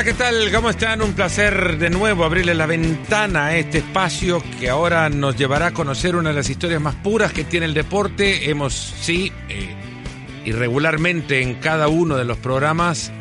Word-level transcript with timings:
Hola, 0.00 0.12
¿qué 0.12 0.16
tal? 0.16 0.50
¿Cómo 0.50 0.70
están? 0.70 1.02
Un 1.02 1.12
placer 1.12 1.76
de 1.76 1.90
nuevo 1.90 2.24
abrirle 2.24 2.54
la 2.54 2.64
ventana 2.64 3.48
a 3.48 3.56
este 3.58 3.78
espacio 3.78 4.42
que 4.58 4.70
ahora 4.70 5.10
nos 5.10 5.36
llevará 5.36 5.66
a 5.66 5.74
conocer 5.74 6.16
una 6.16 6.30
de 6.30 6.36
las 6.36 6.48
historias 6.48 6.80
más 6.80 6.94
puras 6.94 7.34
que 7.34 7.44
tiene 7.44 7.66
el 7.66 7.74
deporte. 7.74 8.48
Hemos, 8.48 8.72
sí, 8.72 9.30
eh, 9.50 9.68
irregularmente 10.46 11.42
en 11.42 11.56
cada 11.56 11.88
uno 11.88 12.16
de 12.16 12.24
los 12.24 12.38
programas 12.38 13.12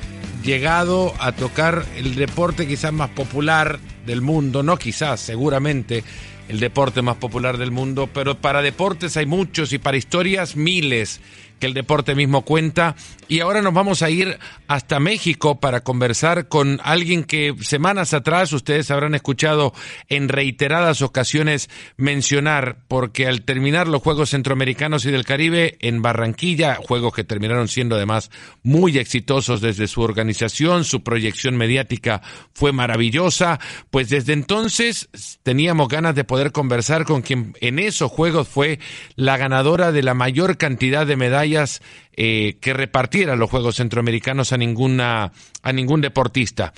llegado 0.41 1.13
a 1.19 1.33
tocar 1.33 1.83
el 1.97 2.15
deporte 2.15 2.65
quizás 2.65 2.93
más 2.93 3.09
popular 3.09 3.77
del 4.05 4.21
mundo, 4.21 4.63
no 4.63 4.77
quizás, 4.77 5.19
seguramente 5.19 6.05
el 6.47 6.61
deporte 6.61 7.01
más 7.01 7.17
popular 7.17 7.57
del 7.57 7.71
mundo, 7.71 8.09
pero 8.13 8.39
para 8.39 8.61
deportes 8.61 9.17
hay 9.17 9.25
muchos 9.25 9.73
y 9.73 9.79
para 9.79 9.97
historias 9.97 10.55
miles 10.55 11.19
que 11.59 11.67
el 11.67 11.73
deporte 11.73 12.15
mismo 12.15 12.43
cuenta. 12.43 12.95
Y 13.27 13.41
ahora 13.41 13.61
nos 13.61 13.73
vamos 13.73 14.01
a 14.01 14.09
ir 14.09 14.39
hasta 14.67 14.99
México 14.99 15.59
para 15.59 15.81
conversar 15.81 16.47
con 16.47 16.79
alguien 16.83 17.23
que 17.23 17.53
semanas 17.61 18.13
atrás 18.13 18.51
ustedes 18.53 18.89
habrán 18.91 19.13
escuchado 19.13 19.73
en 20.07 20.29
reiteradas 20.29 21.01
ocasiones 21.01 21.69
mencionar, 21.97 22.79
porque 22.87 23.27
al 23.27 23.43
terminar 23.43 23.87
los 23.87 24.01
Juegos 24.01 24.31
Centroamericanos 24.31 25.05
y 25.05 25.11
del 25.11 25.25
Caribe 25.25 25.77
en 25.81 26.01
Barranquilla, 26.01 26.75
juegos 26.75 27.13
que 27.13 27.23
terminaron 27.23 27.67
siendo 27.67 27.95
además 27.95 28.31
muy 28.63 28.97
exitosos 28.97 29.61
desde 29.61 29.87
su 29.87 30.01
organización, 30.01 30.83
su 30.85 31.03
proyección 31.03 31.57
mediática 31.57 32.21
fue 32.53 32.71
maravillosa, 32.71 33.59
pues 33.91 34.09
desde 34.09 34.33
entonces 34.33 35.09
teníamos 35.43 35.89
ganas 35.89 36.15
de 36.15 36.23
poder 36.23 36.51
conversar 36.51 37.05
con 37.05 37.21
quien 37.21 37.53
en 37.61 37.79
esos 37.79 38.11
Juegos 38.11 38.47
fue 38.47 38.79
la 39.15 39.37
ganadora 39.37 39.91
de 39.91 40.03
la 40.03 40.13
mayor 40.13 40.57
cantidad 40.57 41.05
de 41.05 41.15
medallas 41.15 41.48
eh, 41.55 42.57
que 42.61 42.73
repartiera 42.73 43.35
los 43.35 43.49
Juegos 43.49 43.75
Centroamericanos 43.75 44.53
a 44.53 44.57
ninguna 44.57 45.31
a 45.63 45.73
ningún 45.73 46.01
deportista. 46.01 46.73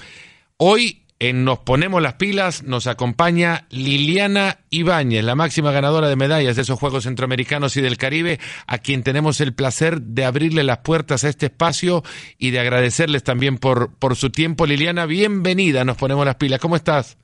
Hoy 0.58 1.02
en 1.22 1.45
Nos 1.45 1.59
Ponemos 1.59 2.02
las 2.02 2.16
Pilas 2.16 2.64
nos 2.64 2.88
acompaña 2.88 3.68
Liliana 3.70 4.56
Ibáñez, 4.72 5.23
la 5.23 5.36
máxima 5.36 5.72
ganadora 5.72 6.08
de 6.08 6.16
medallas 6.16 6.56
de 6.56 6.64
esos 6.64 6.80
Juegos 6.80 7.04
Centroamericanos 7.04 7.78
y 7.78 7.82
del 7.82 8.00
Caribe, 8.00 8.40
a 8.68 8.80
quien 8.80 9.04
tenemos 9.04 9.40
el 9.40 9.54
placer 9.54 10.02
de 10.02 10.26
abrirle 10.26 10.64
las 10.64 10.80
puertas 10.80 11.23
a 11.23 11.30
este 11.30 11.45
espacio 11.45 12.02
y 12.40 12.50
de 12.50 12.60
agradecerles 12.60 13.23
también 13.23 13.60
por, 13.60 13.95
por 14.00 14.16
su 14.16 14.32
tiempo. 14.32 14.66
Liliana, 14.66 15.06
bienvenida, 15.06 15.86
Nos 15.86 15.98
Ponemos 15.98 16.26
las 16.26 16.38
Pilas. 16.38 16.60
¿Cómo 16.60 16.76
estás? 16.76 17.20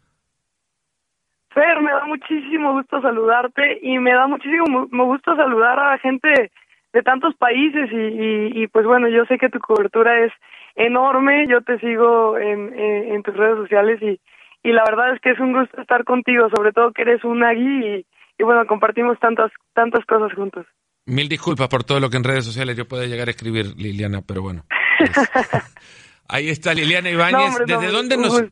Fer, 1.49 1.81
me 1.81 1.89
da 1.89 2.05
muchísimo 2.05 2.73
gusto 2.73 3.01
saludarte 3.01 3.79
y 3.81 3.97
me 3.97 4.13
da 4.13 4.27
muchísimo 4.27 4.87
gusto 4.91 5.35
saludar 5.35 5.79
a 5.79 5.91
la 5.93 5.97
gente 5.97 6.51
de 6.93 7.03
tantos 7.03 7.35
países 7.35 7.89
y, 7.91 8.63
y, 8.63 8.67
pues 8.67 8.85
bueno, 8.85 9.07
yo 9.07 9.25
sé 9.25 9.37
que 9.37 9.49
tu 9.49 9.59
cobertura 9.59 10.25
es 10.25 10.31
enorme, 10.75 11.47
yo 11.47 11.61
te 11.61 11.79
sigo 11.79 12.37
en, 12.37 12.73
en, 12.77 13.23
tus 13.23 13.35
redes 13.35 13.57
sociales 13.57 14.01
y, 14.01 14.19
y 14.63 14.71
la 14.71 14.83
verdad 14.83 15.13
es 15.13 15.21
que 15.21 15.31
es 15.31 15.39
un 15.39 15.53
gusto 15.53 15.81
estar 15.81 16.03
contigo, 16.03 16.47
sobre 16.55 16.71
todo 16.71 16.93
que 16.93 17.01
eres 17.01 17.23
un 17.23 17.43
agui 17.43 17.85
y, 17.85 18.05
y 18.39 18.43
bueno, 18.43 18.65
compartimos 18.67 19.19
tantas, 19.19 19.51
tantas 19.73 20.05
cosas 20.05 20.33
juntos. 20.33 20.65
Mil 21.05 21.29
disculpas 21.29 21.67
por 21.69 21.83
todo 21.83 21.99
lo 21.99 22.09
que 22.09 22.17
en 22.17 22.23
redes 22.23 22.45
sociales 22.45 22.75
yo 22.75 22.87
pueda 22.87 23.05
llegar 23.05 23.27
a 23.27 23.31
escribir, 23.31 23.75
Liliana, 23.77 24.21
pero 24.27 24.41
bueno. 24.41 24.63
ahí 26.27 26.49
está 26.49 26.73
Liliana 26.73 27.09
Ibáñez. 27.09 27.55
¿Desde 27.65 27.87
dónde 27.87 28.17
nos, 28.17 28.43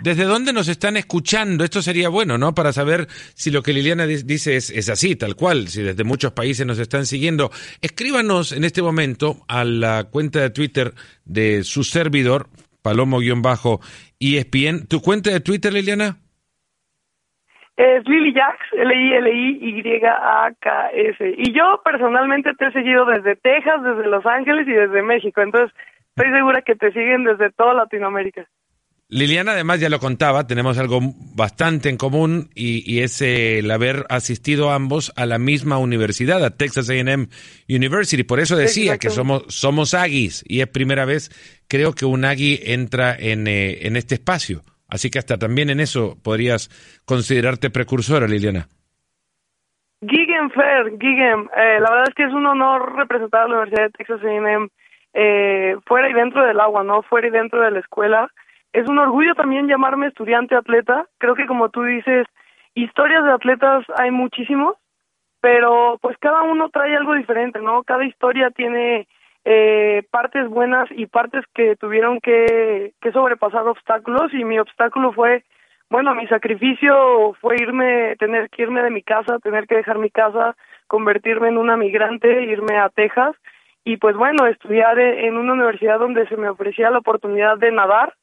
¿Desde 0.00 0.24
dónde 0.24 0.52
nos 0.52 0.68
están 0.68 0.96
escuchando? 0.96 1.64
Esto 1.64 1.80
sería 1.80 2.08
bueno, 2.08 2.36
¿no? 2.36 2.54
Para 2.54 2.72
saber 2.72 3.06
si 3.34 3.50
lo 3.50 3.62
que 3.62 3.72
Liliana 3.72 4.06
dice 4.06 4.56
es, 4.56 4.90
así, 4.90 5.16
tal 5.16 5.36
cual, 5.36 5.68
si 5.68 5.82
desde 5.82 6.04
muchos 6.04 6.32
países 6.32 6.66
nos 6.66 6.78
están 6.78 7.06
siguiendo. 7.06 7.50
Escríbanos 7.80 8.52
en 8.52 8.64
este 8.64 8.82
momento 8.82 9.36
a 9.48 9.64
la 9.64 10.04
cuenta 10.04 10.40
de 10.40 10.50
Twitter 10.50 10.92
de 11.24 11.64
su 11.64 11.84
servidor, 11.84 12.48
Palomo-ESPN. 12.82 14.86
¿Tu 14.88 15.00
cuenta 15.00 15.30
de 15.30 15.40
Twitter, 15.40 15.72
Liliana? 15.72 16.18
Es 17.76 18.06
Lily 18.06 18.32
Jax, 18.34 18.58
L-I-L-I-Y-A-K-S. 18.72 20.04
Y 21.38 21.52
yo 21.52 21.80
personalmente 21.84 22.54
te 22.54 22.66
he 22.66 22.72
seguido 22.72 23.04
desde 23.04 23.34
Texas, 23.36 23.82
desde 23.82 24.06
Los 24.06 24.24
Ángeles 24.26 24.68
y 24.68 24.72
desde 24.72 25.02
México. 25.02 25.40
Entonces, 25.40 25.74
estoy 26.16 26.32
segura 26.32 26.62
que 26.62 26.76
te 26.76 26.92
siguen 26.92 27.24
desde 27.24 27.50
toda 27.50 27.74
Latinoamérica. 27.74 28.46
Liliana, 29.08 29.52
además, 29.52 29.80
ya 29.80 29.90
lo 29.90 29.98
contaba, 29.98 30.46
tenemos 30.46 30.78
algo 30.78 30.98
bastante 31.36 31.90
en 31.90 31.98
común 31.98 32.48
y, 32.54 33.00
es 33.00 33.20
el 33.20 33.70
haber 33.70 34.06
asistido 34.08 34.72
ambos 34.72 35.12
a 35.16 35.26
la 35.26 35.38
misma 35.38 35.76
universidad, 35.78 36.42
a 36.42 36.56
Texas 36.56 36.88
AM 36.88 37.28
University. 37.68 38.24
Por 38.24 38.40
eso 38.40 38.56
decía 38.56 38.98
que 38.98 39.10
somos, 39.10 39.44
somos 39.48 39.92
Aggies 39.92 40.42
y 40.48 40.62
es 40.62 40.68
primera 40.68 41.04
vez, 41.04 41.30
creo 41.68 41.92
que 41.92 42.06
un 42.06 42.24
Aggie 42.24 42.72
entra 42.72 43.14
en, 43.14 43.46
eh, 43.46 43.86
en 43.86 43.96
este 43.96 44.14
espacio. 44.14 44.62
Así 44.88 45.10
que 45.10 45.18
hasta 45.18 45.36
también 45.36 45.68
en 45.68 45.80
eso 45.80 46.16
podrías 46.22 46.70
considerarte 47.04 47.68
precursora, 47.68 48.26
Liliana. 48.26 48.68
Gigan 50.00 50.50
Fer, 50.50 50.92
eh, 51.00 51.80
la 51.80 51.90
verdad 51.90 52.04
es 52.08 52.14
que 52.14 52.24
es 52.24 52.32
un 52.32 52.46
honor 52.46 52.96
representar 52.96 53.42
a 53.42 53.48
la 53.48 53.54
Universidad 53.56 53.84
de 53.84 53.90
Texas 53.90 54.20
AM 54.22 54.70
eh, 55.14 55.76
fuera 55.86 56.10
y 56.10 56.12
dentro 56.12 56.44
del 56.44 56.60
agua, 56.60 56.82
¿no? 56.82 57.02
Fuera 57.02 57.28
y 57.28 57.30
dentro 57.30 57.62
de 57.62 57.70
la 57.70 57.78
escuela 57.78 58.30
es 58.74 58.88
un 58.88 58.98
orgullo 58.98 59.36
también 59.36 59.68
llamarme 59.68 60.08
estudiante 60.08 60.56
atleta. 60.56 61.06
Creo 61.18 61.36
que 61.36 61.46
como 61.46 61.68
tú 61.68 61.84
dices, 61.84 62.26
historias 62.74 63.24
de 63.24 63.30
atletas 63.30 63.84
hay 63.96 64.10
muchísimos, 64.10 64.74
pero 65.40 65.98
pues 66.02 66.18
cada 66.18 66.42
uno 66.42 66.68
trae 66.70 66.96
algo 66.96 67.14
diferente, 67.14 67.60
¿no? 67.60 67.84
Cada 67.84 68.04
historia 68.04 68.50
tiene 68.50 69.06
eh, 69.44 70.02
partes 70.10 70.48
buenas 70.48 70.88
y 70.90 71.06
partes 71.06 71.44
que 71.54 71.76
tuvieron 71.76 72.18
que, 72.20 72.94
que 73.00 73.12
sobrepasar 73.12 73.68
obstáculos 73.68 74.34
y 74.34 74.44
mi 74.44 74.58
obstáculo 74.58 75.12
fue, 75.12 75.44
bueno, 75.88 76.12
mi 76.16 76.26
sacrificio 76.26 77.34
fue 77.40 77.54
irme, 77.60 78.16
tener 78.16 78.50
que 78.50 78.62
irme 78.62 78.82
de 78.82 78.90
mi 78.90 79.02
casa, 79.02 79.38
tener 79.38 79.68
que 79.68 79.76
dejar 79.76 79.98
mi 79.98 80.10
casa, 80.10 80.56
convertirme 80.88 81.46
en 81.46 81.58
una 81.58 81.76
migrante, 81.76 82.42
irme 82.42 82.76
a 82.76 82.88
Texas 82.88 83.36
y 83.84 83.98
pues 83.98 84.16
bueno, 84.16 84.46
estudiar 84.46 84.98
en 84.98 85.36
una 85.36 85.52
universidad 85.52 85.98
donde 85.98 86.26
se 86.28 86.36
me 86.36 86.48
ofrecía 86.48 86.90
la 86.90 86.98
oportunidad 86.98 87.58
de 87.58 87.70
nadar 87.70 88.14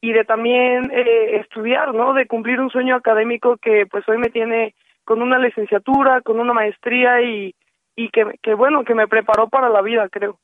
y 0.00 0.12
de 0.12 0.24
también 0.24 0.90
eh, 0.92 1.36
estudiar, 1.40 1.94
¿no? 1.94 2.14
De 2.14 2.26
cumplir 2.26 2.58
un 2.60 2.70
sueño 2.70 2.96
académico 2.96 3.58
que 3.58 3.84
pues 3.90 4.08
hoy 4.08 4.16
me 4.16 4.30
tiene 4.30 4.74
con 5.04 5.20
una 5.20 5.38
licenciatura, 5.38 6.22
con 6.22 6.40
una 6.40 6.54
maestría 6.54 7.20
y, 7.20 7.54
y 7.96 8.08
que, 8.10 8.24
que 8.42 8.54
bueno, 8.54 8.84
que 8.84 8.94
me 8.94 9.08
preparó 9.08 9.48
para 9.48 9.68
la 9.68 9.82
vida, 9.82 10.08
creo. 10.08 10.38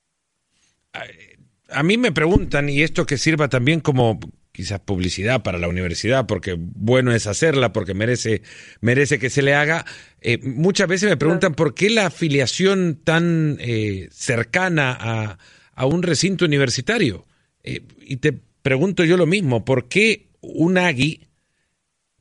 A 1.70 1.82
mí 1.82 1.96
me 1.96 2.12
preguntan, 2.12 2.68
y 2.68 2.82
esto 2.82 3.06
que 3.06 3.16
sirva 3.16 3.48
también 3.48 3.80
como 3.80 4.18
quizás 4.56 4.80
publicidad 4.80 5.42
para 5.42 5.58
la 5.58 5.68
universidad, 5.68 6.26
porque 6.26 6.56
bueno 6.58 7.12
es 7.12 7.26
hacerla, 7.26 7.74
porque 7.74 7.92
merece, 7.92 8.40
merece 8.80 9.18
que 9.18 9.28
se 9.28 9.42
le 9.42 9.52
haga. 9.54 9.84
Eh, 10.22 10.38
muchas 10.42 10.88
veces 10.88 11.10
me 11.10 11.18
preguntan 11.18 11.54
por 11.54 11.74
qué 11.74 11.90
la 11.90 12.06
afiliación 12.06 12.98
tan 13.04 13.58
eh, 13.60 14.08
cercana 14.10 14.96
a, 14.98 15.38
a, 15.74 15.86
un 15.86 16.02
recinto 16.02 16.46
universitario. 16.46 17.26
Eh, 17.64 17.82
y 18.00 18.16
te 18.16 18.32
pregunto 18.62 19.04
yo 19.04 19.18
lo 19.18 19.26
mismo, 19.26 19.66
¿por 19.66 19.88
qué 19.88 20.30
un 20.40 20.78
Agui 20.78 21.28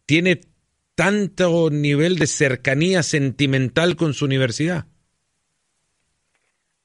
tiene 0.05 0.41
tanto 0.95 1.69
nivel 1.69 2.17
de 2.17 2.27
cercanía 2.27 3.01
sentimental 3.01 3.95
con 3.95 4.13
su 4.13 4.25
universidad? 4.25 4.87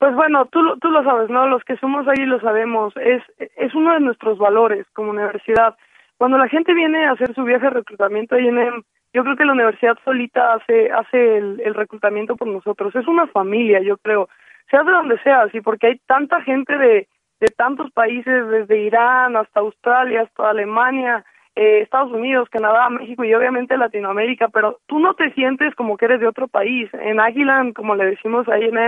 Pues 0.01 0.15
bueno, 0.15 0.47
tú, 0.47 0.79
tú 0.81 0.89
lo 0.89 1.05
sabes, 1.05 1.29
¿no? 1.29 1.47
Los 1.47 1.63
que 1.63 1.77
somos 1.77 2.09
ahí 2.09 2.25
lo 2.25 2.41
sabemos. 2.41 2.95
Es, 2.97 3.23
es 3.39 3.75
uno 3.75 3.93
de 3.93 4.01
nuestros 4.01 4.39
valores 4.39 4.87
como 4.95 5.11
universidad. 5.11 5.77
Cuando 6.17 6.39
la 6.39 6.49
gente 6.49 6.73
viene 6.73 7.05
a 7.05 7.13
hacer 7.13 7.35
su 7.35 7.45
viaje 7.45 7.67
de 7.67 7.71
reclutamiento 7.71 8.35
ahí 8.35 8.49
en 8.49 8.83
yo 9.13 9.25
creo 9.25 9.37
que 9.37 9.45
la 9.45 9.53
universidad 9.53 9.99
solita 10.03 10.55
hace, 10.55 10.91
hace 10.91 11.37
el, 11.37 11.61
el 11.61 11.75
reclutamiento 11.75 12.35
por 12.37 12.49
nosotros. 12.49 12.97
Es 12.97 13.07
una 13.09 13.27
familia, 13.27 13.81
yo 13.83 13.99
creo. 13.99 14.31
Sea 14.71 14.85
de 14.85 14.93
donde 14.93 15.19
sea, 15.19 15.49
sí, 15.51 15.61
porque 15.61 15.89
hay 15.89 15.99
tanta 16.07 16.41
gente 16.43 16.79
de, 16.79 17.09
de 17.41 17.47
tantos 17.49 17.91
países, 17.91 18.49
desde 18.49 18.79
Irán 18.79 19.37
hasta 19.37 19.61
Australia, 19.61 20.23
hasta 20.23 20.49
Alemania, 20.49 21.27
eh, 21.57 21.81
Estados 21.83 22.13
Unidos, 22.13 22.49
Canadá, 22.49 22.89
México 22.89 23.23
y 23.25 23.35
obviamente 23.35 23.77
Latinoamérica, 23.77 24.49
pero 24.49 24.79
tú 24.87 24.99
no 24.99 25.13
te 25.13 25.31
sientes 25.33 25.75
como 25.75 25.99
que 25.99 26.07
eres 26.07 26.21
de 26.21 26.29
otro 26.29 26.49
país. 26.49 26.89
En 26.95 27.21
Aguilan, 27.21 27.73
como 27.75 27.97
le 27.97 28.07
decimos 28.07 28.49
ahí 28.49 28.65
en 28.65 28.79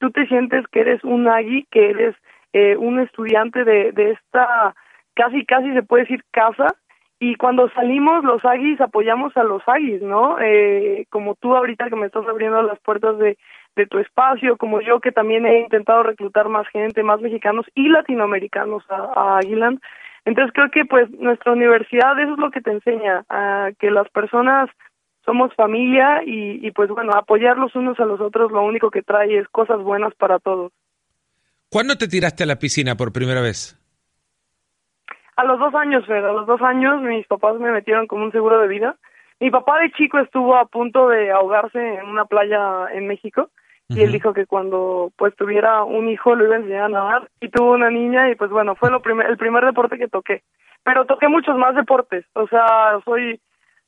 tú 0.00 0.10
te 0.10 0.26
sientes 0.26 0.66
que 0.68 0.80
eres 0.80 1.04
un 1.04 1.28
Agui, 1.28 1.66
que 1.70 1.90
eres 1.90 2.16
eh, 2.52 2.76
un 2.76 2.98
estudiante 2.98 3.64
de, 3.64 3.92
de 3.92 4.12
esta, 4.12 4.74
casi, 5.14 5.44
casi 5.44 5.72
se 5.72 5.82
puede 5.82 6.02
decir 6.02 6.24
casa, 6.32 6.66
y 7.22 7.34
cuando 7.36 7.68
salimos 7.70 8.24
los 8.24 8.42
Aggies 8.44 8.80
apoyamos 8.80 9.36
a 9.36 9.44
los 9.44 9.62
Aggies, 9.66 10.00
¿no? 10.00 10.38
Eh, 10.40 11.06
como 11.10 11.34
tú 11.34 11.54
ahorita 11.54 11.90
que 11.90 11.96
me 11.96 12.06
estás 12.06 12.26
abriendo 12.26 12.62
las 12.62 12.80
puertas 12.80 13.18
de, 13.18 13.36
de 13.76 13.86
tu 13.86 13.98
espacio, 13.98 14.56
como 14.56 14.80
yo 14.80 15.00
que 15.00 15.12
también 15.12 15.44
he 15.44 15.60
intentado 15.60 16.02
reclutar 16.02 16.48
más 16.48 16.66
gente, 16.68 17.02
más 17.02 17.20
mexicanos 17.20 17.66
y 17.74 17.90
latinoamericanos 17.90 18.84
a, 18.88 19.38
a 19.38 19.40
Entonces 20.24 20.52
creo 20.54 20.70
que 20.70 20.86
pues 20.86 21.10
nuestra 21.10 21.52
universidad 21.52 22.18
eso 22.18 22.32
es 22.32 22.38
lo 22.38 22.50
que 22.50 22.62
te 22.62 22.70
enseña, 22.70 23.24
a 23.28 23.68
que 23.78 23.90
las 23.90 24.08
personas 24.08 24.70
somos 25.24 25.54
familia 25.54 26.22
y, 26.24 26.66
y 26.66 26.70
pues 26.72 26.88
bueno, 26.90 27.12
apoyar 27.14 27.58
los 27.58 27.74
unos 27.76 27.98
a 28.00 28.04
los 28.04 28.20
otros 28.20 28.50
lo 28.50 28.62
único 28.62 28.90
que 28.90 29.02
trae 29.02 29.38
es 29.38 29.48
cosas 29.48 29.82
buenas 29.82 30.14
para 30.14 30.38
todos. 30.38 30.72
¿Cuándo 31.70 31.96
te 31.96 32.08
tiraste 32.08 32.42
a 32.44 32.46
la 32.46 32.58
piscina 32.58 32.96
por 32.96 33.12
primera 33.12 33.40
vez? 33.40 33.78
A 35.36 35.44
los 35.44 35.58
dos 35.58 35.74
años, 35.74 36.04
Fer, 36.04 36.24
a 36.24 36.32
los 36.32 36.46
dos 36.46 36.60
años 36.62 37.00
mis 37.00 37.26
papás 37.26 37.58
me 37.58 37.70
metieron 37.70 38.06
como 38.06 38.24
un 38.24 38.32
seguro 38.32 38.60
de 38.60 38.68
vida. 38.68 38.96
Mi 39.38 39.50
papá 39.50 39.80
de 39.80 39.90
chico 39.92 40.18
estuvo 40.18 40.56
a 40.56 40.66
punto 40.66 41.08
de 41.08 41.30
ahogarse 41.30 41.78
en 41.78 42.06
una 42.06 42.26
playa 42.26 42.88
en 42.92 43.06
México 43.06 43.50
y 43.88 44.02
él 44.02 44.12
dijo 44.12 44.32
que 44.32 44.46
cuando 44.46 45.10
pues 45.16 45.34
tuviera 45.34 45.82
un 45.82 46.08
hijo 46.08 46.34
lo 46.34 46.44
iba 46.44 46.56
a 46.56 46.58
enseñar 46.58 46.82
a 46.84 46.88
nadar 46.88 47.30
y 47.40 47.48
tuvo 47.48 47.72
una 47.72 47.90
niña 47.90 48.30
y 48.30 48.34
pues 48.34 48.50
bueno, 48.50 48.76
fue 48.76 48.90
lo 48.90 49.00
primer, 49.00 49.26
el 49.28 49.36
primer 49.36 49.64
deporte 49.64 49.98
que 49.98 50.08
toqué. 50.08 50.42
Pero 50.84 51.06
toqué 51.06 51.28
muchos 51.28 51.56
más 51.56 51.74
deportes, 51.74 52.24
o 52.34 52.46
sea, 52.46 53.00
soy 53.04 53.40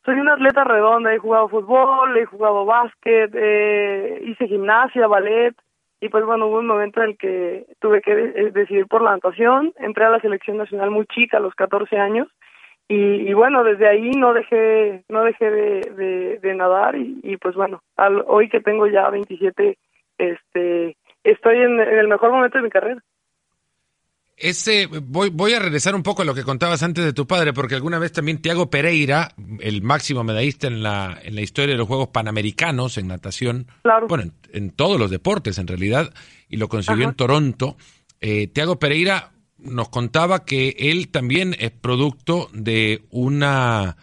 soy 0.05 0.19
una 0.19 0.35
atleta 0.35 0.65
redonda, 0.65 1.15
he 1.15 1.19
jugado 1.19 1.49
fútbol, 1.49 2.17
he 2.17 2.25
jugado 2.25 2.65
básquet, 2.65 3.31
eh, 3.35 4.23
hice 4.27 4.49
gimnasia, 4.49 5.07
ballet, 5.07 5.55
y 6.01 6.09
pues 6.09 6.25
bueno, 6.25 6.47
hubo 6.47 6.59
un 6.59 6.67
momento 6.67 7.01
en 7.03 7.11
el 7.11 7.17
que 7.17 7.67
tuve 7.81 8.03
que 8.03 8.13
eh, 8.13 8.51
decidir 8.53 8.87
por 8.87 9.03
la 9.03 9.13
natación, 9.13 9.73
entré 9.77 10.05
a 10.05 10.11
la 10.11 10.21
selección 10.21 10.57
nacional 10.57 10.91
muy 10.91 11.07
chica, 11.07 11.37
a 11.37 11.41
los 11.41 11.55
14 11.55 11.97
años, 11.99 12.29
y, 12.89 13.33
bueno, 13.33 13.65
desde 13.65 13.89
ahí 13.89 14.11
no 14.11 14.35
dejé, 14.35 15.05
no 15.09 15.25
dejé 15.25 15.51
de, 15.51 16.39
de, 16.43 16.55
nadar, 16.55 16.95
y, 16.97 17.39
pues 17.39 17.55
bueno, 17.55 17.81
al, 17.97 18.23
hoy 18.27 18.51
que 18.51 18.61
tengo 18.61 18.87
ya 18.87 19.09
27, 19.09 19.79
este, 20.19 20.97
estoy 21.25 21.57
en 21.63 21.81
el 21.81 22.09
mejor 22.09 22.33
momento 22.33 22.59
de 22.59 22.65
mi 22.65 22.69
carrera. 22.69 23.01
Ese, 24.43 24.89
voy, 24.89 25.31
voy 25.31 25.53
a 25.53 25.61
regresar 25.61 25.95
un 25.95 26.03
poco 26.03 26.23
a 26.23 26.25
lo 26.25 26.35
que 26.35 26.43
contabas 26.43 26.83
antes 26.83 27.05
de 27.05 27.13
tu 27.13 27.29
padre, 27.29 27.53
porque 27.53 27.77
alguna 27.77 28.01
vez 28.01 28.11
también 28.11 28.43
Tiago 28.43 28.71
Pereira, 28.71 29.37
el 29.61 29.83
máximo 29.83 30.25
medallista 30.25 30.67
en 30.67 30.83
la, 30.83 31.17
en 31.23 31.37
la 31.37 31.43
historia 31.43 31.75
de 31.75 31.79
los 31.79 31.87
Juegos 31.87 32.09
Panamericanos 32.09 32.99
en 32.99 33.07
natación, 33.07 33.69
bueno, 34.09 34.33
en, 34.53 34.71
todos 34.71 34.99
los 34.99 35.13
deportes 35.13 35.59
en 35.59 35.69
realidad, 35.69 36.13
y 36.49 36.57
lo 36.57 36.69
consiguió 36.69 37.09
en 37.09 37.15
Toronto, 37.15 37.77
eh, 38.21 38.49
Tiago 38.49 38.81
Pereira 38.81 39.31
nos 39.59 39.91
contaba 39.91 40.45
que 40.45 40.75
él 40.77 41.09
también 41.11 41.55
es 41.61 41.71
producto 41.71 42.51
de 42.53 43.05
una 43.11 43.97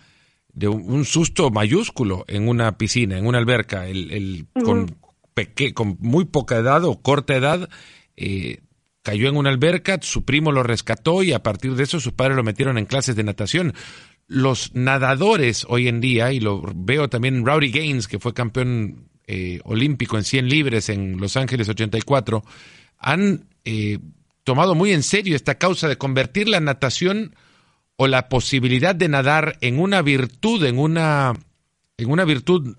de 0.53 0.69
un, 0.69 1.03
susto 1.03 1.51
mayúsculo 1.51 2.23
en 2.29 2.47
una 2.47 2.77
piscina, 2.77 3.17
en 3.17 3.27
una 3.27 3.39
alberca, 3.39 3.87
el, 3.87 4.09
el 4.11 4.47
con, 4.63 4.95
con 5.73 5.97
muy 5.99 6.23
poca 6.23 6.55
edad 6.55 6.85
o 6.85 7.01
corta 7.01 7.35
edad, 7.35 7.69
eh, 8.15 8.61
cayó 9.09 9.27
en 9.27 9.37
una 9.37 9.49
alberca, 9.49 9.97
su 10.03 10.23
primo 10.23 10.51
lo 10.51 10.61
rescató 10.61 11.23
y 11.23 11.33
a 11.33 11.41
partir 11.41 11.73
de 11.73 11.81
eso 11.81 11.99
sus 11.99 12.13
padres 12.13 12.37
lo 12.37 12.43
metieron 12.43 12.77
en 12.77 12.85
clases 12.85 13.15
de 13.15 13.23
natación. 13.23 13.73
Los 14.27 14.75
nadadores 14.75 15.65
hoy 15.67 15.87
en 15.87 15.99
día, 15.99 16.31
y 16.31 16.39
lo 16.39 16.61
veo 16.75 17.09
también 17.09 17.43
Rowdy 17.43 17.71
Gaines, 17.71 18.07
que 18.07 18.19
fue 18.19 18.35
campeón 18.35 19.09
eh, 19.25 19.61
olímpico 19.63 20.15
en 20.15 20.23
100 20.23 20.47
libres 20.47 20.89
en 20.89 21.17
Los 21.17 21.37
Ángeles 21.37 21.67
84, 21.67 22.43
han 22.99 23.47
eh, 23.65 23.97
tomado 24.43 24.75
muy 24.75 24.91
en 24.91 25.01
serio 25.01 25.35
esta 25.35 25.55
causa 25.55 25.87
de 25.87 25.97
convertir 25.97 26.47
la 26.47 26.59
natación 26.59 27.35
o 27.95 28.05
la 28.05 28.29
posibilidad 28.29 28.93
de 28.93 29.09
nadar 29.09 29.57
en 29.61 29.79
una 29.79 30.03
virtud, 30.03 30.63
en 30.65 30.77
una, 30.77 31.33
en 31.97 32.11
una 32.11 32.25
virtud 32.25 32.77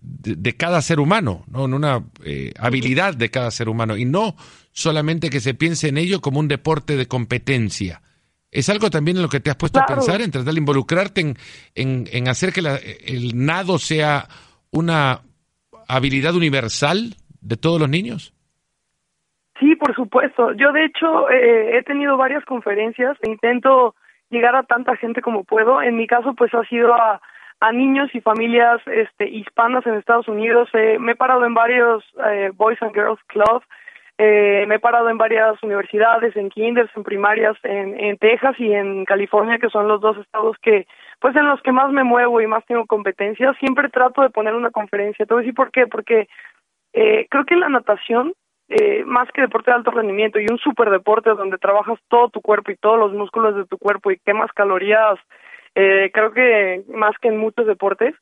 de, 0.00 0.56
cada 0.56 0.80
ser 0.82 1.00
humano, 1.00 1.44
¿no? 1.50 1.64
en 1.64 1.74
una 1.74 2.04
eh, 2.24 2.52
habilidad 2.58 3.14
de 3.14 3.30
cada 3.30 3.50
ser 3.50 3.68
humano, 3.68 3.96
y 3.96 4.04
no 4.04 4.34
solamente 4.72 5.30
que 5.30 5.40
se 5.40 5.54
piense 5.54 5.88
en 5.88 5.98
ello 5.98 6.20
como 6.20 6.40
un 6.40 6.48
deporte 6.48 6.96
de 6.96 7.06
competencia. 7.06 8.00
¿Es 8.50 8.68
algo 8.70 8.88
también 8.90 9.18
en 9.18 9.24
lo 9.24 9.28
que 9.28 9.40
te 9.40 9.50
has 9.50 9.56
puesto 9.56 9.80
a 9.80 9.86
pensar, 9.86 10.22
en 10.22 10.30
tratar 10.30 10.54
de 10.54 10.60
involucrarte 10.60 11.20
en, 11.20 11.36
en, 11.74 12.28
hacer 12.28 12.52
que 12.52 12.60
el 13.06 13.44
nado 13.44 13.78
sea 13.78 14.26
una 14.70 15.20
habilidad 15.86 16.34
universal 16.34 17.14
de 17.40 17.56
todos 17.56 17.78
los 17.78 17.90
niños? 17.90 18.32
Sí, 19.58 19.74
por 19.76 19.94
supuesto. 19.94 20.52
Yo, 20.52 20.72
de 20.72 20.84
hecho, 20.84 21.28
eh, 21.30 21.78
he 21.78 21.82
tenido 21.82 22.16
varias 22.16 22.44
conferencias 22.44 23.16
e 23.22 23.30
intento 23.30 23.94
llegar 24.30 24.54
a 24.54 24.62
tanta 24.62 24.96
gente 24.96 25.20
como 25.20 25.44
puedo. 25.44 25.82
En 25.82 25.96
mi 25.96 26.06
caso, 26.06 26.34
pues 26.34 26.54
ha 26.54 26.64
sido 26.64 26.94
a, 26.94 27.20
a 27.60 27.72
niños 27.72 28.08
y 28.14 28.20
familias 28.20 28.80
este, 28.86 29.28
hispanas 29.28 29.86
en 29.86 29.94
Estados 29.94 30.28
Unidos. 30.28 30.68
Eh, 30.72 30.98
me 30.98 31.12
he 31.12 31.16
parado 31.16 31.44
en 31.44 31.54
varios 31.54 32.04
eh, 32.26 32.50
Boys 32.54 32.80
and 32.82 32.94
Girls 32.94 33.20
Club 33.26 33.62
eh, 34.20 34.64
me 34.66 34.74
he 34.74 34.78
parado 34.80 35.08
en 35.08 35.16
varias 35.16 35.62
universidades, 35.62 36.34
en 36.36 36.50
kinders, 36.50 36.90
en 36.96 37.04
primarias, 37.04 37.56
en, 37.62 38.18
Texas 38.18 38.56
y 38.58 38.72
en 38.72 39.04
California, 39.04 39.58
que 39.58 39.70
son 39.70 39.86
los 39.86 40.00
dos 40.00 40.18
estados 40.18 40.56
que, 40.60 40.88
pues 41.20 41.36
en 41.36 41.46
los 41.46 41.62
que 41.62 41.70
más 41.70 41.92
me 41.92 42.02
muevo 42.02 42.40
y 42.40 42.48
más 42.48 42.66
tengo 42.66 42.84
competencias. 42.86 43.56
Siempre 43.58 43.88
trato 43.90 44.22
de 44.22 44.30
poner 44.30 44.56
una 44.56 44.72
conferencia. 44.72 45.24
Te 45.24 45.34
voy 45.34 45.42
a 45.42 45.44
decir 45.44 45.54
por 45.54 45.70
qué. 45.70 45.86
Porque 45.86 46.26
eh, 46.94 47.28
creo 47.30 47.44
que 47.44 47.54
la 47.54 47.68
natación, 47.68 48.32
eh, 48.68 49.04
más 49.04 49.30
que 49.30 49.42
deporte 49.42 49.70
de 49.70 49.76
alto 49.76 49.92
rendimiento 49.92 50.40
y 50.40 50.46
un 50.50 50.58
superdeporte 50.58 51.30
donde 51.30 51.56
trabajas 51.56 52.00
todo 52.08 52.28
tu 52.28 52.40
cuerpo 52.40 52.72
y 52.72 52.76
todos 52.76 52.98
los 52.98 53.12
músculos 53.12 53.54
de 53.54 53.66
tu 53.66 53.78
cuerpo 53.78 54.10
y 54.10 54.18
quemas 54.18 54.50
calorías, 54.52 55.16
eh, 55.74 56.10
creo 56.12 56.32
que 56.32 56.82
más 56.88 57.16
que 57.20 57.28
en 57.28 57.38
muchos 57.38 57.66
deportes, 57.66 58.14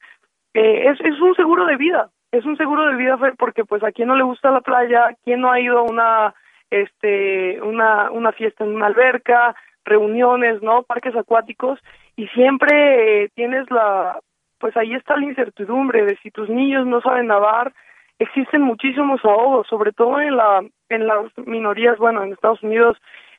eh, 0.55 0.89
es, 0.89 1.01
es 1.01 1.21
un 1.21 1.35
seguro 1.35 1.67
de 1.67 1.77
vida 1.77 2.11
es 2.33 2.45
un 2.45 2.57
seguro 2.57 2.87
de 2.87 2.97
vida 2.97 3.19
porque 3.39 3.65
pues 3.65 3.83
a 3.83 3.93
quien 3.93 4.09
no 4.09 4.17
le 4.17 4.25
gusta 4.25 4.51
la 4.51 4.61
playa, 4.61 5.17
quien 5.25 5.41
no 5.41 5.51
ha 5.51 5.61
ido 5.61 5.79
a 5.79 5.83
una 5.83 6.35
este 6.71 7.61
una 7.63 8.11
una 8.11 8.33
fiesta 8.33 8.65
en 8.65 8.75
una 8.75 8.87
alberca, 8.87 9.55
reuniones, 9.85 10.63
¿no? 10.63 10.83
Parques 10.83 11.15
acuáticos 11.15 11.79
y 12.17 12.27
siempre 12.29 13.25
eh, 13.25 13.31
tienes 13.35 13.71
la 13.71 14.19
pues 14.59 14.77
ahí 14.77 14.95
está 14.95 15.17
la 15.17 15.25
incertidumbre 15.25 16.05
de 16.05 16.17
si 16.23 16.31
tus 16.31 16.49
niños 16.49 16.87
no 16.87 17.01
saben 17.01 17.27
nadar, 17.27 17.73
existen 18.19 18.63
muchísimos 18.63 19.25
ahogos, 19.25 19.67
sobre 19.69 19.93
todo 19.93 20.21
en 20.21 20.37
la 20.37 20.63
en 20.89 21.07
las 21.07 21.27
minorías, 21.39 21.99
bueno, 21.99 22.23
en 22.23 22.33
Estados 22.33 22.63
Unidos 22.63 22.97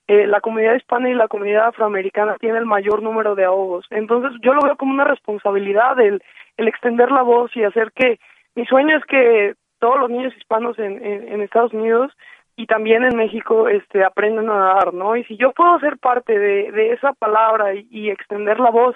eh, 0.07 0.25
la 0.25 0.39
comunidad 0.39 0.75
hispana 0.75 1.09
y 1.09 1.13
la 1.13 1.27
comunidad 1.27 1.68
afroamericana 1.68 2.38
tiene 2.39 2.59
el 2.59 2.65
mayor 2.65 3.01
número 3.04 3.36
de 3.36 3.44
ahogos. 3.44 3.86
Entonces, 3.89 4.39
yo 4.42 4.54
lo 4.54 4.62
veo 4.62 4.77
como 4.77 4.94
una 4.94 5.04
responsabilidad 5.04 6.00
el, 6.00 6.21
extender 6.56 7.12
la 7.12 7.24
voz 7.24 7.56
y 7.56 7.63
hacer 7.63 7.92
que 7.92 8.18
mi 8.56 8.65
sueño 8.65 8.98
es 8.98 9.06
que 9.06 9.56
todos 9.80 10.00
los 10.00 10.09
niños 10.09 10.33
hispanos 10.38 10.80
en, 10.80 11.42
Estados 11.42 11.74
Unidos 11.74 12.12
y 12.56 12.65
también 12.65 13.04
en 13.04 13.15
México 13.15 13.69
este 13.69 14.04
aprendan 14.04 14.50
a 14.50 14.57
nadar, 14.57 14.94
¿no? 14.94 15.15
Y 15.15 15.24
si 15.25 15.38
yo 15.38 15.51
puedo 15.51 15.77
ser 15.80 15.98
parte 15.98 16.39
de 16.39 16.94
esa 16.94 17.13
palabra 17.13 17.75
y, 17.75 18.09
extender 18.09 18.59
la 18.59 18.71
voz 18.71 18.95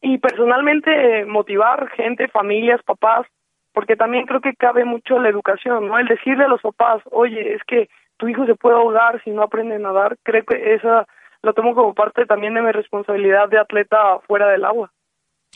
y 0.00 0.18
personalmente 0.18 1.24
motivar 1.24 1.88
gente, 1.90 2.28
familias, 2.28 2.82
papás, 2.84 3.26
porque 3.72 3.96
también 3.96 4.26
creo 4.26 4.40
que 4.40 4.54
cabe 4.54 4.84
mucho 4.84 5.18
la 5.18 5.30
educación, 5.30 5.88
¿no? 5.88 5.98
El 5.98 6.06
decirle 6.06 6.44
a 6.44 6.48
los 6.48 6.60
papás, 6.60 7.02
oye, 7.10 7.54
es 7.54 7.64
que 7.64 7.88
tu 8.16 8.28
hijo 8.28 8.46
se 8.46 8.54
puede 8.54 8.76
ahogar 8.76 9.22
si 9.24 9.30
no 9.30 9.42
aprende 9.42 9.76
a 9.76 9.78
nadar, 9.78 10.16
creo 10.22 10.44
que 10.44 10.74
esa 10.74 11.06
lo 11.42 11.52
tomo 11.52 11.74
como 11.74 11.94
parte 11.94 12.26
también 12.26 12.54
de 12.54 12.62
mi 12.62 12.72
responsabilidad 12.72 13.48
de 13.48 13.58
atleta 13.58 14.18
fuera 14.26 14.48
del 14.48 14.64
agua. 14.64 14.90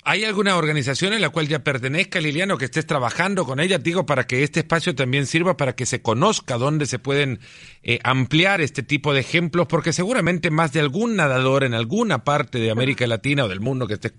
¿Hay 0.04 0.24
alguna 0.24 0.56
organización 0.56 1.12
en 1.12 1.20
la 1.20 1.30
cual 1.30 1.48
ya 1.48 1.64
pertenezca, 1.64 2.20
Liliano, 2.20 2.56
que 2.56 2.66
estés 2.66 2.86
trabajando 2.86 3.44
con 3.44 3.58
ella? 3.58 3.78
Digo, 3.78 4.06
para 4.06 4.26
que 4.26 4.42
este 4.42 4.60
espacio 4.60 4.94
también 4.94 5.26
sirva 5.26 5.56
para 5.56 5.74
que 5.74 5.86
se 5.86 6.02
conozca 6.02 6.56
dónde 6.56 6.86
se 6.86 6.98
pueden 6.98 7.40
eh, 7.82 7.98
ampliar 8.04 8.60
este 8.60 8.82
tipo 8.82 9.12
de 9.12 9.20
ejemplos, 9.20 9.66
porque 9.66 9.92
seguramente 9.92 10.50
más 10.50 10.72
de 10.72 10.80
algún 10.80 11.16
nadador 11.16 11.64
en 11.64 11.74
alguna 11.74 12.22
parte 12.24 12.58
de 12.58 12.70
América 12.70 13.06
Latina 13.06 13.44
o 13.44 13.48
del 13.48 13.60
mundo 13.60 13.86
que 13.86 13.94
esté 13.94 14.12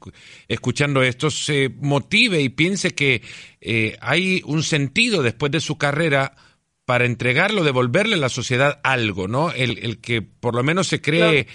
escuchando 0.48 1.02
esto 1.02 1.32
se 1.32 1.70
motive 1.80 2.42
y 2.42 2.50
piense 2.50 2.94
que 2.94 3.22
eh, 3.62 3.98
hay 4.02 4.42
un 4.46 4.64
sentido 4.64 5.24
después 5.24 5.52
de 5.52 5.62
su 5.62 5.78
carrera 5.78 6.34
para 6.90 7.06
entregarlo, 7.06 7.64
devolverle 7.64 8.16
a 8.16 8.18
la 8.18 8.30
sociedad 8.30 8.80
algo, 8.84 9.28
¿no? 9.28 9.52
El, 9.52 9.78
el 9.78 10.02
que 10.02 10.24
por 10.24 10.56
lo 10.56 10.64
menos 10.64 10.88
se 10.88 11.00
cree 11.00 11.46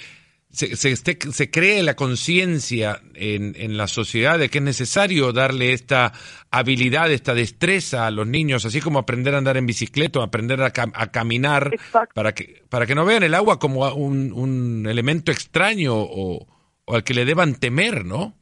se, 0.48 0.76
se, 0.76 0.94
se 0.94 1.50
cree 1.50 1.82
la 1.82 1.96
conciencia 1.96 3.00
en, 3.14 3.56
en, 3.56 3.76
la 3.76 3.88
sociedad 3.88 4.38
de 4.38 4.48
que 4.48 4.58
es 4.58 4.64
necesario 4.64 5.32
darle 5.32 5.72
esta 5.72 6.12
habilidad, 6.52 7.10
esta 7.10 7.34
destreza 7.34 8.06
a 8.06 8.12
los 8.12 8.28
niños, 8.28 8.64
así 8.64 8.80
como 8.80 9.00
aprender 9.00 9.34
a 9.34 9.38
andar 9.38 9.56
en 9.56 9.66
bicicleta, 9.66 10.22
aprender 10.22 10.62
a, 10.62 10.66
a 10.66 11.06
caminar, 11.10 11.72
para 12.14 12.32
que, 12.32 12.62
para 12.68 12.86
que 12.86 12.94
no 12.94 13.04
vean 13.04 13.24
el 13.24 13.34
agua 13.34 13.58
como 13.58 13.92
un, 13.92 14.32
un 14.32 14.86
elemento 14.88 15.32
extraño 15.32 15.96
o, 15.96 16.46
o, 16.84 16.94
al 16.94 17.02
que 17.02 17.14
le 17.14 17.24
deban 17.24 17.56
temer, 17.56 18.04
¿no? 18.04 18.34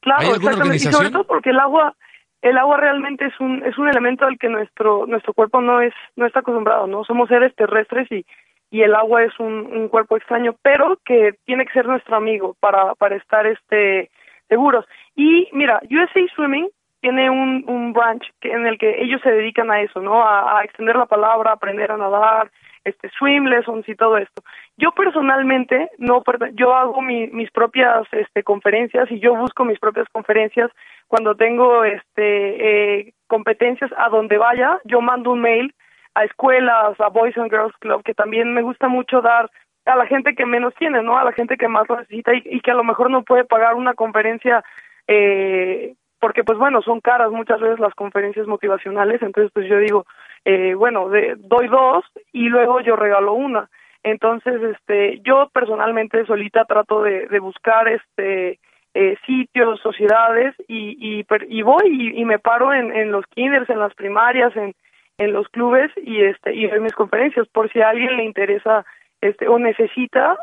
Claro, 0.00 0.36
exactamente. 0.36 0.76
Y 0.76 0.90
sobre 0.90 1.10
todo 1.10 1.26
porque 1.26 1.50
el 1.50 1.58
agua, 1.58 1.94
el 2.42 2.58
agua 2.58 2.78
realmente 2.78 3.26
es 3.26 3.38
un, 3.40 3.62
es 3.64 3.76
un 3.78 3.88
elemento 3.88 4.26
al 4.26 4.38
que 4.38 4.48
nuestro, 4.48 5.06
nuestro 5.06 5.34
cuerpo 5.34 5.60
no 5.60 5.80
es, 5.80 5.92
no 6.16 6.26
está 6.26 6.40
acostumbrado, 6.40 6.86
¿no? 6.86 7.04
Somos 7.04 7.28
seres 7.28 7.54
terrestres 7.54 8.10
y 8.10 8.24
y 8.70 8.82
el 8.82 8.94
agua 8.94 9.24
es 9.24 9.38
un, 9.40 9.66
un, 9.66 9.88
cuerpo 9.88 10.16
extraño, 10.16 10.54
pero 10.62 10.98
que 11.04 11.34
tiene 11.44 11.66
que 11.66 11.72
ser 11.72 11.86
nuestro 11.86 12.16
amigo 12.16 12.54
para, 12.60 12.94
para 12.94 13.16
estar 13.16 13.46
este 13.46 14.10
seguros. 14.48 14.84
Y 15.16 15.48
mira, 15.52 15.80
USA 15.90 16.20
Swimming 16.34 16.68
tiene 17.00 17.30
un, 17.30 17.64
un 17.66 17.92
branch 17.92 18.24
que, 18.40 18.52
en 18.52 18.66
el 18.66 18.78
que 18.78 19.02
ellos 19.02 19.20
se 19.22 19.30
dedican 19.30 19.70
a 19.70 19.80
eso, 19.80 20.00
¿no? 20.00 20.22
A, 20.22 20.62
extender 20.64 20.96
la 20.96 21.06
palabra, 21.06 21.52
aprender 21.52 21.90
a 21.90 21.96
nadar, 21.96 22.50
este 22.84 23.10
swim 23.18 23.46
lessons 23.46 23.88
y 23.88 23.94
todo 23.94 24.16
esto. 24.18 24.42
Yo 24.76 24.92
personalmente 24.92 25.90
no 25.98 26.22
yo 26.54 26.74
hago 26.74 27.02
mi, 27.02 27.26
mis 27.28 27.50
propias 27.50 28.06
este 28.12 28.42
conferencias 28.42 29.10
y 29.10 29.18
yo 29.18 29.34
busco 29.34 29.64
mis 29.64 29.78
propias 29.78 30.06
conferencias 30.12 30.70
cuando 31.10 31.34
tengo 31.34 31.82
este 31.82 33.00
eh, 33.00 33.14
competencias 33.26 33.90
a 33.96 34.08
donde 34.10 34.38
vaya, 34.38 34.78
yo 34.84 35.00
mando 35.00 35.32
un 35.32 35.40
mail 35.40 35.74
a 36.14 36.22
escuelas, 36.24 37.00
a 37.00 37.08
Boys 37.08 37.36
and 37.36 37.50
Girls 37.50 37.76
Club, 37.80 38.04
que 38.04 38.14
también 38.14 38.54
me 38.54 38.62
gusta 38.62 38.86
mucho 38.86 39.20
dar 39.20 39.50
a 39.86 39.96
la 39.96 40.06
gente 40.06 40.36
que 40.36 40.46
menos 40.46 40.72
tiene, 40.76 41.02
¿no? 41.02 41.18
A 41.18 41.24
la 41.24 41.32
gente 41.32 41.56
que 41.56 41.66
más 41.66 41.88
lo 41.88 41.96
necesita 41.96 42.30
y, 42.32 42.60
que 42.60 42.70
a 42.70 42.74
lo 42.74 42.84
mejor 42.84 43.10
no 43.10 43.24
puede 43.24 43.44
pagar 43.44 43.74
una 43.74 43.94
conferencia 43.94 44.62
eh, 45.08 45.94
porque 46.20 46.44
pues 46.44 46.56
bueno, 46.58 46.80
son 46.80 47.00
caras 47.00 47.32
muchas 47.32 47.60
veces 47.60 47.80
las 47.80 47.94
conferencias 47.94 48.46
motivacionales, 48.46 49.20
entonces 49.20 49.50
pues 49.52 49.68
yo 49.68 49.78
digo, 49.78 50.06
eh, 50.44 50.74
bueno, 50.74 51.08
de, 51.08 51.34
doy 51.38 51.66
dos 51.66 52.04
y 52.32 52.48
luego 52.48 52.82
yo 52.82 52.94
regalo 52.94 53.32
una. 53.32 53.68
Entonces, 54.04 54.62
este, 54.62 55.18
yo 55.24 55.50
personalmente 55.52 56.24
solita 56.24 56.64
trato 56.66 57.02
de, 57.02 57.26
de 57.26 57.40
buscar 57.40 57.88
este 57.88 58.60
eh, 58.94 59.16
sitios, 59.24 59.80
sociedades 59.80 60.54
y, 60.66 60.96
y, 61.20 61.26
y 61.48 61.62
voy 61.62 62.12
y, 62.16 62.24
me 62.24 62.38
paro 62.38 62.74
en, 62.74 62.92
en 62.92 63.12
los 63.12 63.24
kinders, 63.26 63.70
en 63.70 63.78
las 63.78 63.94
primarias, 63.94 64.54
en, 64.56 64.74
en 65.18 65.32
los 65.32 65.48
clubes 65.48 65.90
y 65.96 66.22
este 66.22 66.54
y 66.54 66.66
doy 66.66 66.80
mis 66.80 66.94
conferencias. 66.94 67.46
Por 67.48 67.70
si 67.72 67.80
a 67.80 67.90
alguien 67.90 68.16
le 68.16 68.24
interesa 68.24 68.84
este 69.20 69.46
o 69.48 69.58
necesita 69.58 70.36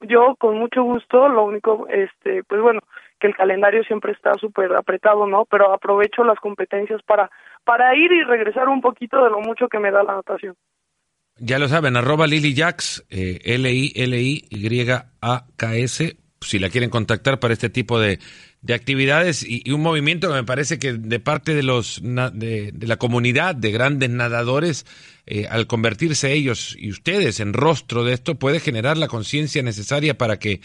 yo 0.00 0.36
con 0.38 0.58
mucho 0.58 0.82
gusto 0.82 1.28
lo 1.28 1.44
único 1.44 1.86
este 1.88 2.42
pues 2.44 2.60
bueno 2.60 2.80
que 3.18 3.26
el 3.26 3.34
calendario 3.34 3.82
siempre 3.84 4.12
está 4.12 4.34
súper 4.34 4.74
apretado 4.74 5.26
no 5.26 5.44
pero 5.46 5.72
aprovecho 5.72 6.24
las 6.24 6.38
competencias 6.38 7.02
para 7.02 7.30
para 7.64 7.94
ir 7.96 8.12
y 8.12 8.22
regresar 8.22 8.68
un 8.68 8.80
poquito 8.80 9.22
de 9.22 9.30
lo 9.30 9.40
mucho 9.40 9.68
que 9.68 9.78
me 9.78 9.90
da 9.90 10.02
la 10.02 10.16
natación. 10.16 10.54
Ya 11.36 11.58
lo 11.58 11.66
saben 11.66 11.96
arroba 11.96 12.26
Lily 12.26 12.54
Jax 12.54 13.06
eh, 13.10 13.40
L 13.44 13.70
I 13.70 13.92
L 13.96 14.16
I 14.16 14.44
Y 14.50 14.90
A 15.20 15.44
K 15.56 15.74
S 15.76 16.23
si 16.44 16.58
la 16.58 16.70
quieren 16.70 16.90
contactar 16.90 17.40
para 17.40 17.54
este 17.54 17.70
tipo 17.70 17.98
de, 17.98 18.18
de 18.62 18.74
actividades 18.74 19.44
y, 19.46 19.70
un 19.70 19.82
movimiento 19.82 20.28
que 20.28 20.34
me 20.34 20.44
parece 20.44 20.78
que 20.78 20.92
de 20.92 21.20
parte 21.20 21.54
de 21.54 21.62
los 21.62 22.00
de, 22.02 22.70
de 22.72 22.86
la 22.86 22.96
comunidad 22.96 23.54
de 23.54 23.70
grandes 23.72 24.10
nadadores 24.10 24.86
eh, 25.26 25.46
al 25.50 25.66
convertirse 25.66 26.32
ellos 26.32 26.76
y 26.78 26.90
ustedes 26.90 27.40
en 27.40 27.54
rostro 27.54 28.04
de 28.04 28.12
esto 28.12 28.34
puede 28.34 28.60
generar 28.60 28.98
la 28.98 29.08
conciencia 29.08 29.62
necesaria 29.62 30.18
para 30.18 30.38
que 30.38 30.60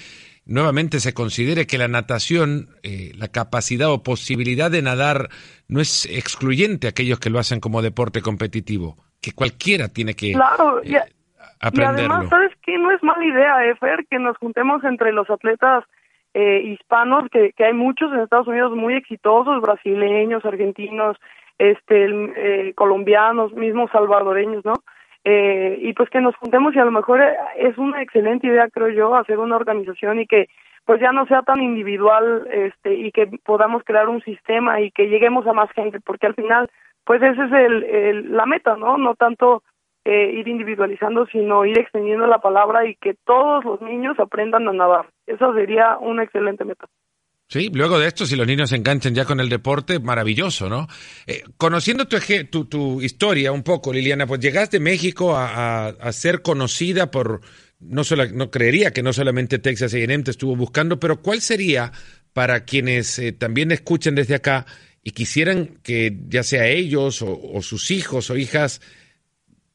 nuevamente 0.45 0.99
se 0.99 1.13
considere 1.13 1.65
que 1.65 1.77
la 1.77 1.87
natación, 1.87 2.75
eh, 2.83 3.13
la 3.15 3.29
capacidad 3.29 3.89
o 3.89 4.03
posibilidad 4.03 4.69
de 4.69 4.81
nadar 4.81 5.29
no 5.69 5.79
es 5.79 6.05
excluyente 6.05 6.87
a 6.87 6.89
aquellos 6.89 7.19
que 7.19 7.29
lo 7.29 7.39
hacen 7.39 7.61
como 7.61 7.81
deporte 7.81 8.21
competitivo, 8.21 8.97
que 9.21 9.31
cualquiera 9.31 9.87
tiene 9.87 10.15
que 10.15 10.33
claro, 10.33 10.83
eh, 10.83 10.99
y 11.73 11.81
además, 11.81 12.29
¿sabes 12.29 12.51
qué? 12.61 12.77
No 12.77 12.91
es 12.91 13.03
mala 13.03 13.25
idea, 13.25 13.65
Efer, 13.65 14.05
que 14.09 14.19
nos 14.19 14.37
juntemos 14.37 14.83
entre 14.83 15.11
los 15.11 15.29
atletas 15.29 15.83
eh, 16.33 16.61
hispanos, 16.63 17.29
que, 17.31 17.51
que 17.53 17.65
hay 17.65 17.73
muchos 17.73 18.13
en 18.13 18.19
Estados 18.19 18.47
Unidos 18.47 18.75
muy 18.75 18.93
exitosos, 18.93 19.61
brasileños, 19.61 20.45
argentinos, 20.45 21.17
este, 21.57 22.07
eh, 22.07 22.73
colombianos, 22.75 23.53
mismos 23.53 23.91
salvadoreños, 23.91 24.63
¿no? 24.63 24.73
Eh, 25.25 25.77
y 25.81 25.93
pues 25.93 26.09
que 26.09 26.21
nos 26.21 26.35
juntemos 26.37 26.73
y 26.73 26.79
a 26.79 26.85
lo 26.85 26.91
mejor 26.91 27.21
eh, 27.21 27.35
es 27.57 27.77
una 27.77 28.01
excelente 28.01 28.47
idea, 28.47 28.69
creo 28.69 28.89
yo, 28.89 29.15
hacer 29.15 29.37
una 29.37 29.57
organización 29.57 30.21
y 30.21 30.25
que 30.25 30.47
pues 30.85 31.01
ya 31.01 31.11
no 31.11 31.27
sea 31.27 31.41
tan 31.41 31.61
individual 31.61 32.47
este 32.51 32.95
y 32.95 33.11
que 33.11 33.27
podamos 33.43 33.83
crear 33.83 34.07
un 34.07 34.21
sistema 34.21 34.79
y 34.79 34.91
que 34.91 35.07
lleguemos 35.09 35.45
a 35.45 35.53
más 35.53 35.69
gente, 35.71 35.99
porque 35.99 36.27
al 36.27 36.35
final 36.35 36.69
pues 37.03 37.21
ese 37.21 37.43
es 37.43 37.51
el, 37.51 37.83
el 37.83 38.37
la 38.37 38.45
meta, 38.45 38.77
¿no? 38.77 38.97
No 38.97 39.15
tanto 39.15 39.61
eh, 40.05 40.31
ir 40.33 40.47
individualizando, 40.47 41.25
sino 41.27 41.65
ir 41.65 41.77
extendiendo 41.77 42.25
la 42.25 42.39
palabra 42.39 42.87
y 42.87 42.95
que 42.95 43.15
todos 43.25 43.65
los 43.65 43.81
niños 43.81 44.17
aprendan 44.19 44.67
a 44.67 44.73
nadar. 44.73 45.09
Esa 45.27 45.53
sería 45.53 45.97
una 45.99 46.23
excelente 46.23 46.65
meta. 46.65 46.87
Sí, 47.51 47.71
luego 47.73 47.97
de 47.97 48.07
esto, 48.07 48.27
si 48.27 48.35
los 48.35 48.45
niños 48.45 48.69
se 48.69 48.75
enganchan 48.75 49.15
ya 49.15 49.25
con 49.25 49.39
el 49.39 49.49
deporte, 49.49 49.99
maravilloso, 49.99 50.69
¿no? 50.69 50.87
Eh, 51.25 51.41
conociendo 51.57 52.07
tu, 52.07 52.17
tu, 52.51 52.65
tu, 52.65 53.01
historia 53.01 53.51
un 53.51 53.63
poco, 53.63 53.91
Liliana, 53.91 54.27
pues 54.27 54.39
llegaste 54.39 54.77
de 54.77 54.83
México 54.83 55.35
a, 55.35 55.87
a, 55.87 56.11
ser 56.11 56.43
conocida 56.43 57.09
por, 57.09 57.41
no, 57.79 58.03
solo, 58.03 58.27
no 58.27 58.51
creería 58.51 58.91
que 58.91 59.01
no 59.01 59.13
solamente 59.13 59.57
Texas 59.57 59.95
A&M 59.95 60.23
te 60.23 60.29
estuvo 60.29 60.55
buscando, 60.55 60.99
pero 60.99 61.23
¿cuál 61.23 61.41
sería 61.41 61.91
para 62.33 62.65
quienes 62.65 63.17
eh, 63.17 63.31
también 63.31 63.71
escuchan 63.71 64.13
desde 64.13 64.35
acá 64.35 64.67
y 65.01 65.09
quisieran 65.09 65.79
que 65.81 66.15
ya 66.27 66.43
sea 66.43 66.67
ellos 66.67 67.23
o 67.23 67.63
sus 67.63 67.89
hijos 67.89 68.29
o 68.29 68.37
hijas 68.37 68.79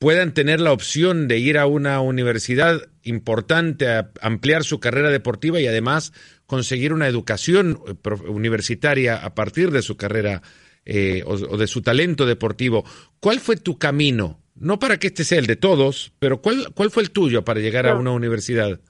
puedan 0.04 0.34
tener 0.34 0.60
la 0.60 0.74
opción 0.74 1.28
de 1.28 1.38
ir 1.38 1.56
a 1.56 1.64
una 1.64 2.02
universidad 2.02 2.74
importante, 3.04 3.88
a 3.88 4.10
ampliar 4.20 4.62
su 4.62 4.78
carrera 4.78 5.08
deportiva 5.08 5.60
y 5.60 5.66
además 5.66 6.12
conseguir 6.46 6.92
una 6.92 7.06
educación 7.06 7.78
eh, 7.86 8.10
universitaria 8.28 9.16
a 9.16 9.34
partir 9.34 9.70
de 9.70 9.80
su 9.80 9.96
carrera 9.96 10.42
eh, 10.84 11.22
o, 11.26 11.56
de 11.56 11.66
su 11.66 11.80
talento 11.80 12.26
deportivo. 12.26 12.84
¿Cuál 13.18 13.38
fue 13.38 13.56
tu 13.56 13.78
camino? 13.78 14.40
No 14.54 14.78
para 14.78 14.98
que 14.98 15.06
este 15.06 15.24
sea 15.24 15.38
el 15.38 15.46
de 15.46 15.56
todos, 15.56 16.12
pero 16.18 16.42
¿cuál, 16.42 16.66
cuál 16.74 16.90
fue 16.90 17.02
el 17.02 17.10
tuyo 17.10 17.42
para 17.42 17.60
llegar 17.60 17.86
a 17.86 17.94
una 17.94 18.10
universidad? 18.10 18.80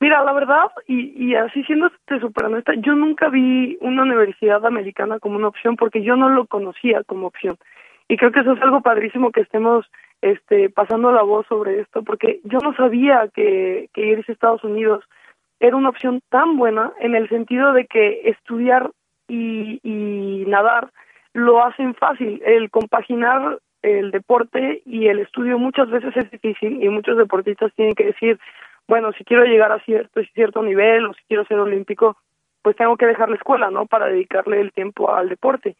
Mira, 0.00 0.22
la 0.22 0.34
verdad, 0.34 0.68
y, 0.86 1.30
y 1.30 1.34
así 1.34 1.64
siendo 1.64 1.90
súper 2.20 2.44
honesta, 2.44 2.74
yo 2.76 2.94
nunca 2.94 3.30
vi 3.30 3.78
una 3.80 4.02
universidad 4.02 4.66
americana 4.66 5.18
como 5.18 5.36
una 5.36 5.48
opción 5.48 5.76
porque 5.76 6.02
yo 6.02 6.14
no 6.16 6.28
lo 6.28 6.44
conocía 6.44 7.02
como 7.04 7.28
opción 7.28 7.56
y 8.10 8.16
creo 8.16 8.32
que 8.32 8.40
eso 8.40 8.54
es 8.54 8.62
algo 8.62 8.80
padrísimo 8.80 9.30
que 9.30 9.42
estemos 9.42 9.86
este 10.20 10.68
pasando 10.68 11.12
la 11.12 11.22
voz 11.22 11.46
sobre 11.46 11.80
esto 11.80 12.02
porque 12.02 12.40
yo 12.42 12.58
no 12.58 12.74
sabía 12.74 13.30
que, 13.32 13.88
irse 13.94 14.32
a 14.32 14.34
Estados 14.34 14.64
Unidos 14.64 15.04
era 15.60 15.76
una 15.76 15.90
opción 15.90 16.20
tan 16.28 16.56
buena 16.56 16.92
en 16.98 17.14
el 17.14 17.28
sentido 17.28 17.72
de 17.72 17.86
que 17.86 18.22
estudiar 18.24 18.90
y, 19.28 19.78
y 19.84 20.44
nadar 20.48 20.90
lo 21.34 21.64
hacen 21.64 21.94
fácil. 21.94 22.42
El 22.44 22.68
compaginar 22.70 23.60
el 23.82 24.10
deporte 24.10 24.82
y 24.84 25.06
el 25.06 25.20
estudio 25.20 25.56
muchas 25.60 25.88
veces 25.88 26.16
es 26.16 26.28
difícil 26.32 26.82
y 26.82 26.88
muchos 26.88 27.16
deportistas 27.16 27.72
tienen 27.76 27.94
que 27.94 28.06
decir 28.06 28.40
bueno 28.88 29.12
si 29.12 29.24
quiero 29.24 29.44
llegar 29.44 29.70
a 29.70 29.84
cierto 29.84 30.20
cierto 30.34 30.64
nivel 30.64 31.06
o 31.06 31.14
si 31.14 31.22
quiero 31.28 31.44
ser 31.44 31.60
olímpico 31.60 32.16
pues 32.62 32.74
tengo 32.74 32.96
que 32.96 33.06
dejar 33.06 33.30
la 33.30 33.36
escuela 33.36 33.70
no 33.70 33.86
para 33.86 34.06
dedicarle 34.06 34.60
el 34.60 34.72
tiempo 34.72 35.14
al 35.14 35.28
deporte 35.28 35.76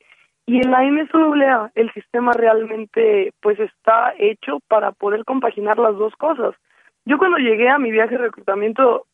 y 0.50 0.56
en 0.56 0.72
la 0.72 0.82
NCAA 0.82 1.70
el 1.76 1.92
sistema 1.92 2.32
realmente 2.32 3.32
pues 3.40 3.60
está 3.60 4.14
hecho 4.18 4.58
para 4.66 4.90
poder 4.90 5.24
compaginar 5.24 5.78
las 5.78 5.94
dos 5.96 6.12
cosas. 6.16 6.56
Yo 7.04 7.18
cuando 7.18 7.38
llegué 7.38 7.68
a 7.68 7.78
mi 7.78 7.92
viaje 7.92 8.16
de 8.16 8.24
reclutamiento 8.24 9.06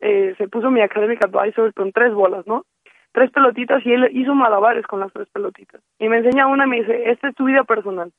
eh, 0.00 0.34
se 0.38 0.48
puso 0.48 0.70
mi 0.70 0.80
academic 0.80 1.22
advisor 1.22 1.74
con 1.74 1.92
tres 1.92 2.14
bolas, 2.14 2.46
¿no? 2.46 2.64
Tres 3.12 3.30
pelotitas 3.32 3.84
y 3.84 3.92
él 3.92 4.08
hizo 4.12 4.34
malabares 4.34 4.86
con 4.86 5.00
las 5.00 5.12
tres 5.12 5.28
pelotitas. 5.28 5.82
Y 5.98 6.08
me 6.08 6.16
enseña 6.16 6.46
una 6.46 6.64
y 6.64 6.68
me 6.68 6.80
dice, 6.80 7.10
esta 7.10 7.28
es 7.28 7.34
tu 7.34 7.44
vida 7.44 7.64
personal. 7.64 8.10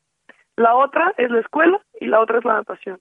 La 0.56 0.76
otra 0.76 1.12
es 1.18 1.32
la 1.32 1.40
escuela 1.40 1.82
y 2.00 2.06
la 2.06 2.20
otra 2.20 2.38
es 2.38 2.46
la 2.46 2.54
natación. 2.54 3.00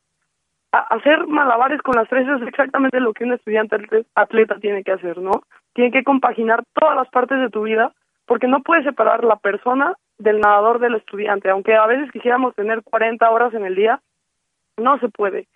hacer 0.73 1.27
malabares 1.27 1.83
con 1.83 1.95
las 1.95 2.09
tres 2.09 2.27
es 2.27 2.49
exactamente 2.49 3.01
lo 3.01 3.13
que 3.13 3.25
un 3.25 3.35
estudiante 3.35 3.77
atleta 4.15 4.59
tiene 4.61 4.83
que 4.83 4.93
hacer, 4.93 5.19
¿no? 5.19 5.43
Tiene 5.75 5.91
que 5.91 6.05
compaginar 6.05 6.63
todas 6.73 6.97
las 6.97 7.11
partes 7.11 7.39
de 7.39 7.51
tu 7.51 7.65
vida 7.65 7.93
porque 8.29 8.47
no 8.47 8.61
puedes 8.61 8.85
separar 8.85 9.25
la 9.25 9.37
persona 9.37 9.95
del 10.19 10.39
nadador 10.39 10.79
del 10.79 10.95
estudiante, 10.95 11.49
aunque 11.49 11.75
a 11.75 11.87
veces 11.87 12.13
quisiéramos 12.13 12.55
tener 12.55 12.83
40 12.85 13.29
horas 13.29 13.55
en 13.55 13.65
el 13.65 13.75
día, 13.75 14.01
no 14.77 14.99
se 14.99 15.09
puede. 15.09 15.49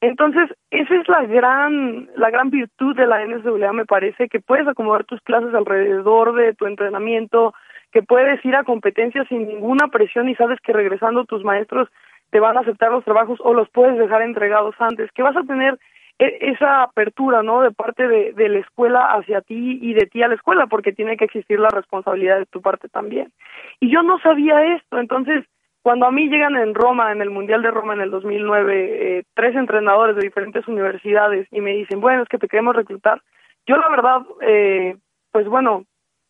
Entonces, 0.00 0.48
esa 0.70 0.94
es 0.94 1.08
la 1.08 1.24
gran 1.26 2.08
la 2.16 2.30
gran 2.30 2.48
virtud 2.48 2.96
de 2.96 3.06
la 3.06 3.22
NCAA, 3.26 3.72
me 3.72 3.84
parece, 3.84 4.28
que 4.28 4.40
puedes 4.40 4.66
acomodar 4.66 5.04
tus 5.04 5.20
clases 5.22 5.52
alrededor 5.52 6.34
de 6.34 6.54
tu 6.54 6.66
entrenamiento, 6.66 7.52
que 7.92 8.02
puedes 8.02 8.42
ir 8.44 8.54
a 8.54 8.64
competencias 8.64 9.26
sin 9.28 9.48
ninguna 9.48 9.88
presión 9.88 10.28
y 10.28 10.36
sabes 10.36 10.58
que 10.60 10.72
regresando 10.72 11.24
tus 11.24 11.44
maestros 11.44 11.88
te 12.30 12.38
van 12.38 12.56
a 12.56 12.60
aceptar 12.60 12.92
los 12.92 13.04
trabajos 13.04 13.40
o 13.42 13.52
los 13.52 13.68
puedes 13.70 13.98
dejar 13.98 14.22
entregados 14.22 14.76
antes, 14.78 15.10
que 15.12 15.22
vas 15.22 15.36
a 15.36 15.42
tener 15.42 15.78
esa 16.20 16.82
apertura, 16.82 17.42
¿no? 17.42 17.62
De 17.62 17.70
parte 17.70 18.06
de, 18.06 18.48
la 18.48 18.58
escuela 18.58 19.06
hacia 19.14 19.40
ti 19.40 19.78
y 19.80 19.94
de 19.94 20.06
ti 20.06 20.22
a 20.22 20.28
la 20.28 20.34
escuela, 20.34 20.66
porque 20.66 20.92
tiene 20.92 21.16
que 21.16 21.24
existir 21.24 21.58
la 21.58 21.70
responsabilidad 21.70 22.38
de 22.38 22.46
tu 22.46 22.60
parte 22.60 22.88
también. 22.88 23.32
Y 23.80 23.90
yo 23.90 24.02
no 24.02 24.18
sabía 24.20 24.76
esto, 24.76 24.98
entonces, 24.98 25.46
cuando 25.82 26.06
a 26.06 26.10
mí 26.10 26.28
llegan 26.28 26.56
en 26.56 26.74
Roma, 26.74 27.10
en 27.10 27.22
el 27.22 27.30
Mundial 27.30 27.62
de 27.62 27.70
Roma 27.70 27.94
en 27.94 28.02
el 28.02 28.10
2009, 28.10 29.18
eh, 29.18 29.22
tres 29.34 29.56
entrenadores 29.56 30.14
de 30.16 30.22
diferentes 30.22 30.68
universidades 30.68 31.48
y 31.50 31.62
me 31.62 31.72
dicen, 31.72 32.02
bueno, 32.02 32.22
es 32.22 32.28
que 32.28 32.38
te 32.38 32.48
queremos 32.48 32.76
reclutar, 32.76 33.22
yo 33.66 33.76
la 33.76 33.88
verdad, 33.88 34.20
eh, 34.42 34.96
pues 35.32 35.46
bueno, 35.48 35.84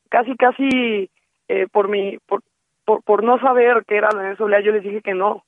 casi, 0.09 0.37
casi 0.37 1.11
eh, 1.49 1.67
por 1.73 1.89
mi, 1.89 2.19
por, 2.27 2.43
por, 2.85 3.03
por 3.03 3.25
no 3.25 3.41
saber 3.41 3.83
qué 3.89 3.97
era 3.97 4.11
la 4.13 4.31
NCAA, 4.31 4.61
yo 4.61 4.71
les 4.71 4.85
dije 4.85 5.01
que 5.03 5.15
no, 5.15 5.43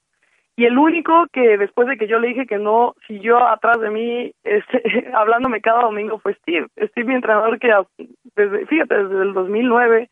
y 0.56 0.66
el 0.66 0.76
único 0.76 1.26
que 1.32 1.56
después 1.56 1.88
de 1.88 1.96
que 1.96 2.06
yo 2.06 2.18
le 2.18 2.28
dije 2.28 2.46
que 2.46 2.58
no 2.58 2.94
siguió 3.06 3.42
atrás 3.46 3.80
de 3.80 3.90
mí 3.90 4.32
este, 4.44 5.10
hablándome 5.14 5.60
cada 5.60 5.82
domingo 5.82 6.18
fue 6.18 6.34
Steve. 6.34 6.68
Steve 6.76 7.08
mi 7.08 7.14
entrenador 7.14 7.58
que 7.58 7.72
desde 8.36 8.66
fíjate 8.66 9.04
desde 9.04 9.22
el 9.22 9.32
2009 9.32 10.10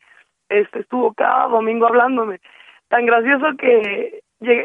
este 0.49 0.79
estuvo 0.79 1.13
cada 1.13 1.47
domingo 1.47 1.87
hablándome. 1.87 2.39
Tan 2.89 3.05
gracioso 3.05 3.55
que 3.57 4.21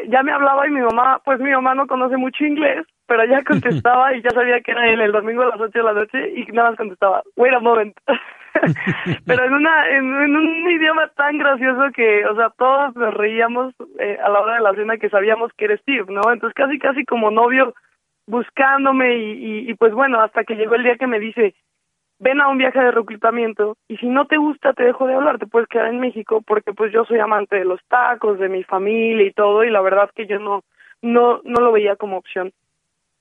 ya 0.09 0.23
me 0.23 0.31
hablaba 0.31 0.67
y 0.67 0.71
mi 0.71 0.81
mamá, 0.81 1.21
pues 1.23 1.39
mi 1.39 1.51
mamá 1.51 1.75
no 1.75 1.87
conoce 1.87 2.17
mucho 2.17 2.43
inglés, 2.43 2.85
pero 3.05 3.25
ya 3.25 3.43
contestaba 3.45 4.15
y 4.15 4.21
ya 4.21 4.31
sabía 4.31 4.61
que 4.61 4.71
era 4.71 4.89
él 4.89 5.01
el 5.01 5.11
domingo 5.11 5.43
a 5.43 5.47
las 5.47 5.61
8 5.61 5.77
de 5.77 5.83
la 5.83 5.93
noche 5.93 6.33
y 6.35 6.45
nada 6.51 6.69
más 6.69 6.77
contestaba, 6.77 7.23
wait 7.35 7.53
a 7.53 7.59
moment. 7.59 7.95
pero 9.25 9.45
en 9.45 9.53
una 9.53 9.89
en, 9.89 10.35
un 10.35 10.69
idioma 10.69 11.07
tan 11.15 11.37
gracioso 11.37 11.91
que 11.93 12.25
o 12.25 12.35
sea 12.35 12.49
todos 12.57 12.95
nos 12.95 13.13
reíamos 13.13 13.73
eh, 13.99 14.17
a 14.23 14.29
la 14.29 14.39
hora 14.39 14.55
de 14.55 14.61
la 14.61 14.73
cena 14.73 14.97
que 14.97 15.09
sabíamos 15.09 15.51
que 15.57 15.65
eres 15.65 15.81
Steve 15.81 16.05
no 16.09 16.21
entonces 16.31 16.53
casi 16.53 16.79
casi 16.79 17.05
como 17.05 17.31
novio 17.31 17.73
buscándome 18.27 19.17
y, 19.17 19.69
y, 19.69 19.73
pues 19.75 19.93
bueno, 19.93 20.21
hasta 20.21 20.43
que 20.43 20.55
llegó 20.55 20.75
el 20.75 20.83
día 20.83 20.97
que 20.97 21.07
me 21.07 21.19
dice, 21.19 21.55
ven 22.19 22.41
a 22.41 22.49
un 22.49 22.57
viaje 22.57 22.79
de 22.79 22.91
reclutamiento 22.91 23.77
y 23.87 23.97
si 23.97 24.07
no 24.07 24.25
te 24.25 24.37
gusta 24.37 24.73
te 24.73 24.83
dejo 24.83 25.07
de 25.07 25.15
hablar, 25.15 25.39
te 25.39 25.47
puedes 25.47 25.69
quedar 25.69 25.87
en 25.87 25.99
México 25.99 26.41
porque 26.45 26.73
pues 26.73 26.91
yo 26.91 27.05
soy 27.05 27.19
amante 27.19 27.55
de 27.55 27.65
los 27.65 27.79
tacos, 27.87 28.37
de 28.37 28.49
mi 28.49 28.63
familia 28.63 29.25
y 29.25 29.31
todo 29.31 29.63
y 29.63 29.71
la 29.71 29.81
verdad 29.81 30.09
que 30.13 30.27
yo 30.27 30.39
no 30.39 30.63
no 31.01 31.41
no 31.43 31.61
lo 31.61 31.71
veía 31.71 31.95
como 31.95 32.17
opción. 32.17 32.51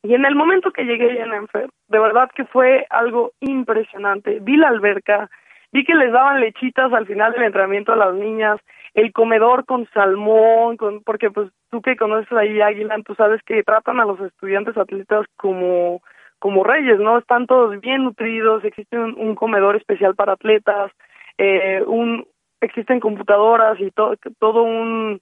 Y 0.07 0.15
en 0.15 0.25
el 0.25 0.37
momento 0.37 0.71
que 0.71 0.85
llegué 0.85 1.21
en 1.21 1.35
Enfer, 1.35 1.69
de 1.89 1.99
verdad 1.99 2.31
que 2.33 2.45
fue 2.45 2.87
algo 2.91 3.33
impresionante. 3.41 4.39
Vi 4.41 4.57
la 4.57 4.69
alberca, 4.69 5.29
vi 5.73 5.85
que 5.85 5.97
les 5.97 6.13
daban 6.13 6.41
lechitas 6.41 6.93
al 6.93 7.07
final 7.07 7.33
del 7.33 7.43
entrenamiento 7.43 7.93
a 7.93 7.97
las 7.97 8.15
niñas, 8.15 8.61
el 8.95 9.13
comedor 9.13 9.65
con 9.65 9.89
salmón, 9.93 10.77
con, 10.77 11.03
porque 11.03 11.33
pues 11.33 11.51
tú 11.71 11.83
que 11.83 11.97
conoces 11.97 12.31
ahí 12.33 12.61
Águila, 12.61 12.97
tú 13.05 13.17
sabes 13.17 13.43
que 13.43 13.65
tratan 13.65 13.99
a 13.99 14.05
los 14.05 14.21
estudiantes 14.21 14.77
atletas 14.77 15.27
como 15.37 16.03
como 16.39 16.63
reyes, 16.63 17.01
¿no? 17.01 17.19
Están 17.19 17.47
todos 17.47 17.81
bien 17.81 18.05
nutridos, 18.05 18.63
existe 18.63 18.97
un, 18.99 19.35
comedor 19.35 19.75
especial 19.75 20.15
para 20.15 20.35
atletas, 20.35 20.93
eh, 21.39 21.83
un 21.87 22.27
existen 22.61 23.01
computadoras 23.01 23.81
y 23.81 23.91
todo 23.91 24.15
todo 24.39 24.63
un 24.63 25.21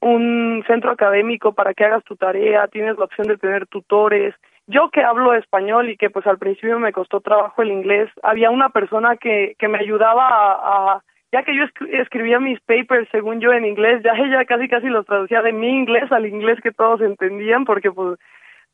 un 0.00 0.64
centro 0.66 0.90
académico 0.90 1.52
para 1.52 1.74
que 1.74 1.84
hagas 1.84 2.04
tu 2.04 2.16
tarea, 2.16 2.68
tienes 2.68 2.96
la 2.96 3.04
opción 3.04 3.26
de 3.28 3.36
tener 3.36 3.66
tutores. 3.66 4.34
Yo 4.66 4.90
que 4.90 5.02
hablo 5.02 5.34
español 5.34 5.90
y 5.90 5.96
que 5.96 6.10
pues 6.10 6.26
al 6.26 6.38
principio 6.38 6.78
me 6.78 6.92
costó 6.92 7.20
trabajo 7.20 7.62
el 7.62 7.70
inglés, 7.70 8.10
había 8.22 8.50
una 8.50 8.70
persona 8.70 9.16
que, 9.16 9.54
que 9.58 9.68
me 9.68 9.78
ayudaba 9.78 10.28
a, 10.30 11.02
ya 11.32 11.42
que 11.42 11.54
yo 11.54 11.64
escribía 11.92 12.40
mis 12.40 12.60
papers 12.60 13.08
según 13.10 13.40
yo 13.40 13.52
en 13.52 13.64
inglés, 13.64 14.02
ya 14.02 14.12
ella 14.12 14.44
casi 14.44 14.68
casi 14.68 14.88
los 14.88 15.06
traducía 15.06 15.42
de 15.42 15.52
mi 15.52 15.68
inglés 15.68 16.10
al 16.10 16.26
inglés 16.26 16.58
que 16.62 16.72
todos 16.72 17.00
entendían 17.00 17.64
porque 17.64 17.92
pues 17.92 18.18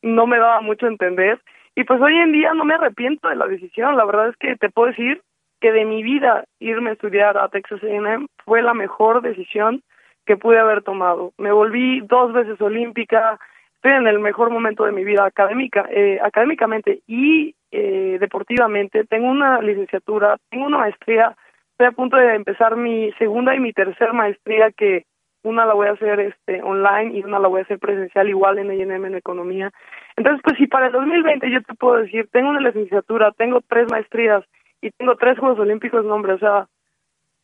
no 0.03 0.27
me 0.27 0.39
daba 0.39 0.61
mucho 0.61 0.87
a 0.87 0.91
entender. 0.91 1.41
Y 1.75 1.85
pues 1.85 2.01
hoy 2.01 2.17
en 2.17 2.33
día 2.33 2.55
no 2.55 2.65
me 2.65 2.75
arrepiento 2.75 3.29
de 3.29 3.37
la 3.37 3.47
decisión, 3.47 3.97
la 3.97 4.05
verdad 4.05 4.29
es 4.29 4.37
que 4.37 4.57
te 4.57 4.71
puedo 4.71 4.89
decir 4.89 5.21
que 5.61 5.73
de 5.73 5.85
mi 5.85 6.03
vida 6.03 6.45
irme 6.61 6.91
a 6.91 6.93
estudiar 6.93 7.37
a 7.37 7.49
Texas 7.49 7.83
A&M 7.83 8.27
fue 8.45 8.63
la 8.63 8.75
mejor 8.75 9.23
decisión 9.23 9.83
que 10.27 10.37
pude 10.37 10.59
haber 10.59 10.83
tomado. 10.83 11.33
Me 11.39 11.53
volví 11.53 12.01
dos 12.01 12.33
veces 12.33 12.61
olímpica, 12.61 13.39
estoy 13.77 13.93
en 13.93 14.07
el 14.07 14.19
mejor 14.19 14.51
momento 14.51 14.85
de 14.85 14.93
mi 14.93 15.05
vida 15.05 15.25
académica, 15.25 15.87
eh, 15.91 16.19
académicamente 16.23 17.01
y 17.07 17.55
eh, 17.71 18.19
deportivamente. 18.21 19.05
Tengo 19.05 19.29
una 19.29 19.61
licenciatura, 19.63 20.37
tengo 20.51 20.67
una 20.67 20.79
maestría, 20.79 21.37
estoy 21.71 21.87
a 21.87 21.93
punto 21.93 22.17
de 22.17 22.35
empezar 22.35 22.77
mi 22.77 23.13
segunda 23.13 23.55
y 23.55 23.61
mi 23.61 23.73
tercera 23.73 24.13
maestría 24.13 24.73
que 24.73 25.05
una 25.47 25.65
la 25.65 25.75
voy 25.75 25.87
a 25.87 25.93
hacer 25.93 26.19
este 26.19 26.61
online 26.63 27.17
y 27.17 27.23
una 27.23 27.39
la 27.39 27.49
voy 27.49 27.61
a 27.61 27.63
hacer 27.63 27.79
presencial 27.79 28.29
igual 28.29 28.59
en 28.59 28.71
A&M 28.71 29.07
en 29.07 29.15
economía. 29.15 29.71
Entonces, 30.17 30.43
pues 30.43 30.57
si 30.59 30.67
para 30.67 30.87
el 30.87 30.93
2020 30.93 31.51
yo 31.51 31.63
te 31.63 31.75
puedo 31.75 32.03
decir, 32.03 32.29
tengo 32.33 32.51
una 32.51 32.61
licenciatura, 32.61 33.31
tengo 33.33 33.61
tres 33.61 33.89
maestrías 33.91 34.45
y 34.83 34.91
tengo 34.91 35.17
tres 35.17 35.39
Juegos 35.39 35.61
Olímpicos, 35.61 36.05
no 36.05 36.15
hombre, 36.15 36.33
o 36.33 36.39
sea, 36.39 36.67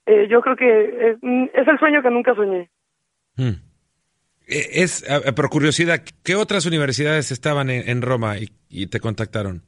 eh, 0.07 0.27
yo 0.29 0.41
creo 0.41 0.57
que 0.57 1.17
es, 1.23 1.69
el 1.69 1.79
sueño 1.79 2.03
que 2.03 2.11
nunca 2.11 2.35
soñé. 2.35 2.69
Hmm. 3.37 3.61
E, 4.47 4.83
es, 4.83 5.05
por 5.35 5.49
curiosidad, 5.49 6.01
¿qué 6.25 6.37
otras 6.37 6.67
universidades 6.67 7.31
estaban 7.31 7.71
en, 7.71 8.03
Roma 8.03 8.35
y, 8.69 8.87
te 8.87 9.01
contactaron? 9.01 9.63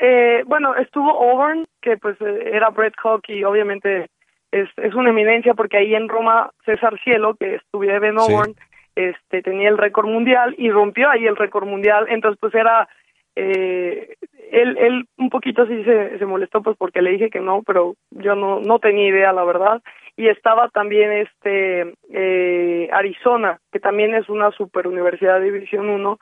Eh, 0.00 0.42
bueno, 0.46 0.76
estuvo 0.76 1.10
Auburn, 1.10 1.66
que 1.80 1.96
pues 1.96 2.20
eh, 2.20 2.50
era 2.52 2.70
Brett 2.70 2.94
Hawk 3.02 3.28
y 3.28 3.42
obviamente 3.44 4.08
es, 4.52 4.68
es 4.76 4.94
una 4.94 5.10
eminencia 5.10 5.54
porque 5.54 5.78
ahí 5.78 5.94
en 5.94 6.08
Roma 6.08 6.50
César 6.64 6.98
Cielo, 7.02 7.34
que 7.34 7.56
estuviera 7.56 8.06
en 8.06 8.18
Auburn, 8.18 8.54
este 8.94 9.42
tenía 9.42 9.68
el 9.68 9.78
récord 9.78 10.06
mundial 10.08 10.54
y 10.58 10.70
rompió 10.70 11.10
ahí 11.10 11.26
el 11.26 11.36
récord 11.36 11.66
mundial, 11.66 12.06
entonces 12.08 12.38
pues 12.40 12.54
era 12.54 12.88
eh, 13.36 14.16
él, 14.50 14.76
él 14.78 15.04
un 15.16 15.30
poquito 15.30 15.66
sí 15.66 15.84
se, 15.84 16.18
se 16.18 16.26
molestó 16.26 16.62
pues 16.62 16.76
porque 16.76 17.02
le 17.02 17.12
dije 17.12 17.30
que 17.30 17.40
no, 17.40 17.62
pero 17.64 17.94
yo 18.10 18.34
no, 18.34 18.60
no 18.60 18.78
tenía 18.78 19.08
idea 19.08 19.32
la 19.32 19.44
verdad. 19.44 19.82
Y 20.18 20.26
estaba 20.26 20.68
también 20.68 21.12
este 21.12 21.94
eh, 22.10 22.90
Arizona, 22.92 23.60
que 23.70 23.78
también 23.78 24.16
es 24.16 24.28
una 24.28 24.50
super 24.50 24.88
universidad 24.88 25.38
de 25.38 25.52
División 25.52 25.88
1, 25.88 26.18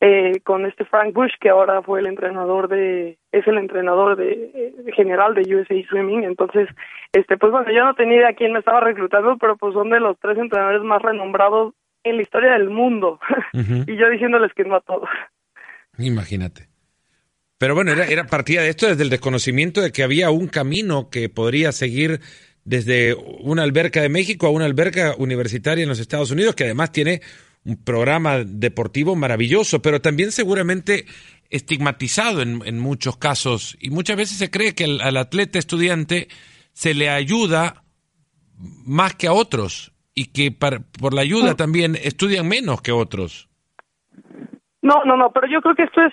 eh, 0.00 0.40
con 0.42 0.66
este 0.66 0.84
Frank 0.84 1.14
Bush, 1.14 1.30
que 1.40 1.48
ahora 1.48 1.80
fue 1.82 2.00
el 2.00 2.06
entrenador 2.06 2.66
de, 2.66 3.16
es 3.30 3.46
el 3.46 3.58
entrenador 3.58 4.16
de, 4.16 4.74
general 4.92 5.34
de 5.34 5.54
USA 5.54 5.76
Swimming. 5.88 6.24
Entonces, 6.24 6.68
este 7.12 7.36
pues 7.36 7.52
bueno, 7.52 7.70
yo 7.70 7.84
no 7.84 7.94
tenía 7.94 8.16
idea 8.16 8.34
quién 8.34 8.52
me 8.52 8.58
estaba 8.58 8.80
reclutando, 8.80 9.38
pero 9.38 9.56
pues 9.56 9.72
son 9.72 9.90
de 9.90 10.00
los 10.00 10.18
tres 10.18 10.36
entrenadores 10.36 10.82
más 10.82 11.00
renombrados 11.00 11.74
en 12.02 12.16
la 12.16 12.22
historia 12.22 12.54
del 12.54 12.70
mundo. 12.70 13.20
y 13.52 13.96
yo 13.96 14.10
diciéndoles 14.10 14.52
que 14.52 14.64
no 14.64 14.74
a 14.74 14.80
todos. 14.80 15.08
Imagínate. 15.96 16.66
Pero 17.56 17.76
bueno, 17.76 17.92
era, 17.92 18.04
era 18.04 18.24
partida 18.24 18.62
de 18.62 18.70
esto 18.70 18.88
desde 18.88 19.04
el 19.04 19.10
desconocimiento 19.10 19.80
de 19.80 19.92
que 19.92 20.02
había 20.02 20.30
un 20.30 20.48
camino 20.48 21.08
que 21.08 21.28
podría 21.28 21.70
seguir 21.70 22.18
desde 22.68 23.14
una 23.14 23.62
alberca 23.62 24.02
de 24.02 24.10
México 24.10 24.46
a 24.46 24.50
una 24.50 24.66
alberca 24.66 25.14
universitaria 25.16 25.82
en 25.82 25.88
los 25.88 26.00
Estados 26.00 26.30
Unidos, 26.30 26.54
que 26.54 26.64
además 26.64 26.92
tiene 26.92 27.22
un 27.64 27.82
programa 27.82 28.44
deportivo 28.44 29.16
maravilloso, 29.16 29.80
pero 29.80 30.02
también 30.02 30.32
seguramente 30.32 31.06
estigmatizado 31.48 32.42
en, 32.42 32.60
en 32.66 32.78
muchos 32.78 33.16
casos. 33.16 33.76
Y 33.80 33.88
muchas 33.88 34.18
veces 34.18 34.36
se 34.36 34.50
cree 34.50 34.74
que 34.74 34.84
al, 34.84 35.16
atleta 35.16 35.58
estudiante 35.58 36.28
se 36.72 36.92
le 36.92 37.08
ayuda 37.08 37.84
más 38.84 39.14
que 39.14 39.28
a 39.28 39.32
otros 39.32 39.92
y 40.14 40.26
que 40.26 40.52
por 40.52 41.14
la 41.14 41.22
ayuda 41.22 41.54
también 41.54 41.96
estudian 41.96 42.46
menos 42.46 42.82
que 42.82 42.92
otros. 42.92 43.48
No, 44.82 45.04
no, 45.06 45.16
no, 45.16 45.30
pero 45.32 45.46
yo 45.50 45.62
creo 45.62 45.74
que 45.74 45.84
esto 45.84 46.02
es 46.02 46.12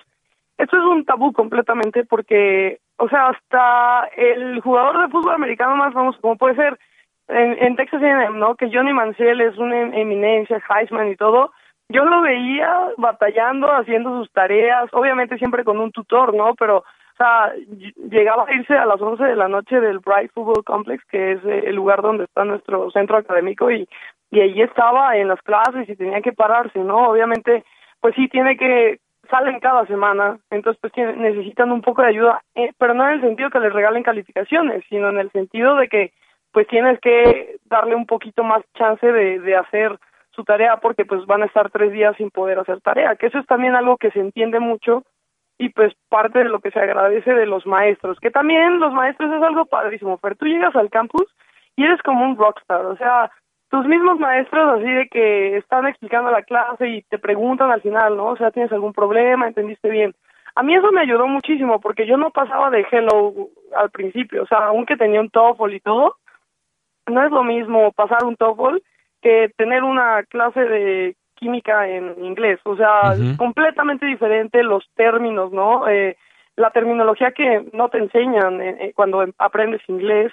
esto 0.57 0.77
es 0.77 0.83
un 0.83 1.03
tabú 1.03 1.33
completamente 1.33 2.05
porque, 2.05 2.79
o 2.97 3.09
sea, 3.09 3.27
hasta 3.29 4.09
el 4.15 4.61
jugador 4.61 5.01
de 5.01 5.09
fútbol 5.09 5.33
americano 5.33 5.75
más 5.75 5.93
famoso, 5.93 6.19
como 6.21 6.37
puede 6.37 6.55
ser 6.55 6.79
en, 7.27 7.57
en 7.63 7.75
Texas 7.75 8.01
A&M, 8.01 8.37
¿no? 8.37 8.55
Que 8.55 8.69
Johnny 8.71 8.93
Mansell 8.93 9.41
es 9.41 9.57
una 9.57 9.81
em, 9.81 9.93
eminencia, 9.93 10.61
Heisman 10.69 11.09
y 11.09 11.15
todo. 11.15 11.51
Yo 11.89 12.05
lo 12.05 12.21
veía 12.21 12.89
batallando, 12.97 13.67
haciendo 13.71 14.17
sus 14.19 14.31
tareas, 14.31 14.89
obviamente 14.93 15.37
siempre 15.37 15.63
con 15.63 15.79
un 15.79 15.91
tutor, 15.91 16.33
¿no? 16.33 16.55
Pero, 16.55 16.77
o 16.77 17.17
sea, 17.17 17.53
llegaba 18.09 18.45
a 18.47 18.53
irse 18.53 18.75
a 18.75 18.85
las 18.85 19.01
11 19.01 19.23
de 19.23 19.35
la 19.35 19.47
noche 19.47 19.79
del 19.79 19.99
Bright 19.99 20.31
Football 20.33 20.63
Complex, 20.63 21.03
que 21.05 21.33
es 21.33 21.45
eh, 21.45 21.63
el 21.65 21.75
lugar 21.75 22.01
donde 22.01 22.23
está 22.23 22.43
nuestro 22.43 22.89
centro 22.91 23.17
académico, 23.17 23.69
y, 23.71 23.87
y 24.31 24.39
ahí 24.39 24.61
estaba 24.61 25.15
en 25.17 25.27
las 25.27 25.41
clases 25.41 25.87
y 25.89 25.95
tenía 25.95 26.21
que 26.21 26.33
pararse, 26.33 26.79
¿no? 26.79 27.09
Obviamente 27.09 27.63
pues 28.05 28.13
sí 28.15 28.27
tiene 28.27 28.55
que 28.55 28.99
salen 29.29 29.59
cada 29.59 29.85
semana, 29.85 30.37
entonces 30.49 30.79
pues 30.81 30.93
necesitan 31.17 31.71
un 31.71 31.81
poco 31.81 32.01
de 32.01 32.09
ayuda, 32.09 32.41
eh, 32.55 32.71
pero 32.77 32.93
no 32.93 33.07
en 33.07 33.15
el 33.15 33.21
sentido 33.21 33.49
que 33.49 33.59
les 33.59 33.73
regalen 33.73 34.03
calificaciones, 34.03 34.83
sino 34.89 35.09
en 35.09 35.19
el 35.19 35.31
sentido 35.31 35.75
de 35.75 35.87
que 35.87 36.13
pues 36.51 36.67
tienes 36.67 36.99
que 37.01 37.57
darle 37.65 37.95
un 37.95 38.05
poquito 38.05 38.43
más 38.43 38.63
chance 38.75 39.05
de, 39.05 39.39
de 39.39 39.55
hacer 39.55 39.97
su 40.31 40.43
tarea 40.43 40.77
porque 40.77 41.05
pues 41.05 41.25
van 41.25 41.43
a 41.43 41.45
estar 41.45 41.69
tres 41.69 41.91
días 41.91 42.15
sin 42.17 42.29
poder 42.29 42.59
hacer 42.59 42.81
tarea, 42.81 43.15
que 43.15 43.27
eso 43.27 43.39
es 43.39 43.45
también 43.45 43.75
algo 43.75 43.97
que 43.97 44.11
se 44.11 44.19
entiende 44.19 44.59
mucho 44.59 45.03
y 45.57 45.69
pues 45.69 45.93
parte 46.09 46.39
de 46.39 46.49
lo 46.49 46.59
que 46.59 46.71
se 46.71 46.79
agradece 46.79 47.33
de 47.33 47.45
los 47.45 47.65
maestros, 47.65 48.19
que 48.19 48.31
también 48.31 48.79
los 48.79 48.93
maestros 48.93 49.31
es 49.31 49.41
algo 49.41 49.65
padrísimo, 49.65 50.17
pero 50.17 50.35
tú 50.35 50.45
llegas 50.45 50.75
al 50.75 50.89
campus 50.89 51.25
y 51.75 51.83
eres 51.83 52.01
como 52.01 52.25
un 52.25 52.37
rockstar, 52.37 52.85
o 52.85 52.97
sea, 52.97 53.31
tus 53.75 53.87
mismos 53.87 54.17
maestros 54.17 54.79
así 54.79 54.89
de 54.89 55.09
que 55.09 55.57
están 55.57 55.85
explicando 55.85 56.31
la 56.31 56.43
clase 56.43 56.87
y 56.87 57.01
te 57.01 57.19
preguntan 57.19 57.71
al 57.71 57.81
final, 57.81 58.15
¿no? 58.15 58.27
O 58.27 58.37
sea, 58.37 58.49
¿tienes 58.49 58.71
algún 58.71 58.93
problema? 58.93 59.49
¿Entendiste 59.49 59.89
bien? 59.89 60.15
A 60.55 60.63
mí 60.63 60.73
eso 60.73 60.93
me 60.93 61.01
ayudó 61.01 61.27
muchísimo 61.27 61.81
porque 61.81 62.07
yo 62.07 62.15
no 62.15 62.29
pasaba 62.29 62.69
de 62.69 62.85
hello 62.89 63.33
al 63.75 63.89
principio, 63.89 64.43
o 64.43 64.47
sea, 64.47 64.67
aunque 64.67 64.95
tenía 64.95 65.19
un 65.19 65.29
TOEFL 65.29 65.73
y 65.73 65.81
todo, 65.81 66.15
no 67.07 67.25
es 67.25 67.31
lo 67.31 67.43
mismo 67.43 67.91
pasar 67.91 68.23
un 68.23 68.37
TOEFL 68.37 68.77
que 69.21 69.51
tener 69.57 69.83
una 69.83 70.23
clase 70.23 70.61
de 70.61 71.15
química 71.35 71.85
en 71.89 72.23
inglés, 72.23 72.61
o 72.63 72.77
sea, 72.77 73.11
es 73.11 73.37
completamente 73.37 74.05
diferente 74.05 74.63
los 74.63 74.89
términos, 74.95 75.51
¿no? 75.51 75.89
Eh, 75.89 76.15
la 76.55 76.71
terminología 76.71 77.31
que 77.31 77.65
no 77.73 77.89
te 77.89 77.97
enseñan 77.97 78.61
eh, 78.61 78.77
eh, 78.79 78.93
cuando 78.95 79.25
aprendes 79.37 79.81
inglés, 79.89 80.31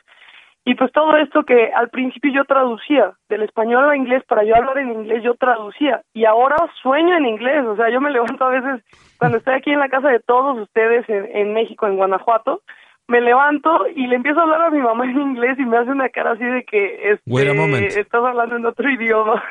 y 0.65 0.75
pues 0.77 0.93
todo 0.93 1.17
esto 1.17 1.43
que 1.43 1.73
al 1.73 1.91
principio 1.91 2.33
yo 2.33 2.45
traducía 2.45 3.15
del 3.29 3.43
español 3.43 3.91
a 3.91 3.97
inglés, 3.97 4.23
para 4.29 4.45
yo 4.45 4.55
hablar 4.55 4.79
en 4.79 4.93
inglés 4.93 5.23
yo 5.25 5.35
traducía 5.35 6.03
y 6.15 6.25
ahora 6.25 6.57
sueño 6.83 7.17
en 7.17 7.27
inglés, 7.27 7.65
o 7.67 7.75
sea, 7.75 7.91
yo 7.91 8.01
me 8.01 8.11
levanto 8.11 8.45
a 8.45 8.51
veces 8.51 8.85
cuando 9.19 9.39
estoy 9.39 9.55
aquí 9.55 9.73
en 9.73 9.81
la 9.81 9.89
casa 9.89 10.09
de 10.09 10.21
todos 10.21 10.61
ustedes 10.61 11.05
en, 11.09 11.53
México, 11.53 11.89
en 11.89 11.97
Guanajuato, 11.97 12.63
me 13.09 13.21
levanto 13.21 13.89
y 13.89 14.07
le 14.07 14.15
empiezo 14.17 14.39
a 14.39 14.45
hablar 14.45 14.63
a 14.63 14.71
mi 14.71 14.81
mamá 14.81 15.05
en 15.05 15.21
inglés 15.21 15.59
y 15.59 15.65
me 15.65 15.79
hace 15.79 15.91
una 15.91 16.09
cara 16.11 16.33
así 16.33 16.45
de 16.45 16.65
que 16.65 17.11
este, 17.11 18.01
estás 18.01 18.25
hablando 18.25 18.55
en 18.55 18.65
otro 18.65 18.89
idioma. 18.89 19.43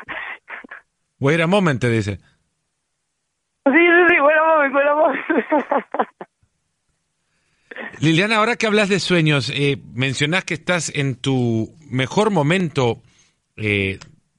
Wait 1.20 1.40
a 1.40 1.46
moment, 1.46 1.78
te 1.78 1.90
dice. 1.90 2.16
Sí, 3.64 3.72
sí, 3.72 4.04
sí, 4.08 4.20
wait 4.20 4.36
a 4.38 4.44
moment, 4.44 4.74
wait 4.74 4.86
a 4.86 4.94
moment. 4.94 5.20
Liliana, 8.00 8.36
ahora 8.36 8.56
que 8.56 8.66
hablas 8.66 8.88
de 8.88 9.00
sueños, 9.00 9.50
eh, 9.54 9.78
mencionás 9.94 10.44
que 10.44 10.54
estás 10.54 10.92
en 10.94 11.16
tu 11.16 11.74
mejor 11.88 12.30
momento 12.30 13.02
eh, 13.56 13.98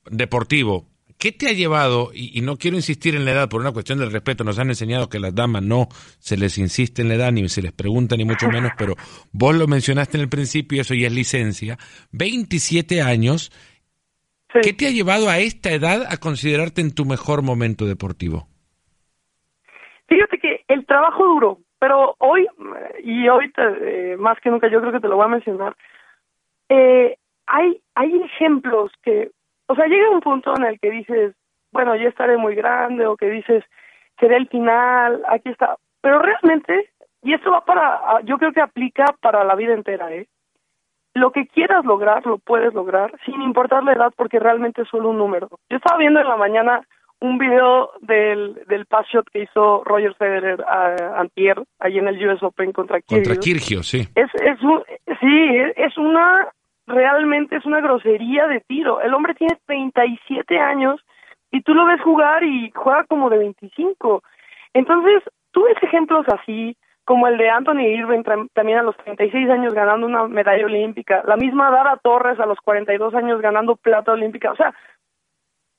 deportivo. 0.09 0.87
¿Qué 1.17 1.31
te 1.31 1.47
ha 1.47 1.53
llevado, 1.53 2.11
y, 2.13 2.41
no 2.41 2.57
quiero 2.57 2.75
insistir 2.75 3.15
en 3.15 3.23
la 3.23 3.31
edad 3.31 3.47
por 3.47 3.61
una 3.61 3.71
cuestión 3.71 3.99
del 3.99 4.11
respeto, 4.11 4.43
nos 4.43 4.59
han 4.59 4.67
enseñado 4.67 5.07
que 5.07 5.19
las 5.19 5.33
damas 5.33 5.63
no 5.63 5.87
se 6.19 6.35
les 6.35 6.57
insiste 6.57 7.01
en 7.01 7.07
la 7.07 7.15
edad, 7.15 7.31
ni 7.31 7.47
se 7.47 7.61
les 7.61 7.71
pregunta, 7.71 8.17
ni 8.17 8.25
mucho 8.25 8.49
menos, 8.49 8.73
pero 8.77 8.95
vos 9.31 9.55
lo 9.55 9.65
mencionaste 9.65 10.17
en 10.17 10.23
el 10.23 10.29
principio, 10.29 10.81
eso 10.81 10.93
ya 10.93 11.07
es 11.07 11.13
licencia, 11.13 11.77
27 12.11 13.01
años, 13.01 13.53
¿qué 14.61 14.73
te 14.73 14.87
ha 14.87 14.91
llevado 14.91 15.29
a 15.29 15.39
esta 15.39 15.71
edad 15.71 16.05
a 16.09 16.17
considerarte 16.17 16.81
en 16.81 16.93
tu 16.93 17.05
mejor 17.05 17.41
momento 17.41 17.85
deportivo? 17.85 18.49
Fíjate 20.09 20.37
que 20.39 20.65
el 20.67 20.85
trabajo 20.85 21.23
duro, 21.23 21.61
pero 21.83 22.15
hoy, 22.19 22.47
y 23.03 23.27
hoy 23.27 23.51
eh, 23.57 24.15
más 24.17 24.39
que 24.39 24.49
nunca 24.49 24.69
yo 24.69 24.79
creo 24.79 24.93
que 24.93 25.01
te 25.01 25.09
lo 25.09 25.17
voy 25.17 25.25
a 25.25 25.35
mencionar, 25.35 25.75
eh, 26.69 27.17
hay, 27.45 27.81
hay 27.93 28.21
ejemplos 28.21 28.93
que 29.01 29.31
o 29.67 29.75
sea, 29.75 29.87
llega 29.87 30.09
un 30.09 30.21
punto 30.21 30.55
en 30.55 30.63
el 30.63 30.79
que 30.79 30.91
dices, 30.91 31.35
bueno, 31.73 31.93
ya 31.97 32.07
estaré 32.07 32.37
muy 32.37 32.55
grande, 32.55 33.05
o 33.05 33.17
que 33.17 33.29
dices, 33.29 33.65
será 34.17 34.37
el 34.37 34.47
final, 34.47 35.23
aquí 35.27 35.49
está. 35.49 35.75
Pero 35.99 36.19
realmente, 36.19 36.89
y 37.21 37.33
esto 37.33 37.51
va 37.51 37.65
para, 37.65 38.21
yo 38.21 38.37
creo 38.37 38.53
que 38.53 38.61
aplica 38.61 39.03
para 39.19 39.43
la 39.43 39.55
vida 39.55 39.73
entera, 39.73 40.09
¿eh? 40.13 40.27
Lo 41.15 41.31
que 41.31 41.47
quieras 41.47 41.83
lograr, 41.83 42.25
lo 42.25 42.37
puedes 42.37 42.73
lograr, 42.73 43.13
sin 43.25 43.41
importar 43.41 43.83
la 43.83 43.91
edad, 43.91 44.13
porque 44.15 44.39
realmente 44.39 44.83
es 44.83 44.87
solo 44.87 45.09
un 45.09 45.17
número. 45.17 45.49
Yo 45.69 45.77
estaba 45.77 45.97
viendo 45.97 46.21
en 46.21 46.27
la 46.27 46.37
mañana 46.37 46.87
un 47.23 47.37
video 47.37 47.91
del, 48.01 48.53
del 48.67 48.85
pass 48.85 49.07
shot 49.07 49.25
que 49.31 49.43
hizo 49.43 49.81
Roger 49.85 50.13
Federer 50.15 50.61
a 50.67 51.21
Antier, 51.21 51.55
ahí 51.79 51.97
en 51.97 52.09
el 52.09 52.27
US 52.27 52.43
Open 52.43 52.73
contra 52.73 52.99
Kyrgios, 52.99 53.87
sí. 53.87 54.01
Es, 54.13 54.29
es 54.35 54.61
un, 54.61 54.83
sí, 55.21 55.57
es 55.77 55.97
una 55.97 56.49
realmente 56.85 57.55
es 57.55 57.65
una 57.65 57.79
grosería 57.79 58.47
de 58.47 58.59
tiro. 58.59 58.99
El 58.99 59.13
hombre 59.13 59.35
tiene 59.35 59.57
37 59.65 60.59
años 60.59 60.99
y 61.49 61.61
tú 61.61 61.73
lo 61.73 61.85
ves 61.85 62.01
jugar 62.01 62.43
y 62.43 62.69
juega 62.75 63.05
como 63.05 63.29
de 63.29 63.37
25. 63.37 64.21
Entonces, 64.73 65.23
tú 65.51 65.63
ves 65.63 65.77
ejemplos 65.81 66.25
así, 66.27 66.75
como 67.05 67.27
el 67.27 67.37
de 67.37 67.49
Anthony 67.49 67.87
Irving 67.87 68.23
también 68.53 68.79
a 68.79 68.83
los 68.83 68.97
36 68.97 69.49
años 69.49 69.73
ganando 69.73 70.07
una 70.07 70.27
medalla 70.27 70.65
olímpica, 70.65 71.23
la 71.25 71.37
misma 71.37 71.71
Dara 71.71 71.97
Torres 72.03 72.37
a 72.39 72.45
los 72.45 72.57
42 72.59 73.13
años 73.15 73.41
ganando 73.41 73.77
plata 73.77 74.11
olímpica, 74.11 74.51
o 74.51 74.55
sea, 74.57 74.73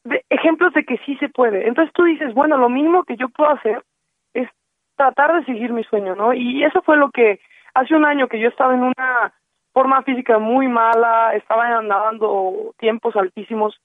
de 0.04 0.24
ejemplos 0.28 0.72
de 0.74 0.84
que 0.84 0.98
sí 0.98 1.16
se 1.16 1.28
puede. 1.28 1.66
Entonces 1.66 1.92
tú 1.94 2.04
dices, 2.04 2.32
bueno, 2.34 2.56
lo 2.56 2.68
mínimo 2.68 3.04
que 3.04 3.16
yo 3.16 3.28
puedo 3.28 3.50
hacer 3.50 3.82
es 4.34 4.48
tratar 4.96 5.34
de 5.34 5.44
seguir 5.44 5.72
mi 5.72 5.82
sueño, 5.84 6.14
¿no? 6.14 6.32
Y 6.34 6.62
eso 6.64 6.82
fue 6.82 6.96
lo 6.96 7.10
que 7.10 7.40
hace 7.74 7.94
un 7.94 8.04
año 8.04 8.28
que 8.28 8.38
yo 8.38 8.48
estaba 8.48 8.74
en 8.74 8.82
una 8.82 9.32
forma 9.72 10.02
física 10.02 10.38
muy 10.38 10.68
mala, 10.68 11.34
estaba 11.34 11.82
nadando 11.82 12.74
tiempos 12.78 13.16
altísimos. 13.16 13.80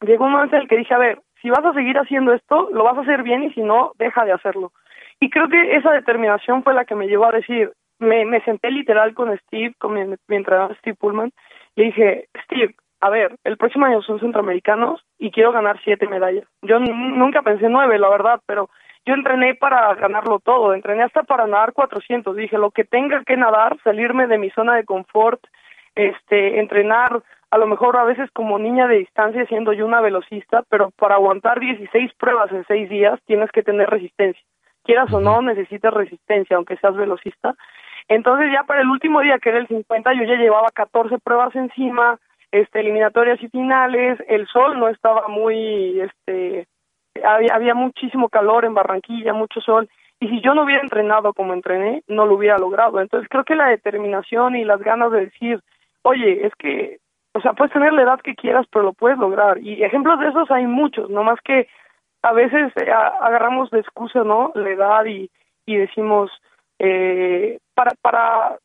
Llegó 0.00 0.26
un 0.26 0.32
momento 0.32 0.56
en 0.56 0.62
el 0.62 0.68
que 0.68 0.76
dije, 0.76 0.94
a 0.94 0.98
ver, 0.98 1.20
si 1.42 1.50
vas 1.50 1.64
a 1.64 1.72
seguir 1.72 1.98
haciendo 1.98 2.32
esto, 2.32 2.68
lo 2.72 2.84
vas 2.84 2.96
a 2.98 3.00
hacer 3.00 3.22
bien 3.22 3.42
y 3.42 3.52
si 3.52 3.62
no, 3.62 3.92
deja 3.98 4.24
de 4.24 4.32
hacerlo. 4.32 4.72
Y 5.18 5.30
creo 5.30 5.48
que 5.48 5.76
esa 5.76 5.90
determinación 5.90 6.62
fue 6.62 6.74
la 6.74 6.84
que 6.84 6.94
me 6.94 7.08
llevó 7.08 7.26
a 7.26 7.32
decir, 7.32 7.72
me, 7.98 8.24
me 8.26 8.42
senté 8.42 8.70
literal 8.70 9.14
con 9.14 9.36
Steve, 9.38 9.74
con 9.78 9.94
mi, 9.94 10.16
mi 10.28 10.36
entrenador 10.36 10.76
Steve 10.78 10.96
Pullman, 11.00 11.32
y 11.74 11.84
dije, 11.84 12.28
Steve, 12.44 12.74
a 13.00 13.10
ver, 13.10 13.36
el 13.44 13.56
próximo 13.56 13.86
año 13.86 14.02
son 14.02 14.20
centroamericanos 14.20 15.04
y 15.18 15.30
quiero 15.30 15.52
ganar 15.52 15.78
siete 15.84 16.06
medallas. 16.06 16.44
Yo 16.62 16.78
nunca 16.80 17.42
pensé 17.42 17.68
nueve, 17.68 17.98
la 17.98 18.08
verdad, 18.08 18.40
pero 18.46 18.70
yo 19.04 19.14
entrené 19.14 19.54
para 19.54 19.94
ganarlo 19.94 20.40
todo, 20.40 20.74
entrené 20.74 21.04
hasta 21.04 21.22
para 21.22 21.46
nadar 21.46 21.72
400, 21.72 22.34
dije 22.34 22.58
lo 22.58 22.72
que 22.72 22.84
tenga 22.84 23.22
que 23.24 23.36
nadar, 23.36 23.76
salirme 23.84 24.26
de 24.26 24.38
mi 24.38 24.50
zona 24.50 24.74
de 24.74 24.84
confort, 24.84 25.40
este, 25.94 26.58
entrenar 26.58 27.22
a 27.50 27.58
lo 27.58 27.66
mejor 27.66 27.96
a 27.96 28.04
veces 28.04 28.28
como 28.32 28.58
niña 28.58 28.88
de 28.88 28.98
distancia 28.98 29.46
siendo 29.46 29.72
yo 29.72 29.86
una 29.86 30.00
velocista, 30.00 30.64
pero 30.68 30.90
para 30.90 31.14
aguantar 31.14 31.60
16 31.60 32.12
pruebas 32.14 32.50
en 32.50 32.64
6 32.66 32.88
días 32.90 33.20
tienes 33.26 33.50
que 33.52 33.62
tener 33.62 33.88
resistencia, 33.88 34.42
quieras 34.82 35.12
o 35.12 35.20
no 35.20 35.40
necesitas 35.40 35.94
resistencia 35.94 36.56
aunque 36.56 36.76
seas 36.78 36.96
velocista, 36.96 37.54
entonces 38.08 38.50
ya 38.52 38.64
para 38.64 38.80
el 38.80 38.88
último 38.88 39.20
día 39.20 39.38
que 39.38 39.50
era 39.50 39.58
el 39.58 39.68
50 39.68 40.14
yo 40.14 40.24
ya 40.24 40.34
llevaba 40.34 40.68
14 40.74 41.18
pruebas 41.18 41.54
encima, 41.54 42.18
este, 42.50 42.80
eliminatorias 42.80 43.42
y 43.42 43.48
finales, 43.48 44.18
el 44.28 44.46
sol 44.46 44.78
no 44.78 44.88
estaba 44.88 45.28
muy, 45.28 46.00
este, 46.00 46.66
había, 47.24 47.54
había 47.54 47.74
muchísimo 47.74 48.28
calor 48.28 48.64
en 48.64 48.74
Barranquilla, 48.74 49.32
mucho 49.32 49.60
sol, 49.60 49.88
y 50.20 50.28
si 50.28 50.40
yo 50.40 50.54
no 50.54 50.64
hubiera 50.64 50.82
entrenado 50.82 51.34
como 51.34 51.52
entrené, 51.52 52.02
no 52.08 52.26
lo 52.26 52.36
hubiera 52.36 52.58
logrado. 52.58 53.00
Entonces 53.00 53.28
creo 53.28 53.44
que 53.44 53.54
la 53.54 53.68
determinación 53.68 54.56
y 54.56 54.64
las 54.64 54.80
ganas 54.80 55.12
de 55.12 55.26
decir, 55.26 55.60
oye, 56.02 56.46
es 56.46 56.54
que, 56.54 56.98
o 57.34 57.40
sea, 57.40 57.52
puedes 57.52 57.72
tener 57.72 57.92
la 57.92 58.02
edad 58.02 58.20
que 58.20 58.34
quieras, 58.34 58.66
pero 58.70 58.84
lo 58.84 58.92
puedes 58.94 59.18
lograr. 59.18 59.58
Y 59.58 59.82
ejemplos 59.84 60.18
de 60.20 60.28
esos 60.28 60.50
hay 60.50 60.66
muchos, 60.66 61.10
no 61.10 61.22
más 61.22 61.38
que 61.44 61.68
a 62.22 62.32
veces 62.32 62.72
eh, 62.76 62.90
agarramos 62.90 63.70
de 63.70 63.80
excusa, 63.80 64.24
¿no? 64.24 64.52
La 64.54 64.70
edad 64.70 65.04
y, 65.04 65.30
y 65.66 65.76
decimos, 65.76 66.30
eh, 66.78 67.58
para, 67.74 67.92
para, 68.00 68.58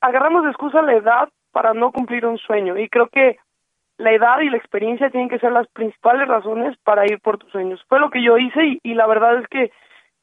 agarramos 0.00 0.44
de 0.44 0.50
excusa 0.50 0.82
la 0.82 0.94
edad 0.94 1.28
para 1.54 1.72
no 1.72 1.92
cumplir 1.92 2.26
un 2.26 2.36
sueño. 2.36 2.76
Y 2.76 2.88
creo 2.88 3.08
que 3.08 3.38
la 3.96 4.12
edad 4.12 4.40
y 4.40 4.50
la 4.50 4.56
experiencia 4.56 5.08
tienen 5.08 5.28
que 5.28 5.38
ser 5.38 5.52
las 5.52 5.68
principales 5.68 6.26
razones 6.26 6.76
para 6.82 7.06
ir 7.06 7.20
por 7.20 7.38
tus 7.38 7.50
sueños. 7.52 7.80
Fue 7.88 8.00
lo 8.00 8.10
que 8.10 8.22
yo 8.22 8.36
hice 8.36 8.80
y, 8.82 8.94
la 8.94 9.06
verdad 9.06 9.38
es 9.38 9.46
que 9.48 9.70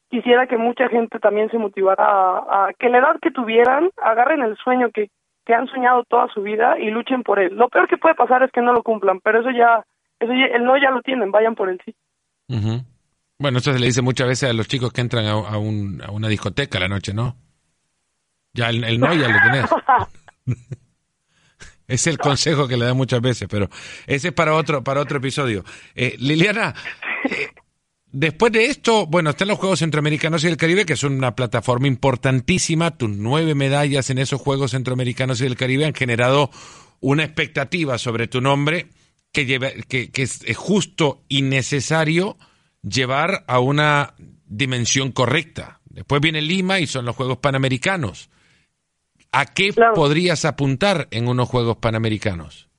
quisiera 0.10 0.46
que 0.46 0.58
mucha 0.58 0.89
gente 0.89 1.20
también 1.20 1.50
se 1.50 1.58
motivara 1.58 2.04
a, 2.04 2.72
que 2.78 2.89
la 2.89 2.98
edad 3.00 3.15
que 3.22 3.32
tuvieran 3.32 3.89
agarren 4.04 4.41
el 4.41 4.58
sueño 4.58 4.89
que, 4.94 5.10
que 5.46 5.54
han 5.54 5.67
soñado 5.67 6.04
toda 6.04 6.28
su 6.34 6.41
vida 6.41 6.78
y 6.78 6.91
luchen 6.91 7.24
por 7.24 7.39
él. 7.39 7.56
Lo 7.56 7.70
peor 7.70 7.88
que 7.88 7.98
puede 7.98 8.15
pasar 8.15 8.44
es 8.44 8.52
que 8.52 8.62
no 8.62 8.74
lo 8.74 8.84
cumplan, 8.84 9.22
pero 9.22 9.39
eso 9.39 9.52
ya, 9.52 9.86
eso 10.20 10.34
ya, 10.34 10.48
el 10.54 10.65
no 10.65 10.78
ya 10.78 10.91
lo 10.91 11.02
tienen, 11.02 11.32
vayan 11.32 11.56
por 11.56 11.70
el 11.70 11.80
sí. 11.86 11.96
Bueno, 13.39 13.60
eso 13.60 13.72
se 13.72 13.80
le 13.80 13.86
dice 13.86 14.02
muchas 14.02 14.28
veces 14.28 14.50
a 14.50 14.54
los 14.54 14.67
chicos 14.67 14.91
que 14.91 15.00
entran 15.00 15.26
a, 15.26 15.32
a, 15.32 15.58
un, 15.58 16.02
a 16.06 16.12
una 16.12 16.28
discoteca 16.28 16.78
la 16.78 16.89
noche, 16.89 17.13
¿no? 17.13 17.36
Ya 18.54 18.70
el, 18.70 18.84
el 18.84 19.00
no 19.00 19.13
ya 19.13 19.30
lo 19.30 19.39
tenés. 19.39 19.72
Es 21.91 22.08
el 22.08 22.17
consejo 22.17 22.69
que 22.69 22.77
le 22.77 22.86
da 22.86 22.93
muchas 22.93 23.19
veces, 23.19 23.47
pero 23.49 23.69
ese 24.08 24.30
es 24.30 24.34
para 24.34 24.56
otro, 24.56 24.82
para 24.82 25.01
otro 25.01 25.17
episodio. 25.17 25.65
Eh, 25.93 26.15
Liliana, 26.19 26.73
eh, 27.30 27.49
después 28.12 28.51
de 28.54 28.67
esto, 28.67 29.06
bueno, 29.08 29.32
están 29.32 29.49
los 29.49 29.60
Juegos 29.60 29.80
Centroamericanos 29.80 30.43
y 30.43 30.47
del 30.47 30.56
Caribe, 30.56 30.86
que 30.86 30.95
son 30.95 31.13
una 31.13 31.36
plataforma 31.36 31.88
importantísima. 31.88 32.97
Tus 32.97 33.10
nueve 33.10 33.56
medallas 33.56 34.10
en 34.10 34.19
esos 34.19 34.39
Juegos 34.39 34.71
Centroamericanos 34.71 35.41
y 35.41 35.43
del 35.43 35.58
Caribe 35.58 35.86
han 35.86 35.93
generado 35.93 36.49
una 37.01 37.25
expectativa 37.25 37.97
sobre 37.97 38.27
tu 38.27 38.39
nombre 38.39 38.88
que, 39.34 39.45
que, 39.88 40.12
que 40.12 40.21
es 40.23 40.41
justo 40.56 41.23
y 41.27 41.41
necesario 41.41 42.38
llevar 42.82 43.43
a 43.47 43.60
una 43.60 44.15
dimensión 44.45 45.12
correcta. 45.12 45.82
Después 45.86 46.21
viene 46.21 46.41
Lima 46.41 46.80
y 46.80 46.88
son 46.88 47.06
los 47.06 47.15
Juegos 47.15 47.38
Panamericanos. 47.38 48.31
¿A 49.34 49.46
qué 49.46 49.72
podrías 49.96 50.44
apuntar 50.44 51.08
en 51.12 51.30
unos 51.30 51.50
Juegos 51.50 51.78
Panamericanos? 51.78 52.70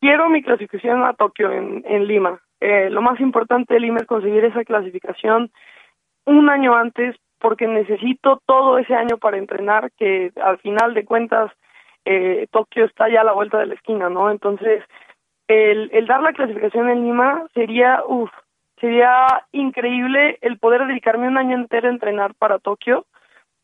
Quiero 0.00 0.28
mi 0.28 0.42
clasificación 0.42 1.04
a 1.04 1.14
Tokio 1.14 1.52
en, 1.52 1.84
en 1.86 2.08
Lima. 2.08 2.40
Eh, 2.60 2.90
lo 2.90 3.02
más 3.02 3.20
importante 3.20 3.74
de 3.74 3.80
Lima 3.80 4.00
es 4.00 4.06
conseguir 4.06 4.44
esa 4.44 4.64
clasificación 4.64 5.52
un 6.24 6.50
año 6.50 6.74
antes 6.74 7.14
porque 7.38 7.68
necesito 7.68 8.40
todo 8.46 8.78
ese 8.78 8.94
año 8.94 9.16
para 9.18 9.38
entrenar 9.38 9.92
que 9.96 10.32
al 10.42 10.58
final 10.58 10.94
de 10.94 11.04
cuentas 11.04 11.52
eh, 12.04 12.48
Tokio 12.50 12.84
está 12.84 13.08
ya 13.08 13.20
a 13.20 13.24
la 13.24 13.32
vuelta 13.32 13.58
de 13.58 13.66
la 13.66 13.74
esquina, 13.74 14.08
¿no? 14.08 14.28
Entonces, 14.28 14.82
el, 15.46 15.88
el 15.92 16.06
dar 16.06 16.22
la 16.22 16.32
clasificación 16.32 16.88
en 16.88 17.04
Lima 17.04 17.44
sería, 17.54 18.02
uff, 18.06 18.30
sería 18.80 19.44
increíble 19.52 20.38
el 20.40 20.58
poder 20.58 20.86
dedicarme 20.86 21.28
un 21.28 21.38
año 21.38 21.56
entero 21.56 21.88
a 21.88 21.92
entrenar 21.92 22.34
para 22.34 22.58
Tokio 22.58 23.06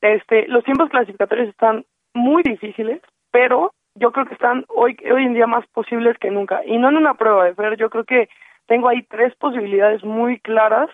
este, 0.00 0.46
los 0.48 0.64
tiempos 0.64 0.90
clasificatorios 0.90 1.48
están 1.48 1.84
muy 2.14 2.42
difíciles, 2.42 3.00
pero 3.30 3.72
yo 3.94 4.12
creo 4.12 4.26
que 4.26 4.34
están 4.34 4.64
hoy, 4.68 4.96
hoy 5.12 5.24
en 5.24 5.34
día 5.34 5.46
más 5.46 5.66
posibles 5.68 6.16
que 6.18 6.30
nunca. 6.30 6.62
Y 6.64 6.78
no 6.78 6.88
en 6.88 6.96
una 6.96 7.14
prueba 7.14 7.44
de 7.44 7.54
Fer, 7.54 7.76
yo 7.76 7.90
creo 7.90 8.04
que 8.04 8.28
tengo 8.66 8.88
ahí 8.88 9.02
tres 9.02 9.34
posibilidades 9.36 10.04
muy 10.04 10.38
claras. 10.40 10.88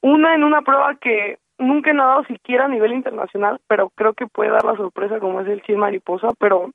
Una 0.00 0.34
en 0.34 0.44
una 0.44 0.62
prueba 0.62 0.94
que 0.96 1.38
nunca 1.58 1.90
he 1.90 1.94
nadado 1.94 2.24
siquiera 2.24 2.66
a 2.66 2.68
nivel 2.68 2.92
internacional, 2.92 3.60
pero 3.68 3.90
creo 3.90 4.14
que 4.14 4.26
puede 4.26 4.50
dar 4.50 4.64
la 4.64 4.76
sorpresa 4.76 5.20
como 5.20 5.40
es 5.40 5.48
el 5.48 5.62
100 5.62 5.78
mariposa, 5.78 6.28
pero 6.38 6.70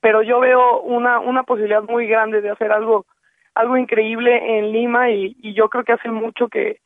pero 0.00 0.22
yo 0.22 0.40
veo 0.40 0.80
una 0.80 1.20
una 1.20 1.42
posibilidad 1.44 1.82
muy 1.82 2.06
grande 2.06 2.40
de 2.40 2.50
hacer 2.50 2.72
algo 2.72 3.06
algo 3.54 3.76
increíble 3.76 4.58
en 4.58 4.72
Lima 4.72 5.10
y, 5.10 5.36
y 5.40 5.54
yo 5.54 5.68
creo 5.68 5.84
que 5.84 5.92
hace 5.92 6.10
mucho 6.10 6.48
que 6.48 6.80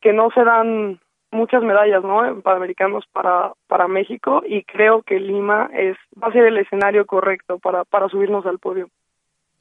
que 0.00 0.12
no 0.12 0.30
se 0.30 0.44
dan 0.44 0.98
muchas 1.32 1.62
medallas, 1.62 2.02
¿no? 2.02 2.24
En 2.26 2.42
Panamericanos 2.42 3.04
para, 3.12 3.52
para 3.66 3.88
México 3.88 4.42
y 4.46 4.64
creo 4.64 5.02
que 5.02 5.20
Lima 5.20 5.70
es, 5.72 5.96
va 6.20 6.28
a 6.28 6.32
ser 6.32 6.46
el 6.46 6.58
escenario 6.58 7.06
correcto 7.06 7.58
para, 7.58 7.84
para 7.84 8.08
subirnos 8.08 8.46
al 8.46 8.58
podio. 8.58 8.88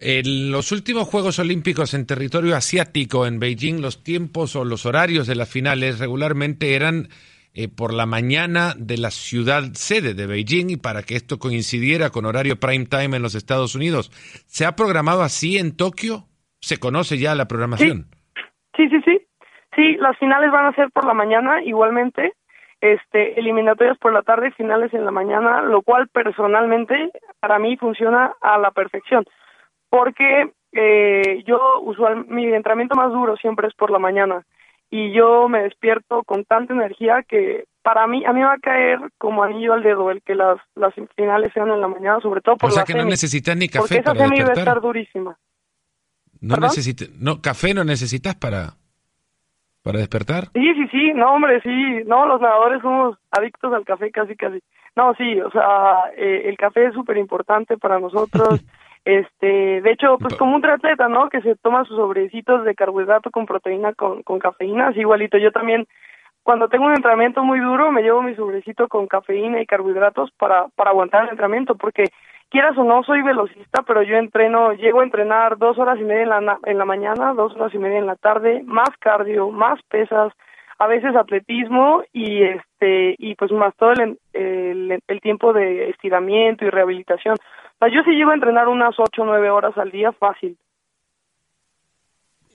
En 0.02 0.52
los 0.52 0.72
últimos 0.72 1.10
Juegos 1.10 1.40
Olímpicos 1.40 1.94
en 1.94 2.06
territorio 2.06 2.56
asiático 2.56 3.28
en 3.28 3.40
Beijing, 3.40 3.82
los 3.82 4.02
tiempos 4.02 4.56
o 4.56 4.64
los 4.64 4.86
horarios 4.86 5.28
de 5.28 5.36
las 5.36 5.50
finales 5.50 6.00
regularmente 6.00 6.76
eran 6.76 7.10
eh, 7.54 7.68
por 7.68 7.94
la 7.94 8.06
mañana 8.06 8.76
de 8.78 8.98
la 8.98 9.12
ciudad 9.12 9.74
sede 9.74 10.14
de 10.14 10.26
Beijing 10.26 10.70
y 10.70 10.78
para 10.78 11.04
que 11.04 11.16
esto 11.16 11.38
coincidiera 11.38 12.12
con 12.12 12.26
horario 12.26 12.60
prime 12.60 12.86
time 12.86 13.18
en 13.18 13.22
los 13.22 13.36
Estados 13.36 13.76
Unidos. 13.76 14.10
¿Se 14.48 14.66
ha 14.66 14.76
programado 14.76 15.22
así 15.22 15.58
en 15.58 15.76
Tokio? 15.76 16.28
¿Se 16.62 16.78
conoce 16.78 17.18
ya 17.18 17.36
la 17.36 17.50
programación? 17.50 18.08
Sí, 18.78 18.88
sí, 18.88 19.02
sí. 19.04 19.18
Sí, 19.18 19.29
las 20.00 20.18
finales 20.18 20.52
van 20.52 20.66
a 20.66 20.76
ser 20.76 20.92
por 20.92 21.06
la 21.06 21.14
mañana 21.14 21.64
igualmente. 21.64 22.34
Este, 22.82 23.38
eliminatorias 23.38 23.98
por 23.98 24.14
la 24.14 24.22
tarde, 24.22 24.52
finales 24.52 24.94
en 24.94 25.04
la 25.04 25.12
mañana, 25.12 25.62
lo 25.62 25.82
cual 25.82 26.08
personalmente 26.08 27.12
para 27.42 27.60
mí 27.60 27.76
funciona 27.76 28.34
a 28.42 28.58
la 28.58 28.72
perfección. 28.72 29.26
Porque 29.90 30.54
eh, 30.72 31.44
yo 31.46 31.82
usual 31.82 32.26
mi 32.28 32.46
entrenamiento 32.46 32.96
más 32.96 33.12
duro 33.12 33.36
siempre 33.38 33.68
es 33.68 33.74
por 33.74 33.92
la 33.92 34.00
mañana 34.00 34.46
y 34.92 35.12
yo 35.14 35.48
me 35.50 35.64
despierto 35.64 36.24
con 36.24 36.46
tanta 36.46 36.74
energía 36.74 37.24
que 37.28 37.66
para 37.82 38.08
mí 38.08 38.26
a 38.26 38.34
mí 38.34 38.42
va 38.42 38.54
a 38.54 38.60
caer 38.60 39.00
como 39.18 39.44
anillo 39.44 39.74
al 39.74 39.84
dedo 39.84 40.10
el 40.12 40.22
que 40.22 40.36
las 40.36 40.60
las 40.76 40.94
finales 41.16 41.52
sean 41.54 41.70
en 41.70 41.82
la 41.82 41.88
mañana 41.88 42.20
sobre 42.22 42.42
todo 42.42 42.58
por 42.58 42.70
o 42.70 42.72
sea 42.72 42.82
la 42.82 42.86
que 42.86 42.94
semi, 42.94 43.04
no 43.04 43.10
necesitas 43.10 43.56
ni 43.56 43.68
café 43.68 43.80
porque 43.80 43.96
esa 43.98 44.14
para 44.14 44.26
semi 44.26 44.38
va 44.40 44.46
a 44.46 44.48
despertar 44.48 44.78
estar 44.78 44.82
durísima 44.82 45.38
no 46.42 46.56
¿Perdón? 46.56 46.70
necesitas 46.70 47.10
no 47.20 47.42
café 47.42 47.74
no 47.74 47.84
necesitas 47.84 48.36
para 48.36 48.74
para 49.90 50.00
despertar 50.00 50.44
sí 50.54 50.74
sí 50.76 50.88
sí 50.92 51.14
no 51.16 51.34
hombre 51.34 51.60
sí 51.62 52.04
no 52.06 52.28
los 52.28 52.40
nadadores 52.40 52.80
somos 52.84 53.18
adictos 53.32 53.74
al 53.74 53.86
café 53.86 54.12
casi 54.12 54.36
casi. 54.36 54.60
No 54.96 55.16
sí 55.16 55.42
o 55.42 55.50
sea 55.50 56.12
eh, 56.16 56.44
el 56.46 56.58
café 56.58 56.86
es 56.86 56.94
súper 56.94 57.18
importante 57.18 57.78
para 57.78 58.00
nosotros. 58.00 58.64
Este 59.06 59.82
de 59.82 59.92
hecho 59.92 60.18
pues 60.20 60.36
como 60.36 60.56
un 60.56 60.62
triatleta 60.62 61.08
no 61.08 61.30
que 61.30 61.42
se 61.42 61.56
toma 61.56 61.86
sus 61.86 61.96
sobrecitos 61.96 62.66
de 62.66 62.76
carbohidrato 62.76 63.32
con 63.32 63.46
proteína 63.46 63.94
con 63.94 64.22
con 64.24 64.40
cafeína 64.40 64.90
así 64.90 65.00
igualito. 65.00 65.38
Yo 65.38 65.52
también 65.52 65.88
cuando 66.44 66.68
tengo 66.68 66.86
un 66.86 66.94
entrenamiento 66.94 67.44
muy 67.44 67.60
duro 67.62 67.92
me 67.92 68.04
llevo 68.04 68.22
mi 68.22 68.36
sobrecito 68.36 68.90
con 68.90 69.08
cafeína 69.08 69.62
y 69.62 69.66
carbohidratos 69.66 70.32
para 70.38 70.68
para 70.76 70.92
aguantar 70.92 71.24
el 71.24 71.30
entrenamiento 71.30 71.76
porque 71.76 72.04
quieras 72.50 72.78
o 72.78 72.84
no 72.84 73.04
soy 73.04 73.22
velocista 73.22 73.84
pero 73.84 74.02
yo 74.04 74.16
entreno 74.18 74.74
llego 74.74 75.02
a 75.02 75.04
entrenar 75.04 75.58
dos 75.58 75.78
horas 75.78 76.00
y 76.00 76.04
media 76.04 76.24
en 76.24 76.30
la 76.30 76.60
en 76.66 76.78
la 76.78 76.86
mañana 76.86 77.34
dos 77.34 77.54
horas 77.56 77.74
y 77.74 77.78
media 77.78 78.00
en 78.00 78.08
la 78.08 78.16
tarde 78.16 78.62
más 78.66 78.90
cardio 79.00 79.50
más 79.52 79.80
pesas 79.90 80.34
a 80.80 80.88
veces 80.88 81.16
atletismo 81.16 82.04
y 82.14 82.42
este 82.44 83.16
y 83.18 83.36
pues 83.36 83.52
más 83.52 83.76
todo 83.76 83.92
el, 83.92 84.18
el, 84.34 85.00
el 85.08 85.22
tiempo 85.22 85.52
de 85.52 85.90
estiramiento 85.90 86.64
y 86.64 86.70
rehabilitación. 86.70 87.36
O 87.36 87.78
sea, 87.80 87.90
yo 87.94 88.02
sí 88.04 88.12
llego 88.12 88.32
a 88.32 88.36
entrenar 88.36 88.70
unas 88.70 88.96
ocho 88.98 89.24
o 89.24 89.26
nueve 89.26 89.50
horas 89.50 89.78
al 89.78 89.92
día 89.92 90.14
fácil. 90.14 90.58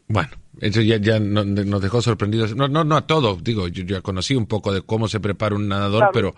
bueno 0.08 0.30
eso 0.60 0.80
ya 0.80 0.96
ya 0.98 1.18
no- 1.20 1.44
nos 1.44 1.82
dejó 1.82 2.00
sorprendidos 2.00 2.54
no 2.56 2.68
no 2.68 2.84
no 2.84 2.96
a 2.96 3.06
todos 3.06 3.42
digo 3.44 3.68
yo 3.68 3.84
ya 3.84 4.00
conocí 4.00 4.34
un 4.34 4.46
poco 4.46 4.72
de 4.72 4.82
cómo 4.82 5.08
se 5.08 5.20
prepara 5.20 5.54
un 5.56 5.68
nadador 5.68 6.10
Claro. 6.10 6.12
pero 6.14 6.30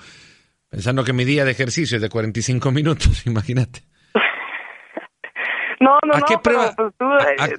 pensando 0.68 1.04
que 1.04 1.12
mi 1.12 1.24
día 1.24 1.44
de 1.44 1.52
ejercicio 1.52 1.96
es 1.96 2.02
de 2.02 2.08
45 2.08 2.70
minutos 2.72 3.26
imagínate 3.26 3.80
No, 5.80 5.98
no, 6.06 6.14
¿A 6.14 6.20
no, 6.20 6.26
qué 6.26 6.36
pero 6.42 6.56
prueba? 6.58 6.74
pues 6.76 6.94
tú, 6.98 7.04
A- 7.04 7.46
eh, 7.46 7.56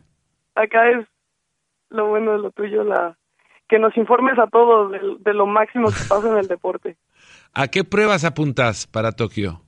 a- 0.55 0.61
acá 0.63 0.89
es 0.89 1.05
lo 1.89 2.07
bueno 2.07 2.31
de 2.33 2.39
lo 2.39 2.51
tuyo, 2.51 2.83
la 2.83 3.15
que 3.69 3.77
nos 3.79 3.95
informes 3.95 4.39
a 4.39 4.47
todos 4.47 4.91
de, 4.91 4.99
de 5.19 5.33
lo 5.33 5.45
máximo 5.45 5.89
que 5.89 6.03
pasa 6.09 6.27
en 6.27 6.37
el 6.37 6.47
deporte. 6.47 6.97
¿A 7.53 7.67
qué 7.67 7.83
pruebas 7.83 8.23
apuntas 8.25 8.87
para 8.87 9.11
Tokio? 9.11 9.61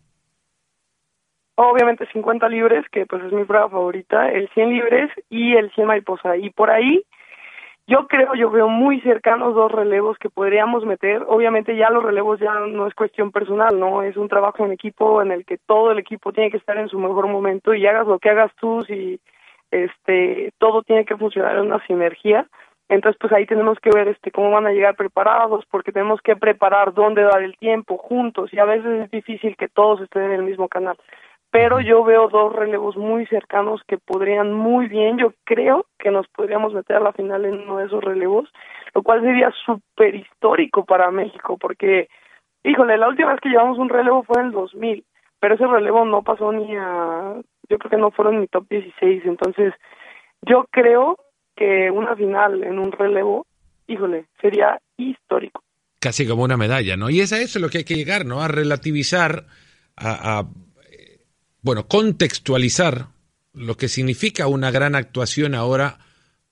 Obviamente 1.55 2.07
50 2.13 2.47
libres, 2.49 2.85
que 2.91 3.05
pues 3.05 3.23
es 3.23 3.31
mi 3.33 3.43
prueba 3.45 3.69
favorita, 3.69 4.29
el 4.31 4.49
100 4.53 4.69
libres 4.69 5.11
y 5.29 5.55
el 5.55 5.71
100 5.73 5.87
mariposa. 5.87 6.37
Y 6.37 6.49
por 6.51 6.69
ahí 6.71 7.03
yo 7.89 8.07
creo, 8.07 8.35
yo 8.35 8.51
veo 8.51 8.69
muy 8.69 9.01
cercanos 9.01 9.55
dos 9.55 9.71
relevos 9.71 10.17
que 10.19 10.29
podríamos 10.29 10.85
meter. 10.85 11.23
Obviamente 11.27 11.75
ya 11.75 11.89
los 11.89 12.03
relevos 12.03 12.39
ya 12.39 12.53
no 12.53 12.85
es 12.85 12.93
cuestión 12.93 13.31
personal, 13.31 13.79
no 13.79 14.03
es 14.03 14.15
un 14.15 14.29
trabajo 14.29 14.63
en 14.63 14.71
equipo 14.71 15.23
en 15.23 15.31
el 15.31 15.43
que 15.43 15.57
todo 15.57 15.91
el 15.91 15.97
equipo 15.97 16.31
tiene 16.31 16.51
que 16.51 16.57
estar 16.57 16.77
en 16.77 16.87
su 16.87 16.99
mejor 16.99 17.27
momento 17.27 17.73
y 17.73 17.87
hagas 17.87 18.05
lo 18.05 18.19
que 18.19 18.29
hagas 18.29 18.51
tú, 18.59 18.83
si 18.83 19.19
este 19.71 20.53
todo 20.59 20.83
tiene 20.83 21.03
que 21.03 21.17
funcionar 21.17 21.55
en 21.55 21.65
una 21.65 21.83
sinergia. 21.87 22.47
Entonces, 22.89 23.19
pues 23.19 23.33
ahí 23.33 23.47
tenemos 23.47 23.79
que 23.79 23.89
ver 23.91 24.07
este 24.07 24.31
cómo 24.31 24.51
van 24.51 24.67
a 24.67 24.71
llegar 24.71 24.95
preparados, 24.95 25.65
porque 25.71 25.91
tenemos 25.91 26.21
que 26.21 26.35
preparar 26.35 26.93
dónde 26.93 27.23
dar 27.23 27.41
el 27.41 27.57
tiempo 27.57 27.97
juntos 27.97 28.53
y 28.53 28.59
a 28.59 28.65
veces 28.65 29.03
es 29.03 29.11
difícil 29.11 29.55
que 29.57 29.67
todos 29.67 30.01
estén 30.01 30.23
en 30.23 30.31
el 30.31 30.43
mismo 30.43 30.67
canal. 30.67 30.97
Pero 31.51 31.81
yo 31.81 32.03
veo 32.03 32.29
dos 32.29 32.53
relevos 32.53 32.95
muy 32.95 33.25
cercanos 33.25 33.81
que 33.87 33.97
podrían 33.97 34.53
muy 34.53 34.87
bien, 34.87 35.17
yo 35.17 35.33
creo 35.45 35.85
que 35.97 36.11
nos 36.11 36.27
podríamos 36.27 36.73
meter 36.73 36.97
a 36.97 37.01
la 37.01 37.13
final 37.13 37.45
en 37.45 37.61
uno 37.61 37.77
de 37.77 37.87
esos 37.87 38.03
relevos, 38.03 38.49
lo 38.93 39.01
cual 39.01 39.21
sería 39.21 39.51
súper 39.65 40.13
histórico 40.15 40.85
para 40.85 41.09
México, 41.09 41.57
porque, 41.57 42.07
híjole, 42.63 42.97
la 42.97 43.07
última 43.07 43.31
vez 43.31 43.41
que 43.41 43.49
llevamos 43.49 43.79
un 43.79 43.89
relevo 43.89 44.23
fue 44.23 44.41
en 44.41 44.47
el 44.47 44.51
2000, 44.51 45.03
pero 45.39 45.55
ese 45.55 45.65
relevo 45.65 46.05
no 46.05 46.21
pasó 46.21 46.51
ni 46.51 46.75
a, 46.75 47.33
yo 47.67 47.77
creo 47.79 47.89
que 47.89 47.97
no 47.97 48.11
fueron 48.11 48.39
ni 48.39 48.47
top 48.47 48.67
16, 48.69 49.23
entonces 49.25 49.73
yo 50.41 50.65
creo 50.69 51.17
que 51.55 51.89
una 51.91 52.15
final 52.15 52.63
en 52.63 52.79
un 52.79 52.91
relevo, 52.91 53.45
híjole, 53.87 54.25
sería 54.39 54.79
histórico. 54.97 55.63
Casi 55.99 56.27
como 56.27 56.43
una 56.43 56.57
medalla, 56.57 56.95
¿no? 56.95 57.09
Y 57.09 57.19
es 57.19 57.33
a 57.33 57.41
eso 57.41 57.59
lo 57.59 57.69
que 57.69 57.79
hay 57.79 57.83
que 57.83 57.95
llegar, 57.95 58.25
¿no? 58.25 58.41
A 58.41 58.47
relativizar, 58.47 59.45
a, 59.97 60.39
a, 60.39 60.43
bueno, 61.61 61.87
contextualizar 61.87 63.07
lo 63.53 63.77
que 63.77 63.89
significa 63.89 64.47
una 64.47 64.71
gran 64.71 64.95
actuación 64.95 65.55
ahora 65.55 65.99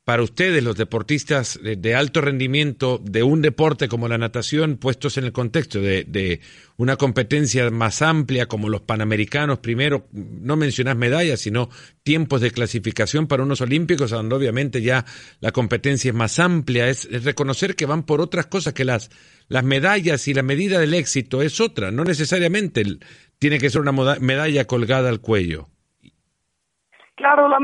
para 0.08 0.24
ustedes, 0.24 0.64
los 0.64 0.78
deportistas 0.78 1.60
de, 1.62 1.94
alto 1.94 2.22
rendimiento 2.22 2.98
de 3.04 3.24
un 3.24 3.42
deporte 3.42 3.90
como 3.90 4.08
la 4.08 4.18
natación, 4.18 4.78
puestos 4.78 5.18
en 5.18 5.26
el 5.26 5.34
contexto 5.34 5.82
de, 5.82 6.40
una 6.78 6.96
competencia 6.96 7.70
más 7.72 8.02
amplia 8.02 8.46
como 8.46 8.70
los 8.70 8.80
panamericanos, 8.80 9.60
primero, 9.60 10.08
no 10.14 10.56
mencionás 10.56 10.96
medallas, 10.96 11.42
sino 11.42 11.70
tiempos 12.04 12.40
de 12.40 12.52
clasificación 12.52 13.28
para 13.28 13.44
unos 13.44 13.60
olímpicos, 13.60 14.12
donde 14.12 14.34
obviamente 14.34 14.82
ya 14.82 15.04
la 15.42 15.52
competencia 15.52 16.08
es 16.08 16.16
más 16.16 16.40
amplia, 16.40 16.88
es, 16.88 17.04
es 17.12 17.26
reconocer 17.26 17.76
que 17.76 17.86
van 17.86 18.04
por 18.04 18.22
otras 18.22 18.46
cosas 18.46 18.74
que 18.74 18.86
las, 18.86 19.10
las 19.50 19.66
medallas 19.66 20.26
y 20.30 20.34
la 20.34 20.42
medida 20.42 20.80
del 20.80 20.94
éxito 20.94 21.42
es 21.42 21.60
otra, 21.60 21.92
no 21.92 22.06
necesariamente 22.06 22.80
el- 22.80 23.00
tiene 23.40 23.60
que 23.60 23.70
ser 23.70 23.82
una 23.82 23.92
medalla 23.92 24.66
colgada 24.66 25.10
al 25.10 25.22
cuello. 25.22 25.68
Claro, 27.16 27.48
la, 27.48 27.58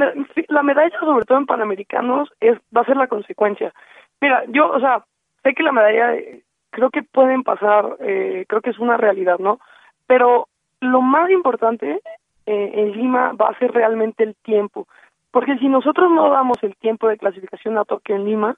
la 0.48 0.64
medalla, 0.64 1.00
sobre 1.00 1.26
todo 1.26 1.38
en 1.38 1.46
Panamericanos, 1.46 2.30
es 2.40 2.58
va 2.76 2.82
a 2.82 2.86
ser 2.86 2.98
la 2.98 3.08
consecuencia. 3.08 3.72
Mira, 4.20 4.44
yo, 4.48 4.72
o 4.72 4.80
sea, 4.80 5.04
sé 5.44 5.54
que 5.54 5.64
la 5.64 5.72
medalla, 5.72 6.16
eh, 6.16 6.42
creo 6.72 6.90
que 6.90 7.04
pueden 7.04 7.44
pasar, 7.44 7.98
eh, 8.00 8.46
creo 8.48 8.62
que 8.62 8.72
es 8.72 8.80
una 8.80 8.98
realidad, 8.98 9.38
¿no? 9.40 9.60
Pero 10.08 10.48
lo 10.80 11.02
más 11.02 11.30
importante 11.30 12.02
eh, 12.46 12.72
en 12.74 12.92
Lima 12.94 13.34
va 13.34 13.50
a 13.50 13.60
ser 13.60 13.72
realmente 13.72 14.24
el 14.24 14.36
tiempo. 14.36 14.88
Porque 15.32 15.58
si 15.58 15.68
nosotros 15.68 16.12
no 16.12 16.30
damos 16.30 16.58
el 16.64 16.76
tiempo 16.76 17.08
de 17.08 17.18
clasificación 17.18 17.78
a 17.78 17.86
Tokio 17.86 18.16
en 18.16 18.26
Lima, 18.26 18.56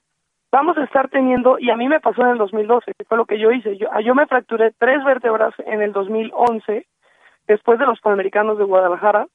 vamos 0.50 0.76
a 0.78 0.84
estar 0.84 1.08
teniendo, 1.08 1.58
y 1.58 1.70
a 1.70 1.76
mí 1.76 1.88
me 1.88 2.00
pasó 2.00 2.22
en 2.22 2.28
el 2.28 2.38
2012, 2.38 2.92
que 2.96 3.04
fue 3.04 3.18
lo 3.18 3.26
que 3.26 3.38
yo 3.38 3.50
hice. 3.50 3.76
Yo, 3.76 3.88
yo 4.02 4.14
me 4.14 4.26
fracturé 4.26 4.72
tres 4.78 5.04
vértebras 5.04 5.54
en 5.66 5.82
el 5.82 5.92
2011, 5.92 6.86
después 7.46 7.78
de 7.78 7.86
los 7.86 8.00
Panamericanos 8.00 8.58
de 8.58 8.64
Guadalajara, 8.64 9.26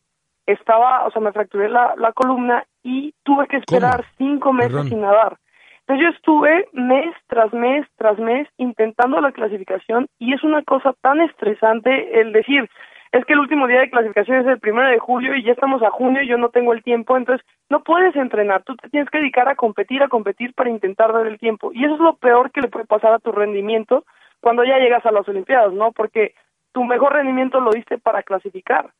estaba, 0.45 1.05
o 1.05 1.11
sea, 1.11 1.21
me 1.21 1.31
fracturé 1.31 1.69
la, 1.69 1.93
la 1.97 2.11
columna 2.13 2.65
y 2.83 3.13
tuve 3.23 3.47
que 3.47 3.57
esperar 3.57 3.97
¿Cómo? 3.97 4.09
cinco 4.17 4.53
meses 4.53 4.71
Perdón. 4.71 4.89
sin 4.89 5.01
nadar. 5.01 5.37
Entonces 5.81 6.03
yo 6.03 6.09
estuve 6.15 6.67
mes 6.73 7.13
tras 7.27 7.51
mes 7.53 7.85
tras 7.97 8.17
mes 8.19 8.47
intentando 8.57 9.19
la 9.19 9.31
clasificación 9.31 10.07
y 10.19 10.33
es 10.33 10.43
una 10.43 10.63
cosa 10.63 10.93
tan 11.01 11.21
estresante 11.21 12.21
el 12.21 12.31
decir, 12.31 12.69
es 13.11 13.25
que 13.25 13.33
el 13.33 13.39
último 13.39 13.67
día 13.67 13.81
de 13.81 13.89
clasificación 13.89 14.37
es 14.37 14.47
el 14.47 14.59
primero 14.59 14.87
de 14.87 14.99
julio 14.99 15.35
y 15.35 15.43
ya 15.43 15.51
estamos 15.51 15.83
a 15.83 15.89
junio 15.89 16.21
y 16.21 16.27
yo 16.27 16.37
no 16.37 16.49
tengo 16.49 16.71
el 16.71 16.81
tiempo, 16.81 17.17
entonces 17.17 17.45
no 17.69 17.83
puedes 17.83 18.15
entrenar, 18.15 18.63
tú 18.63 18.75
te 18.77 18.89
tienes 18.89 19.09
que 19.09 19.17
dedicar 19.17 19.49
a 19.49 19.55
competir, 19.55 20.01
a 20.01 20.07
competir 20.07 20.53
para 20.53 20.69
intentar 20.69 21.11
dar 21.11 21.27
el 21.27 21.37
tiempo. 21.37 21.71
Y 21.73 21.83
eso 21.83 21.95
es 21.95 21.99
lo 21.99 22.15
peor 22.15 22.51
que 22.51 22.61
le 22.61 22.69
puede 22.69 22.85
pasar 22.85 23.11
a 23.13 23.19
tu 23.19 23.31
rendimiento 23.33 24.05
cuando 24.39 24.63
ya 24.63 24.77
llegas 24.77 25.05
a 25.05 25.11
las 25.11 25.27
Olimpiadas, 25.27 25.73
¿no? 25.73 25.91
Porque 25.91 26.35
tu 26.71 26.83
mejor 26.83 27.13
rendimiento 27.13 27.59
lo 27.59 27.71
diste 27.71 27.97
para 27.97 28.23
clasificar. 28.23 28.91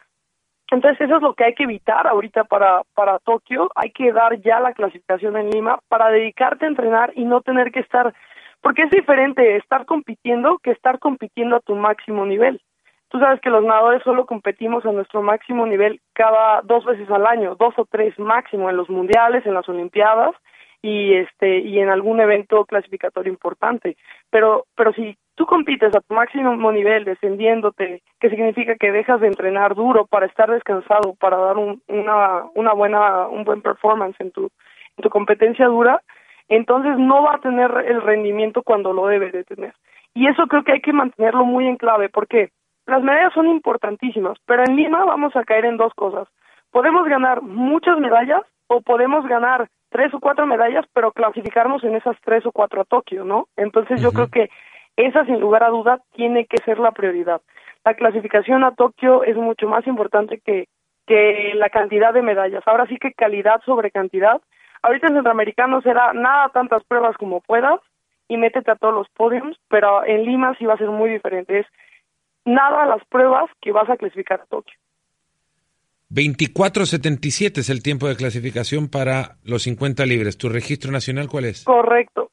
Entonces 0.72 1.02
eso 1.02 1.18
es 1.18 1.22
lo 1.22 1.34
que 1.34 1.44
hay 1.44 1.54
que 1.54 1.64
evitar 1.64 2.08
ahorita 2.08 2.46
para, 2.46 2.84
para 2.96 3.20
Tokio, 3.20 3.70
hay 3.76 3.92
que 3.92 4.14
dar 4.14 4.40
ya 4.42 4.60
la 4.62 4.74
clasificación 4.74 5.36
en 5.36 5.50
Lima 5.50 5.80
para 5.90 6.10
dedicarte 6.10 6.66
a 6.66 6.70
entrenar 6.70 7.12
y 7.16 7.26
no 7.26 7.42
tener 7.42 7.72
que 7.72 7.82
estar, 7.82 8.14
porque 8.62 8.84
es 8.84 8.90
diferente 8.90 9.58
estar 9.58 9.86
compitiendo 9.86 10.60
que 10.60 10.72
estar 10.72 11.00
compitiendo 11.00 11.58
a 11.58 11.60
tu 11.60 11.76
máximo 11.76 12.26
nivel. 12.26 12.62
Tú 13.10 13.20
sabes 13.20 13.42
que 13.42 13.50
los 13.50 13.66
nadadores 13.66 14.02
solo 14.04 14.26
competimos 14.26 14.86
a 14.86 14.94
nuestro 14.94 15.22
máximo 15.22 15.66
nivel 15.66 16.00
cada 16.14 16.62
dos 16.62 16.86
veces 16.86 17.10
al 17.12 17.28
año, 17.28 17.56
dos 17.56 17.74
o 17.78 17.86
tres 17.86 18.18
máximo 18.18 18.70
en 18.70 18.78
los 18.78 18.90
mundiales, 18.90 19.46
en 19.46 19.54
las 19.54 19.68
olimpiadas 19.68 20.34
y 20.82 21.14
este 21.14 21.60
y 21.60 21.80
en 21.80 21.90
algún 21.90 22.20
evento 22.20 22.66
clasificatorio 22.66 23.32
importante. 23.32 23.98
Pero 24.30 24.66
pero 24.76 24.94
si 24.94 25.18
tú 25.36 25.46
compites 25.46 25.96
a 25.96 26.02
tu 26.02 26.14
máximo 26.14 26.72
nivel 26.72 27.06
descendiéndote, 27.06 28.02
que 28.20 28.30
significa 28.30 28.76
que 28.76 28.92
dejas 28.92 29.22
de 29.22 29.28
entrenar 29.28 29.76
duro 29.76 30.06
para 30.08 30.26
estar 30.26 30.50
descansado, 30.50 31.16
para 31.20 31.38
dar 31.38 31.58
un, 31.58 31.82
una 31.88 32.46
una 32.56 32.74
buena 32.74 33.28
un 33.28 33.44
buen 33.44 33.62
performance 33.62 34.16
en 34.20 34.32
tu 34.32 34.50
en 34.98 35.04
tu 35.04 35.10
competencia 35.10 35.68
dura, 35.68 36.02
entonces 36.50 36.98
no 36.98 37.24
va 37.24 37.36
a 37.36 37.42
tener 37.42 37.72
el 37.88 38.02
rendimiento 38.02 38.64
cuando 38.64 38.94
lo 38.94 39.08
debe 39.08 39.32
de 39.32 39.44
tener. 39.44 39.74
Y 40.14 40.28
eso 40.28 40.48
creo 40.48 40.64
que 40.64 40.74
hay 40.74 40.82
que 40.82 40.94
mantenerlo 40.94 41.46
muy 41.46 41.68
en 41.68 41.78
clave 41.78 42.10
porque 42.10 42.50
las 42.86 43.02
medallas 43.04 43.34
son 43.34 43.48
importantísimas, 43.48 44.38
pero 44.46 44.64
en 44.64 44.76
Lima 44.76 45.06
vamos 45.06 45.36
a 45.36 45.44
caer 45.44 45.66
en 45.66 45.78
dos 45.78 45.94
cosas. 45.94 46.28
Podemos 46.72 47.08
ganar 47.08 47.42
muchas 47.42 48.00
medallas 48.00 48.42
o 48.74 48.80
podemos 48.80 49.28
ganar 49.28 49.68
tres 49.90 50.14
o 50.14 50.22
cuatro 50.22 50.48
medallas, 50.48 50.86
pero 50.94 51.12
clasificarnos 51.12 51.84
en 51.84 51.96
esas 51.96 52.16
tres 52.24 52.46
o 52.46 52.54
cuatro 52.54 52.80
a 52.80 52.86
Tokio, 52.86 53.26
¿no? 53.26 53.48
Entonces 53.58 54.02
yo 54.02 54.14
creo 54.14 54.30
que 54.30 54.50
esa 54.96 55.26
sin 55.26 55.42
lugar 55.42 55.64
a 55.64 55.70
duda 55.70 56.00
tiene 56.14 56.46
que 56.46 56.58
ser 56.60 56.80
la 56.80 56.92
prioridad. 56.92 57.42
La 57.84 57.96
clasificación 57.96 58.64
a 58.64 58.74
Tokio 58.74 59.24
es 59.26 59.36
mucho 59.36 59.68
más 59.68 59.86
importante 59.88 60.40
que, 60.40 60.70
que 61.06 61.52
la 61.56 61.70
cantidad 61.70 62.14
de 62.14 62.22
medallas. 62.22 62.64
Ahora 62.66 62.88
sí 62.88 62.96
que 62.98 63.12
calidad 63.12 63.62
sobre 63.66 63.92
cantidad. 63.92 64.40
Ahorita 64.84 65.08
en 65.08 65.16
Centroamericano 65.16 65.82
será 65.82 66.14
nada 66.14 66.48
tantas 66.50 66.86
pruebas 66.86 67.18
como 67.18 67.42
puedas 67.42 67.82
y 68.30 68.38
métete 68.38 68.72
a 68.72 68.76
todos 68.76 68.94
los 68.94 69.10
podiums, 69.10 69.58
pero 69.68 70.06
en 70.06 70.24
Lima 70.24 70.56
sí 70.58 70.66
va 70.66 70.76
a 70.76 70.78
ser 70.78 70.88
muy 70.88 71.10
diferente. 71.10 71.60
Es 71.60 71.68
nada 72.46 72.86
las 72.86 73.04
pruebas 73.06 73.50
que 73.60 73.74
vas 73.74 73.90
a 73.90 73.98
clasificar 73.98 74.40
a 74.40 74.46
Tokio. 74.46 74.78
24.77 76.14 77.60
es 77.60 77.70
el 77.70 77.82
tiempo 77.82 78.08
de 78.08 78.18
clasificación 78.18 78.90
para 78.90 79.38
los 79.46 79.64
50 79.64 80.06
libres. 80.06 80.38
¿Tu 80.38 80.50
registro 80.50 80.92
nacional 80.92 81.30
cuál 81.30 81.46
es? 81.46 81.64
Correcto. 81.64 82.32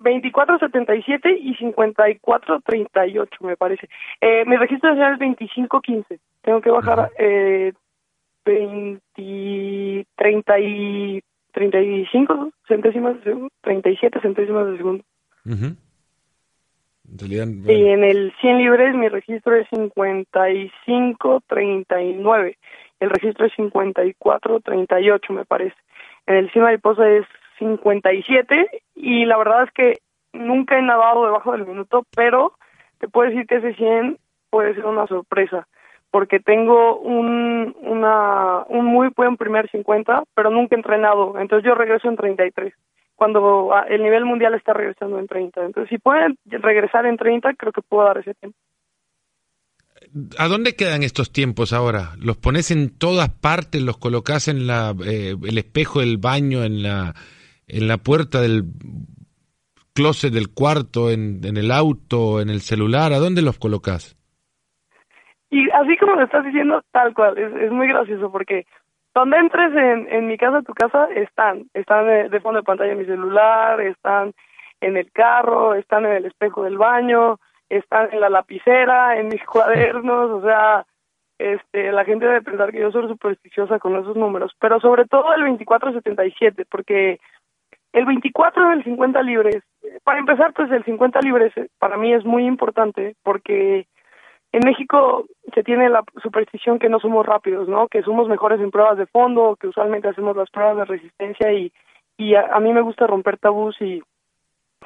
24.77 0.00 1.38
y 1.40 1.54
54.38 1.56 3.28
me 3.42 3.56
parece. 3.56 3.88
Eh, 4.20 4.44
mi 4.46 4.56
registro 4.56 4.90
nacional 4.90 5.14
es 5.14 5.20
25.15. 5.38 6.18
Tengo 6.42 6.60
que 6.60 6.70
bajar 6.70 7.12
eh, 7.18 7.72
20, 8.44 10.06
30 10.16 10.60
y 10.60 11.22
35 11.52 12.50
centésimas 12.66 13.18
de 13.18 13.24
segundo, 13.24 13.48
37 13.60 14.20
centésimas 14.20 14.66
de 14.66 14.76
segundo. 14.76 15.04
Y 17.72 17.88
en 17.88 18.04
el 18.04 18.32
100 18.40 18.58
libres 18.58 18.94
mi 18.94 19.08
registro 19.08 19.56
es 19.56 19.66
55.39. 19.68 22.56
El 23.00 23.10
registro 23.10 23.46
es 23.46 23.52
54.38 23.54 25.30
me 25.30 25.44
parece. 25.44 25.76
En 26.26 26.36
el 26.36 26.50
100 26.50 26.64
mariposa 26.64 27.08
es 27.08 27.26
57 27.58 28.82
y 28.94 29.24
la 29.24 29.36
verdad 29.38 29.64
es 29.64 29.70
que 29.72 29.98
nunca 30.32 30.78
he 30.78 30.82
nadado 30.82 31.24
debajo 31.24 31.52
del 31.52 31.66
minuto, 31.66 32.04
pero 32.14 32.54
te 32.98 33.08
puedo 33.08 33.28
decir 33.28 33.46
que 33.46 33.56
ese 33.56 33.74
100 33.74 34.18
puede 34.50 34.74
ser 34.74 34.86
una 34.86 35.06
sorpresa 35.06 35.66
porque 36.10 36.40
tengo 36.40 36.98
un, 36.98 37.74
una, 37.80 38.64
un 38.68 38.84
muy 38.86 39.08
buen 39.14 39.36
primer 39.36 39.70
50, 39.70 40.24
pero 40.34 40.50
nunca 40.50 40.74
he 40.74 40.78
entrenado. 40.78 41.38
Entonces 41.38 41.64
yo 41.64 41.74
regreso 41.74 42.08
en 42.08 42.16
33, 42.16 42.74
cuando 43.14 43.72
ah, 43.72 43.86
el 43.88 44.02
nivel 44.02 44.24
mundial 44.24 44.54
está 44.54 44.72
regresando 44.72 45.18
en 45.18 45.28
30. 45.28 45.64
Entonces 45.64 45.88
si 45.88 45.98
pueden 45.98 46.36
regresar 46.46 47.06
en 47.06 47.16
30, 47.16 47.54
creo 47.54 47.72
que 47.72 47.82
puedo 47.82 48.04
dar 48.04 48.18
ese 48.18 48.34
tiempo. 48.34 48.58
¿A 50.38 50.48
dónde 50.48 50.74
quedan 50.74 51.02
estos 51.02 51.32
tiempos 51.32 51.72
ahora? 51.72 52.10
¿Los 52.18 52.36
pones 52.36 52.70
en 52.70 52.96
todas 52.98 53.28
partes? 53.28 53.82
¿Los 53.82 53.98
colocas 53.98 54.48
en 54.48 54.66
la, 54.66 54.94
eh, 55.04 55.34
el 55.42 55.58
espejo 55.58 56.00
del 56.00 56.18
baño, 56.18 56.64
en 56.64 56.82
la, 56.82 57.14
en 57.68 57.86
la 57.86 57.96
puerta 57.96 58.40
del 58.40 58.64
closet 59.94 60.32
del 60.32 60.52
cuarto, 60.52 61.10
en, 61.10 61.40
en 61.44 61.56
el 61.56 61.70
auto, 61.70 62.40
en 62.40 62.50
el 62.50 62.60
celular? 62.60 63.12
¿A 63.12 63.18
dónde 63.18 63.42
los 63.42 63.58
colocas? 63.58 64.16
Y 65.50 65.68
así 65.70 65.96
como 65.96 66.14
lo 66.14 66.24
estás 66.24 66.44
diciendo, 66.44 66.82
tal 66.92 67.12
cual, 67.12 67.36
es, 67.38 67.52
es 67.62 67.72
muy 67.72 67.88
gracioso 67.88 68.30
porque 68.30 68.66
donde 69.14 69.38
entres 69.38 69.74
en, 69.74 70.06
en 70.10 70.26
mi 70.28 70.36
casa, 70.36 70.62
tu 70.62 70.72
casa, 70.72 71.08
están, 71.14 71.66
están 71.74 72.06
de, 72.06 72.40
fondo 72.40 72.60
de 72.60 72.64
pantalla 72.64 72.92
en 72.92 72.98
mi 72.98 73.04
celular, 73.04 73.80
están 73.80 74.32
en 74.80 74.96
el 74.96 75.10
carro, 75.10 75.74
están 75.74 76.06
en 76.06 76.12
el 76.12 76.26
espejo 76.26 76.62
del 76.62 76.78
baño, 76.78 77.38
están 77.70 78.12
en 78.12 78.20
la 78.20 78.28
lapicera, 78.28 79.18
en 79.18 79.28
mis 79.28 79.42
cuadernos, 79.44 80.30
o 80.30 80.42
sea, 80.42 80.84
este, 81.38 81.90
la 81.92 82.04
gente 82.04 82.26
debe 82.26 82.42
pensar 82.42 82.70
que 82.70 82.80
yo 82.80 82.92
soy 82.92 83.08
supersticiosa 83.08 83.78
con 83.78 83.96
esos 83.96 84.16
números, 84.16 84.52
pero 84.60 84.78
sobre 84.80 85.06
todo 85.06 85.32
el 85.32 85.40
2477, 85.42 86.66
porque 86.70 87.18
el 87.92 88.04
24 88.04 88.68
del 88.68 88.84
50 88.84 89.22
libres, 89.22 89.62
para 90.04 90.18
empezar, 90.18 90.52
pues 90.52 90.70
el 90.70 90.84
50 90.84 91.20
libres 91.22 91.56
eh, 91.56 91.68
para 91.78 91.96
mí 91.96 92.12
es 92.12 92.24
muy 92.24 92.44
importante 92.46 93.16
porque 93.22 93.86
en 94.52 94.60
México 94.64 95.26
se 95.54 95.62
tiene 95.62 95.88
la 95.88 96.02
superstición 96.22 96.78
que 96.78 96.88
no 96.88 96.98
somos 96.98 97.24
rápidos, 97.24 97.68
¿no? 97.68 97.88
Que 97.88 98.02
somos 98.02 98.28
mejores 98.28 98.60
en 98.60 98.70
pruebas 98.70 98.98
de 98.98 99.06
fondo, 99.06 99.56
que 99.58 99.68
usualmente 99.68 100.08
hacemos 100.08 100.36
las 100.36 100.50
pruebas 100.50 100.76
de 100.76 100.84
resistencia 100.84 101.52
y, 101.52 101.72
y 102.16 102.34
a, 102.34 102.58
mí 102.60 102.72
me 102.72 102.80
gusta 102.80 103.06
romper 103.06 103.38
tabús 103.38 103.80
y 103.80 104.02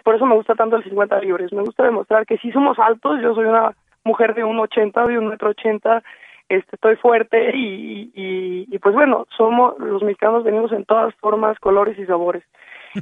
por 0.05 0.15
eso 0.15 0.27
me 0.27 0.37
gusta 0.37 0.55
tanto 0.55 0.77
el 0.77 0.85
50 0.85 1.19
libres. 1.21 1.53
Me 1.53 1.63
gusta 1.63 1.83
demostrar 1.83 2.27
que 2.27 2.39
si 2.39 2.53
somos 2.53 2.79
altos, 2.79 3.21
yo 3.21 3.35
soy 3.35 3.47
una 3.47 3.75
mujer 4.05 4.35
de 4.35 4.45
1,80, 4.45 5.07
de 5.07 5.19
un 5.19 5.29
metro 5.29 5.51
ochenta, 5.51 6.03
este, 6.49 6.77
estoy 6.77 6.97
fuerte 6.97 7.57
y, 7.57 8.13
y, 8.15 8.67
y 8.71 8.79
pues 8.79 8.95
bueno, 8.95 9.27
somos 9.37 9.79
los 9.79 10.03
mexicanos 10.03 10.45
venimos 10.45 10.73
en 10.73 10.85
todas 10.85 11.15
formas, 11.17 11.59
colores 11.59 11.99
y 11.99 12.05
sabores. 12.05 12.45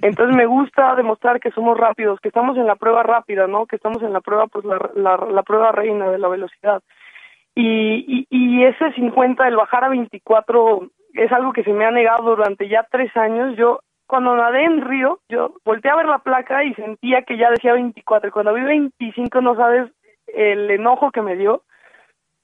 Entonces 0.00 0.34
me 0.34 0.46
gusta 0.46 0.94
demostrar 0.94 1.38
que 1.40 1.50
somos 1.50 1.76
rápidos, 1.76 2.18
que 2.20 2.28
estamos 2.28 2.56
en 2.56 2.66
la 2.66 2.76
prueba 2.76 3.02
rápida, 3.02 3.46
¿no? 3.46 3.66
Que 3.66 3.76
estamos 3.76 4.02
en 4.02 4.12
la 4.12 4.20
prueba, 4.20 4.46
pues 4.46 4.64
la, 4.64 4.78
la, 4.94 5.42
prueba 5.42 5.70
reina 5.72 6.08
de 6.10 6.18
la 6.18 6.28
velocidad. 6.28 6.82
Y, 7.54 8.04
y, 8.06 8.26
y 8.30 8.64
ese 8.64 8.92
50, 8.92 9.46
el 9.46 9.56
bajar 9.56 9.84
a 9.84 9.90
24, 9.90 10.88
es 11.12 11.30
algo 11.32 11.52
que 11.52 11.64
se 11.64 11.72
me 11.74 11.84
ha 11.84 11.90
negado 11.90 12.22
durante 12.22 12.68
ya 12.68 12.86
tres 12.90 13.14
años. 13.16 13.54
Yo, 13.56 13.80
cuando 14.06 14.36
nadé 14.36 14.64
en 14.64 14.82
Río, 14.82 15.20
yo 15.28 15.54
volteé 15.64 15.90
a 15.90 15.96
ver 15.96 16.06
la 16.06 16.18
placa 16.18 16.64
y 16.64 16.74
sentía 16.74 17.22
que 17.22 17.36
ya 17.36 17.50
decía 17.50 17.74
24. 17.74 18.28
Y 18.28 18.32
cuando 18.32 18.54
vi 18.54 18.62
25, 18.62 19.40
no 19.40 19.56
sabes 19.56 19.90
el 20.26 20.70
enojo 20.70 21.10
que 21.10 21.22
me 21.22 21.36
dio. 21.36 21.62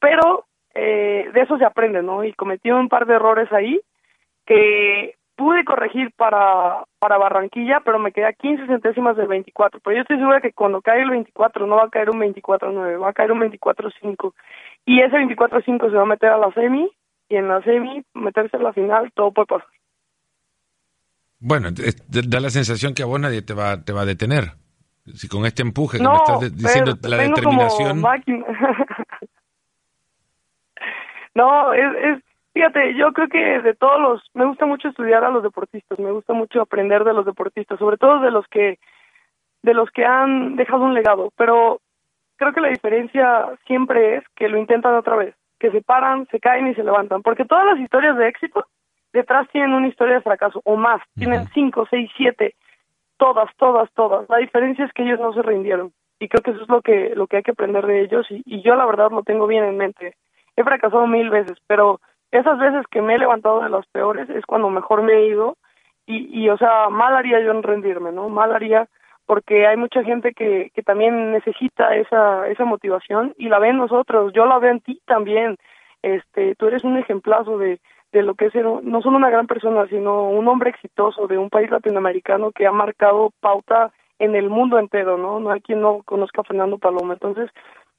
Pero 0.00 0.44
eh, 0.74 1.30
de 1.32 1.40
eso 1.40 1.58
se 1.58 1.64
aprende, 1.64 2.02
¿no? 2.02 2.24
Y 2.24 2.32
cometí 2.32 2.70
un 2.70 2.88
par 2.88 3.06
de 3.06 3.14
errores 3.14 3.52
ahí 3.52 3.80
que 4.46 5.14
pude 5.36 5.64
corregir 5.64 6.10
para, 6.16 6.84
para 6.98 7.16
Barranquilla, 7.16 7.80
pero 7.84 7.98
me 7.98 8.10
quedé 8.10 8.26
a 8.26 8.32
15 8.32 8.66
centésimas 8.66 9.16
del 9.16 9.28
24. 9.28 9.80
Pero 9.80 9.96
yo 9.96 10.02
estoy 10.02 10.18
segura 10.18 10.40
que 10.40 10.52
cuando 10.52 10.82
cae 10.82 11.02
el 11.02 11.10
24 11.10 11.66
no 11.66 11.76
va 11.76 11.84
a 11.84 11.90
caer 11.90 12.10
un 12.10 12.20
24-9, 12.20 13.00
va 13.00 13.10
a 13.10 13.12
caer 13.12 13.30
un 13.30 13.40
24-5. 13.40 14.32
Y 14.84 15.00
ese 15.00 15.16
24-5 15.16 15.90
se 15.90 15.96
va 15.96 16.02
a 16.02 16.06
meter 16.06 16.30
a 16.30 16.38
la 16.38 16.50
semi, 16.52 16.90
y 17.28 17.36
en 17.36 17.46
la 17.46 17.62
semi, 17.62 18.02
meterse 18.14 18.56
a 18.56 18.60
la 18.60 18.72
final, 18.72 19.12
todo 19.12 19.30
puede 19.32 19.46
pasar. 19.46 19.68
Bueno, 21.40 21.70
da 21.70 22.40
la 22.40 22.50
sensación 22.50 22.94
que 22.94 23.02
a 23.02 23.06
vos 23.06 23.20
nadie 23.20 23.42
te 23.42 23.54
va, 23.54 23.82
te 23.82 23.92
va 23.92 24.02
a 24.02 24.06
detener. 24.06 24.52
Si 25.14 25.28
con 25.28 25.46
este 25.46 25.62
empuje 25.62 25.98
que 25.98 26.04
me 26.04 26.14
estás 26.14 26.54
diciendo 26.54 26.94
la 27.02 27.16
determinación. 27.16 28.02
no, 31.34 31.72
es, 31.72 31.86
es 32.04 32.22
Fíjate, 32.58 32.96
yo 32.96 33.12
creo 33.12 33.28
que 33.28 33.62
de 33.62 33.74
todos 33.74 34.00
los, 34.00 34.30
me 34.34 34.44
gusta 34.44 34.66
mucho 34.66 34.88
estudiar 34.88 35.22
a 35.22 35.30
los 35.30 35.44
deportistas, 35.44 35.96
me 36.00 36.10
gusta 36.10 36.32
mucho 36.32 36.60
aprender 36.60 37.04
de 37.04 37.12
los 37.12 37.24
deportistas, 37.24 37.78
sobre 37.78 37.98
todo 37.98 38.18
de 38.18 38.32
los 38.32 38.48
que, 38.48 38.80
de 39.62 39.74
los 39.74 39.88
que 39.92 40.04
han 40.04 40.56
dejado 40.56 40.82
un 40.82 40.92
legado, 40.92 41.30
pero 41.36 41.80
creo 42.34 42.52
que 42.52 42.60
la 42.60 42.70
diferencia 42.70 43.46
siempre 43.64 44.16
es 44.16 44.24
que 44.34 44.48
lo 44.48 44.58
intentan 44.58 44.96
otra 44.96 45.14
vez, 45.14 45.36
que 45.60 45.70
se 45.70 45.82
paran, 45.82 46.26
se 46.32 46.40
caen 46.40 46.66
y 46.66 46.74
se 46.74 46.82
levantan, 46.82 47.22
porque 47.22 47.44
todas 47.44 47.64
las 47.64 47.78
historias 47.78 48.16
de 48.16 48.26
éxito 48.26 48.66
detrás 49.12 49.48
tienen 49.50 49.72
una 49.72 49.88
historia 49.88 50.14
de 50.14 50.22
fracaso 50.22 50.60
o 50.64 50.76
más, 50.76 51.00
tienen 51.16 51.46
cinco, 51.54 51.86
seis, 51.90 52.10
siete, 52.16 52.54
todas, 53.16 53.50
todas, 53.56 53.90
todas. 53.92 54.28
La 54.28 54.38
diferencia 54.38 54.84
es 54.84 54.92
que 54.92 55.02
ellos 55.02 55.20
no 55.20 55.32
se 55.32 55.42
rindieron 55.42 55.92
y 56.18 56.28
creo 56.28 56.42
que 56.42 56.50
eso 56.50 56.62
es 56.62 56.68
lo 56.68 56.82
que 56.82 57.14
lo 57.14 57.26
que 57.26 57.38
hay 57.38 57.42
que 57.42 57.52
aprender 57.52 57.86
de 57.86 58.02
ellos 58.02 58.26
y, 58.30 58.42
y 58.44 58.62
yo 58.62 58.74
la 58.74 58.86
verdad 58.86 59.10
lo 59.10 59.22
tengo 59.22 59.46
bien 59.46 59.64
en 59.64 59.76
mente. 59.76 60.16
He 60.56 60.64
fracasado 60.64 61.06
mil 61.06 61.30
veces, 61.30 61.58
pero 61.66 62.00
esas 62.30 62.58
veces 62.58 62.84
que 62.90 63.00
me 63.00 63.14
he 63.14 63.18
levantado 63.18 63.62
de 63.62 63.68
los 63.68 63.86
peores 63.86 64.28
es 64.30 64.44
cuando 64.44 64.70
mejor 64.70 65.02
me 65.02 65.14
he 65.14 65.26
ido 65.26 65.56
y, 66.06 66.42
y 66.42 66.48
o 66.48 66.56
sea, 66.56 66.88
mal 66.88 67.14
haría 67.14 67.40
yo 67.40 67.52
en 67.52 67.62
rendirme, 67.62 68.12
¿no? 68.12 68.28
Mal 68.28 68.54
haría 68.54 68.88
porque 69.26 69.66
hay 69.66 69.76
mucha 69.76 70.02
gente 70.02 70.32
que, 70.32 70.70
que 70.74 70.82
también 70.82 71.32
necesita 71.32 71.94
esa, 71.94 72.48
esa 72.48 72.64
motivación 72.64 73.34
y 73.36 73.48
la 73.50 73.58
ven 73.58 73.76
nosotros, 73.76 74.32
yo 74.32 74.46
la 74.46 74.58
veo 74.58 74.70
en 74.70 74.80
ti 74.80 75.02
también, 75.04 75.56
este, 76.00 76.54
tú 76.54 76.66
eres 76.66 76.82
un 76.82 76.96
ejemplazo 76.96 77.58
de, 77.58 77.78
de 78.12 78.22
lo 78.22 78.34
que 78.34 78.46
es 78.46 78.52
ser 78.52 78.64
no 78.64 79.02
solo 79.02 79.16
una 79.16 79.30
gran 79.30 79.46
persona, 79.46 79.86
sino 79.88 80.28
un 80.30 80.48
hombre 80.48 80.70
exitoso 80.70 81.26
de 81.26 81.38
un 81.38 81.50
país 81.50 81.70
latinoamericano 81.70 82.52
que 82.52 82.66
ha 82.66 82.72
marcado 82.72 83.32
pauta 83.40 83.92
en 84.18 84.34
el 84.34 84.50
mundo 84.50 84.78
entero, 84.78 85.16
¿no? 85.16 85.40
No 85.40 85.50
hay 85.50 85.60
quien 85.60 85.80
no 85.80 86.02
conozca 86.04 86.40
a 86.40 86.44
Fernando 86.44 86.78
Paloma. 86.78 87.14
Entonces, 87.14 87.50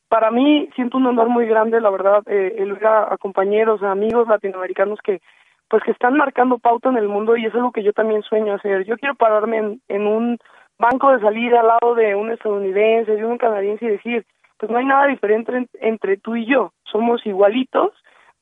para 0.10 0.32
mí 0.32 0.70
siento 0.76 0.98
un 0.98 1.06
honor 1.06 1.30
muy 1.30 1.46
grande, 1.46 1.80
la 1.80 1.90
verdad, 1.90 2.24
eh, 2.26 2.56
el 2.58 2.74
ver 2.74 2.88
a, 2.88 3.18
compañeros, 3.18 3.82
a 3.84 3.92
amigos 3.92 4.28
latinoamericanos 4.28 5.00
que 5.04 5.22
pues 5.70 5.84
que 5.84 5.92
están 5.92 6.18
marcando 6.18 6.58
pauta 6.58 6.90
en 6.90 6.98
el 6.98 7.08
mundo 7.08 7.38
y 7.38 7.46
es 7.46 7.54
lo 7.54 7.72
que 7.72 7.84
yo 7.84 7.94
también 7.94 8.24
sueño 8.24 8.56
hacer. 8.56 8.86
Yo 8.86 8.98
quiero 8.98 9.14
pararme 9.14 9.58
en, 9.58 9.82
en 9.88 10.08
un 10.08 10.40
banco 10.80 11.12
de 11.12 11.20
salida 11.20 11.60
al 11.60 11.68
lado 11.68 11.94
de 11.94 12.16
un 12.16 12.32
estadounidense, 12.32 13.16
de 13.16 13.24
un 13.24 13.38
canadiense 13.38 13.86
y 13.86 13.90
decir, 13.90 14.26
pues 14.58 14.72
no 14.72 14.80
hay 14.80 14.86
nada 14.86 15.06
diferente 15.06 15.68
entre 15.80 16.18
tú 16.18 16.36
y 16.36 16.48
yo, 16.48 16.74
somos 16.84 17.24
igualitos, 17.26 17.92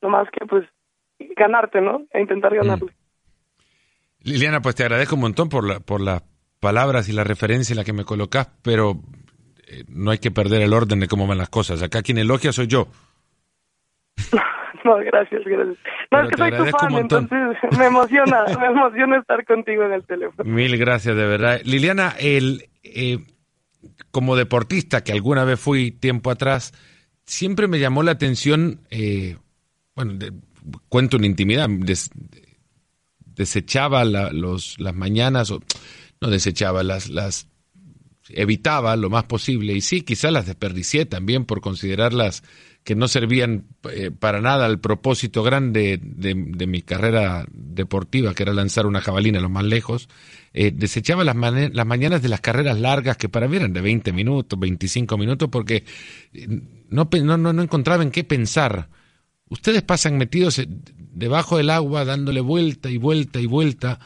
nomás 0.00 0.30
que 0.30 0.46
pues 0.46 0.64
ganarte, 1.36 1.80
¿no? 1.80 2.02
E 2.12 2.20
intentar 2.20 2.52
mm. 2.52 2.56
ganarle. 2.56 2.92
Liliana, 4.20 4.60
pues 4.60 4.74
te 4.74 4.82
agradezco 4.82 5.14
un 5.14 5.22
montón 5.22 5.48
por, 5.48 5.66
la, 5.66 5.80
por 5.80 6.00
las 6.00 6.22
palabras 6.60 7.08
y 7.08 7.12
la 7.12 7.24
referencia 7.24 7.72
en 7.72 7.78
la 7.78 7.84
que 7.84 7.92
me 7.92 8.04
colocas, 8.04 8.48
pero 8.62 9.00
no 9.88 10.10
hay 10.10 10.18
que 10.18 10.30
perder 10.30 10.62
el 10.62 10.72
orden 10.72 11.00
de 11.00 11.08
cómo 11.08 11.26
van 11.26 11.38
las 11.38 11.48
cosas. 11.48 11.82
Acá 11.82 12.02
quien 12.02 12.18
elogia 12.18 12.52
soy 12.52 12.66
yo. 12.66 12.88
No, 14.84 14.96
gracias, 14.96 15.42
gracias. 15.44 15.76
No, 16.10 16.20
es 16.22 16.30
que 16.30 16.36
soy 16.36 16.50
tu 16.52 16.64
fan, 16.66 16.94
entonces 16.94 17.38
me 17.76 17.86
emociona, 17.86 18.44
me 18.60 18.66
emociona 18.66 19.18
estar 19.18 19.44
contigo 19.44 19.82
en 19.82 19.92
el 19.92 20.04
teléfono. 20.04 20.48
Mil 20.48 20.78
gracias, 20.78 21.16
de 21.16 21.26
verdad. 21.26 21.60
Liliana, 21.64 22.14
el, 22.18 22.70
eh, 22.84 23.18
como 24.10 24.36
deportista, 24.36 25.02
que 25.02 25.12
alguna 25.12 25.44
vez 25.44 25.60
fui 25.60 25.90
tiempo 25.90 26.30
atrás, 26.30 26.72
siempre 27.26 27.66
me 27.66 27.80
llamó 27.80 28.02
la 28.02 28.12
atención, 28.12 28.80
eh, 28.90 29.36
bueno, 29.94 30.14
cuento 30.88 31.16
una 31.16 31.26
intimidad, 31.26 31.68
desechaba 33.24 34.04
los, 34.04 34.78
las 34.78 34.94
mañanas, 34.94 35.50
o 35.50 35.60
no 36.20 36.28
desechaba, 36.28 36.82
las, 36.82 37.08
las 37.08 37.48
evitaba 38.30 38.96
lo 38.96 39.10
más 39.10 39.24
posible, 39.24 39.74
y 39.74 39.80
sí, 39.80 40.02
quizás 40.02 40.32
las 40.32 40.46
desperdicié 40.46 41.06
también 41.06 41.44
por 41.44 41.60
considerarlas 41.60 42.42
que 42.84 42.94
no 42.94 43.06
servían 43.06 43.66
eh, 43.90 44.10
para 44.10 44.40
nada 44.40 44.64
al 44.64 44.80
propósito 44.80 45.42
grande 45.42 46.00
de, 46.02 46.34
mi 46.34 46.80
carrera 46.82 47.46
deportiva, 47.52 48.32
que 48.34 48.44
era 48.44 48.54
lanzar 48.54 48.86
una 48.86 49.02
jabalina 49.02 49.40
lo 49.40 49.50
más 49.50 49.64
lejos, 49.64 50.08
eh, 50.54 50.72
desechaba 50.74 51.22
las, 51.22 51.36
las 51.36 51.86
mañanas 51.86 52.22
de 52.22 52.28
las 52.28 52.40
carreras 52.40 52.78
largas, 52.78 53.16
que 53.18 53.28
para 53.28 53.46
mí 53.46 53.56
eran 53.56 53.74
de 53.74 53.82
20 53.82 54.12
minutos, 54.12 54.58
25 54.58 55.18
minutos, 55.18 55.48
porque 55.50 55.84
eh, 56.32 56.48
no, 56.88 57.08
no, 57.12 57.52
no 57.52 57.62
encontraba 57.62 58.02
en 58.02 58.10
qué 58.10 58.24
pensar. 58.24 58.88
Ustedes 59.48 59.82
pasan 59.82 60.18
metidos 60.18 60.62
debajo 60.66 61.56
del 61.56 61.70
agua, 61.70 62.04
dándole 62.04 62.40
vuelta 62.40 62.90
y 62.90 62.98
vuelta 62.98 63.40
y 63.40 63.46
vuelta, 63.46 63.98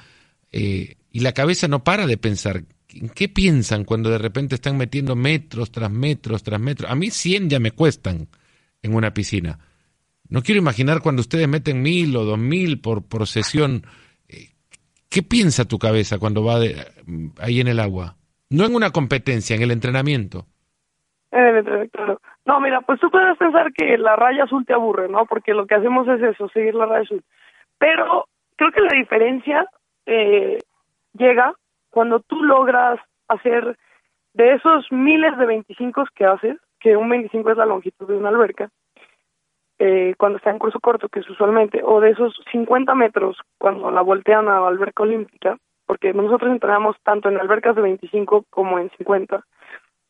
y 0.51 1.21
la 1.21 1.33
cabeza 1.33 1.69
no 1.69 1.85
para 1.85 2.07
de 2.07 2.17
pensar. 2.17 2.63
¿En 2.95 3.09
qué 3.09 3.29
piensan 3.29 3.85
cuando 3.85 4.11
de 4.11 4.19
repente 4.19 4.55
están 4.55 4.77
metiendo 4.77 5.17
metros 5.17 5.71
tras 5.71 5.91
metros 5.91 6.43
tras 6.43 6.61
metros? 6.61 6.91
A 6.91 6.95
mí 6.95 7.11
100 7.11 7.51
ya 7.51 7.59
me 7.59 7.71
cuestan 7.71 8.29
en 8.83 8.95
una 8.95 9.15
piscina. 9.15 9.59
No 10.29 10.43
quiero 10.43 10.61
imaginar 10.61 11.01
cuando 11.01 11.21
ustedes 11.21 11.49
meten 11.49 11.83
mil 11.83 12.17
o 12.17 12.25
dos 12.25 12.39
mil 12.39 12.81
por, 12.81 13.07
por 13.07 13.27
sesión. 13.27 13.85
Eh, 14.29 14.51
¿Qué 15.09 15.23
piensa 15.23 15.67
tu 15.67 15.79
cabeza 15.79 16.19
cuando 16.19 16.45
va 16.45 16.61
ahí 17.39 17.61
en 17.61 17.69
el 17.69 17.81
agua? 17.81 18.17
No 18.49 18.65
en 18.65 18.75
una 18.75 18.91
competencia. 18.91 19.57
En 19.57 19.63
el 19.63 19.71
entrenamiento, 19.71 20.47
No, 22.45 22.61
mira, 22.61 22.81
pues 22.81 22.99
tú 23.01 23.11
puedes 23.11 23.37
pensar 23.39 23.73
que 23.73 23.97
la 23.99 24.17
raya 24.17 24.45
azul 24.45 24.67
te 24.67 24.73
aburre, 24.73 25.09
¿no? 25.09 25.27
Porque 25.27 25.55
lo 25.55 25.67
que 25.67 25.77
hacemos 25.77 26.09
es 26.09 26.21
eso, 26.23 26.49
seguir 26.49 26.75
la 26.75 26.87
raya 26.87 27.03
azul. 27.03 27.23
Pero 27.79 28.27
creo 28.57 28.73
que 28.73 28.81
la 28.81 28.97
diferencia 28.97 29.67
eh, 30.07 30.59
llega 31.15 31.55
cuando 31.91 32.21
tú 32.21 32.43
logras 32.43 32.99
hacer 33.29 33.77
de 34.35 34.55
esos 34.55 34.91
miles 34.91 35.37
de 35.37 35.47
25 35.47 36.05
que 36.15 36.25
haces, 36.25 36.57
que 36.81 36.97
un 36.97 37.09
25 37.09 37.51
es 37.51 37.57
la 37.57 37.67
longitud 37.67 38.09
de 38.09 38.17
una 38.17 38.31
alberca, 38.31 38.71
eh, 39.79 40.15
cuando 40.17 40.39
está 40.39 40.51
en 40.51 40.59
curso 40.59 40.81
corto, 40.81 41.09
que 41.09 41.21
es 41.21 41.29
usualmente, 41.29 41.83
o 41.85 42.01
de 42.01 42.11
esos 42.11 42.41
50 42.51 42.95
metros 42.95 43.37
cuando 43.59 43.91
la 43.91 44.01
voltean 44.01 44.49
a 44.49 44.61
la 44.61 44.69
alberca 44.69 45.03
olímpica, 45.03 45.59
porque 45.87 46.13
nosotros 46.13 46.51
entrenamos 46.51 46.97
tanto 47.03 47.29
en 47.29 47.39
albercas 47.39 47.77
de 47.77 47.83
25 47.83 48.45
como 48.49 48.79
en 48.79 48.91
50. 48.97 49.45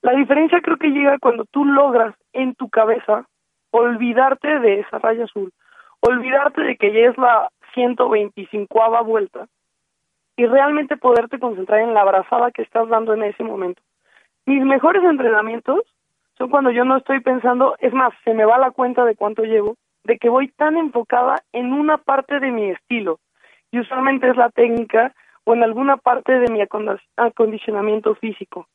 La 0.03 0.13
diferencia 0.13 0.61
creo 0.61 0.77
que 0.79 0.91
llega 0.91 1.19
cuando 1.19 1.45
tú 1.45 1.65
logras 1.65 2.15
en 2.33 2.55
tu 2.57 2.69
cabeza 2.69 3.25
olvidarte 3.71 4.59
de 4.59 4.81
esa 4.81 4.99
raya 4.99 5.25
azul, 5.25 5.53
olvidarte 6.01 6.61
de 6.61 6.77
que 6.77 6.93
ya 6.93 7.09
es 7.09 7.17
la 7.17 7.49
125 7.75 9.05
vuelta 9.05 9.47
y 10.37 10.47
realmente 10.47 10.97
poderte 10.97 11.39
concentrar 11.39 11.81
en 11.81 11.95
la 11.95 12.01
abrazada 12.01 12.51
que 12.51 12.63
estás 12.63 12.89
dando 12.89 13.15
en 13.15 13.23
ese 13.23 13.45
momento. 13.45 13.81
Mis 14.45 14.65
mejores 14.65 15.05
entrenamientos 15.05 15.81
son 16.37 16.51
cuando 16.51 16.71
yo 16.73 16.85
no 16.85 16.97
estoy 16.97 17.21
pensando, 17.21 17.77
es 17.79 17.93
más, 17.93 18.13
se 18.25 18.35
me 18.35 18.45
va 18.45 18.59
la 18.59 18.73
cuenta 18.73 19.05
de 19.05 19.15
cuánto 19.15 19.45
llevo, 19.45 19.77
de 20.03 20.19
que 20.19 20.29
voy 20.29 20.49
tan 20.49 20.77
enfocada 20.77 21.37
en 21.53 21.73
una 21.73 21.99
parte 21.99 22.41
de 22.41 22.51
mi 22.51 22.71
estilo. 22.71 23.21
Y 23.71 23.79
usualmente 23.79 24.29
es 24.29 24.37
la 24.37 24.51
técnica 24.51 25.15
o 25.45 25.55
en 25.55 25.63
alguna 25.63 25.97
parte 25.97 26.41
de 26.41 26.51
mi 26.51 26.61
acondicionamiento 27.17 28.17
físico. 28.17 28.67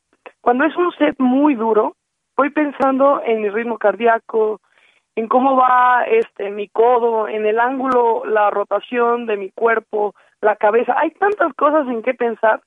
Cuando 0.47 0.63
es 0.63 0.77
un 0.77 0.93
set 0.93 1.15
muy 1.19 1.55
duro, 1.55 1.97
voy 2.37 2.51
pensando 2.51 3.21
en 3.21 3.41
mi 3.41 3.49
ritmo 3.49 3.77
cardíaco, 3.77 4.61
en 5.13 5.27
cómo 5.27 5.57
va 5.57 6.05
este 6.05 6.51
mi 6.51 6.69
codo, 6.69 7.27
en 7.27 7.45
el 7.45 7.59
ángulo, 7.59 8.23
la 8.23 8.49
rotación 8.49 9.25
de 9.25 9.35
mi 9.35 9.49
cuerpo, 9.49 10.15
la 10.39 10.55
cabeza. 10.55 10.95
Hay 10.97 11.11
tantas 11.11 11.53
cosas 11.55 11.85
en 11.89 12.01
qué 12.01 12.13
pensar 12.13 12.61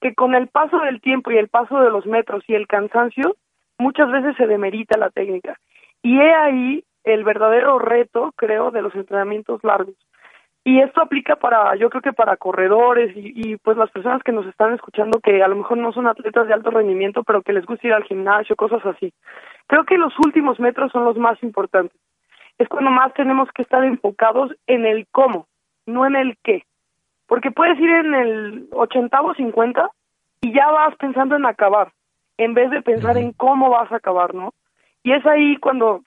que 0.00 0.14
con 0.14 0.34
el 0.34 0.48
paso 0.48 0.78
del 0.78 1.02
tiempo 1.02 1.30
y 1.30 1.36
el 1.36 1.48
paso 1.48 1.80
de 1.80 1.90
los 1.90 2.06
metros 2.06 2.44
y 2.46 2.54
el 2.54 2.66
cansancio 2.66 3.36
muchas 3.76 4.10
veces 4.10 4.34
se 4.38 4.46
demerita 4.46 4.96
la 4.96 5.10
técnica. 5.10 5.58
Y 6.02 6.18
he 6.18 6.32
ahí 6.32 6.82
el 7.04 7.24
verdadero 7.24 7.78
reto, 7.78 8.32
creo, 8.36 8.70
de 8.70 8.80
los 8.80 8.94
entrenamientos 8.94 9.62
largos. 9.62 9.96
Y 10.64 10.80
esto 10.80 11.00
aplica 11.00 11.36
para, 11.36 11.76
yo 11.76 11.88
creo 11.88 12.02
que 12.02 12.12
para 12.12 12.36
corredores 12.36 13.16
y, 13.16 13.32
y, 13.34 13.56
pues 13.56 13.76
las 13.76 13.90
personas 13.90 14.22
que 14.22 14.32
nos 14.32 14.46
están 14.46 14.74
escuchando 14.74 15.20
que 15.20 15.42
a 15.42 15.48
lo 15.48 15.56
mejor 15.56 15.78
no 15.78 15.92
son 15.92 16.06
atletas 16.06 16.46
de 16.46 16.54
alto 16.54 16.70
rendimiento, 16.70 17.22
pero 17.24 17.42
que 17.42 17.52
les 17.52 17.64
gusta 17.64 17.86
ir 17.86 17.94
al 17.94 18.04
gimnasio, 18.04 18.56
cosas 18.56 18.84
así. 18.84 19.12
Creo 19.66 19.84
que 19.84 19.96
los 19.96 20.12
últimos 20.18 20.60
metros 20.60 20.92
son 20.92 21.04
los 21.04 21.16
más 21.16 21.42
importantes. 21.42 21.96
Es 22.58 22.68
cuando 22.68 22.90
más 22.90 23.14
tenemos 23.14 23.48
que 23.52 23.62
estar 23.62 23.84
enfocados 23.84 24.52
en 24.66 24.84
el 24.84 25.06
cómo, 25.10 25.46
no 25.86 26.04
en 26.06 26.16
el 26.16 26.36
qué. 26.42 26.64
Porque 27.26 27.50
puedes 27.50 27.78
ir 27.78 27.90
en 27.90 28.14
el 28.14 28.68
ochentavo, 28.72 29.34
cincuenta 29.34 29.90
y 30.40 30.52
ya 30.52 30.70
vas 30.70 30.94
pensando 30.96 31.36
en 31.36 31.46
acabar 31.46 31.92
en 32.38 32.54
vez 32.54 32.70
de 32.70 32.82
pensar 32.82 33.16
en 33.18 33.32
cómo 33.32 33.68
vas 33.68 33.90
a 33.92 33.96
acabar, 33.96 34.34
¿no? 34.34 34.54
Y 35.02 35.12
es 35.12 35.26
ahí 35.26 35.56
cuando 35.56 36.02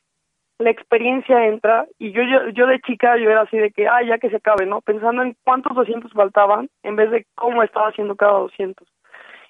la 0.62 0.70
experiencia 0.70 1.48
entra 1.48 1.86
y 2.00 2.12
yo, 2.12 2.24
yo 2.24 2.50
yo 2.50 2.68
de 2.68 2.80
chica 2.82 3.18
yo 3.18 3.30
era 3.30 3.42
así 3.42 3.58
de 3.58 3.72
que, 3.72 3.88
ah, 3.88 4.02
ya 4.04 4.18
que 4.18 4.30
se 4.30 4.38
acabe, 4.38 4.66
¿no? 4.66 4.82
Pensando 4.82 5.24
en 5.24 5.36
cuántos 5.44 5.76
200 5.76 6.12
faltaban 6.14 6.70
en 6.84 6.96
vez 6.96 7.12
de 7.12 7.26
cómo 7.36 7.64
estaba 7.64 7.90
haciendo 7.90 8.16
cada 8.16 8.40
200. 8.40 8.88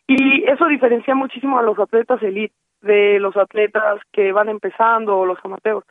Y 0.08 0.44
eso 0.50 0.66
diferencia 0.68 1.16
muchísimo 1.16 1.60
a 1.60 1.64
los 1.64 1.80
atletas 1.80 2.22
elite 2.22 2.56
de 2.82 3.20
los 3.20 3.38
atletas 3.38 4.02
que 4.12 4.32
van 4.32 4.50
empezando 4.50 5.18
o 5.18 5.26
los 5.26 5.38
amateurs, 5.44 5.86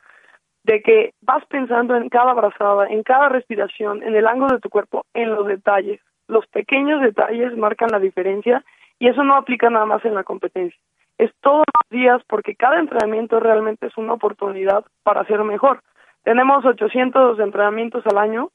de 0.65 0.83
que 0.83 1.15
vas 1.23 1.45
pensando 1.47 1.97
en 1.97 2.09
cada 2.09 2.33
abrazada, 2.33 2.87
en 2.89 3.03
cada 3.03 3.29
respiración, 3.29 4.03
en 4.03 4.15
el 4.17 4.27
ángulo 4.27 4.55
de 4.55 4.61
tu 4.61 4.69
cuerpo, 4.69 5.07
en 5.15 5.31
los 5.31 5.47
detalles. 5.47 6.01
Los 6.27 6.47
pequeños 6.49 7.01
detalles 7.01 7.57
marcan 7.57 7.91
la 7.91 7.99
diferencia 7.99 8.65
y 8.99 9.09
eso 9.09 9.25
no 9.25 9.37
aplica 9.37 9.71
nada 9.71 9.87
más 9.87 10.05
en 10.05 10.15
la 10.15 10.25
competencia. 10.25 10.79
Es 11.21 11.31
todos 11.43 11.65
los 11.67 11.91
días 11.91 12.23
porque 12.27 12.55
cada 12.55 12.81
entrenamiento 12.81 13.41
realmente 13.41 13.89
es 13.89 13.97
una 13.99 14.15
oportunidad 14.15 14.87
para 15.03 15.27
ser 15.27 15.45
mejor. 15.45 15.83
Tenemos 16.23 16.65
800 16.65 17.39
entrenamientos 17.41 18.03
al 18.07 18.17
año, 18.17 18.49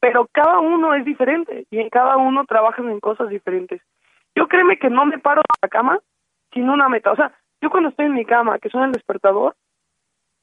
pero 0.00 0.26
cada 0.32 0.60
uno 0.60 0.94
es 0.94 1.04
diferente 1.04 1.66
y 1.70 1.80
en 1.80 1.90
cada 1.90 2.16
uno 2.16 2.46
trabajan 2.46 2.88
en 2.88 3.00
cosas 3.00 3.28
diferentes. 3.28 3.82
Yo 4.34 4.48
créeme 4.48 4.78
que 4.78 4.88
no 4.88 5.04
me 5.04 5.18
paro 5.18 5.42
de 5.42 5.58
la 5.60 5.68
cama 5.68 5.98
sin 6.54 6.70
una 6.70 6.88
meta. 6.88 7.12
O 7.12 7.16
sea, 7.16 7.32
yo 7.60 7.68
cuando 7.68 7.90
estoy 7.90 8.06
en 8.06 8.14
mi 8.14 8.24
cama, 8.24 8.58
que 8.58 8.70
suena 8.70 8.86
el 8.86 8.92
despertador, 8.92 9.54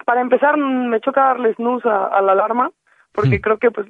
para 0.05 0.21
empezar 0.21 0.57
me 0.57 1.01
choca 1.01 1.21
darle 1.21 1.55
snooze 1.55 1.89
a, 1.89 2.21
la 2.21 2.33
alarma, 2.33 2.69
porque 3.13 3.39
hmm. 3.39 3.41
creo 3.41 3.57
que 3.57 3.71
pues... 3.71 3.87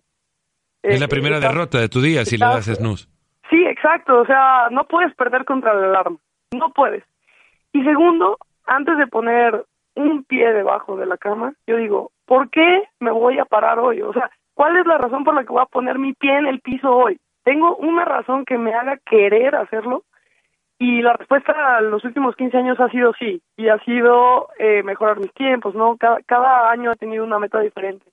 es 0.84 1.02
la 1.02 1.10
primera 1.10 1.42
derrota 1.42 1.80
de 1.80 1.90
tu 1.90 2.00
día 2.00 2.24
si 2.24 2.38
le 2.38 2.46
das 2.46 2.68
snooze. 2.68 3.10
Sí, 3.50 3.62
exacto, 3.66 4.22
o 4.22 4.26
sea, 4.26 4.70
no 4.72 4.86
puedes 4.86 5.14
perder 5.16 5.44
contra 5.44 5.74
el 5.74 5.84
alarma, 5.84 6.18
no 6.54 6.70
puedes. 6.70 7.04
Y 7.74 7.84
segundo, 7.84 8.38
antes 8.66 8.98
de 8.98 9.08
poner 9.08 9.66
un 9.96 10.24
pie 10.24 10.54
debajo 10.54 10.98
de 10.98 11.06
la 11.06 11.18
cama, 11.18 11.54
yo 11.68 11.78
digo, 11.78 12.12
¿por 12.26 12.50
qué 12.50 12.84
me 13.00 13.12
voy 13.12 13.40
a 13.40 13.46
parar 13.46 13.80
hoy? 13.80 14.02
O 14.02 14.14
sea, 14.14 14.30
¿cuál 14.54 14.78
es 14.78 14.86
la 14.86 14.98
razón 14.98 15.24
por 15.24 15.36
la 15.36 15.44
que 15.44 15.52
voy 15.52 15.62
a 15.62 15.66
poner 15.66 16.00
mi 16.00 16.14
pie 16.14 16.38
en 16.38 16.48
el 16.48 16.62
piso 16.62 16.90
hoy? 16.90 17.20
¿Tengo 17.44 17.76
una 17.78 18.06
razón 18.06 18.46
que 18.46 18.58
me 18.58 18.74
haga 18.74 18.98
querer 19.06 19.56
hacerlo? 19.56 20.04
Y 20.78 21.02
la 21.02 21.14
respuesta 21.14 21.78
a 21.78 21.82
los 21.82 22.04
últimos 22.06 22.36
15 22.36 22.58
años 22.58 22.80
ha 22.80 22.90
sido 22.90 23.14
sí, 23.20 23.42
y 23.56 23.68
ha 23.68 23.78
sido 23.80 24.50
eh, 24.58 24.82
mejorar 24.84 25.20
mis 25.20 25.34
tiempos, 25.34 25.76
¿no? 25.76 25.96
Cada, 25.98 26.22
cada 26.26 26.72
año 26.72 26.92
ha 26.92 26.96
tenido 26.96 27.24
una 27.24 27.38
meta 27.38 27.60
diferente. 27.60 28.06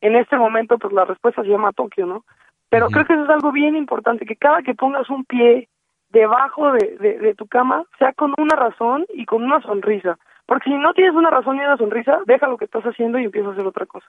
En 0.00 0.16
este 0.16 0.36
momento, 0.36 0.78
pues 0.78 0.92
la 0.92 1.04
respuesta 1.04 1.42
se 1.42 1.48
llama 1.48 1.72
Tokio, 1.72 2.06
¿no? 2.06 2.24
Pero 2.70 2.88
creo 2.88 3.04
que 3.04 3.14
eso 3.14 3.24
es 3.24 3.30
algo 3.30 3.52
bien 3.52 3.76
importante, 3.76 4.26
que 4.26 4.36
cada 4.36 4.62
que 4.62 4.74
pongas 4.74 5.08
un 5.10 5.24
pie 5.24 5.68
debajo 6.10 6.72
de, 6.72 7.18
de, 7.18 7.34
tu 7.34 7.46
cama 7.46 7.84
sea 7.98 8.12
con 8.12 8.32
una 8.38 8.56
razón 8.56 9.06
y 9.14 9.24
con 9.26 9.42
una 9.42 9.60
sonrisa. 9.62 10.18
Porque 10.46 10.70
si 10.70 10.76
no 10.76 10.94
tienes 10.94 11.14
una 11.14 11.30
razón 11.30 11.56
y 11.56 11.60
una 11.60 11.76
sonrisa, 11.76 12.18
deja 12.26 12.48
lo 12.48 12.56
que 12.56 12.64
estás 12.64 12.84
haciendo 12.84 13.18
y 13.18 13.24
empieza 13.24 13.48
a 13.48 13.52
hacer 13.52 13.66
otra 13.66 13.86
cosa. 13.86 14.06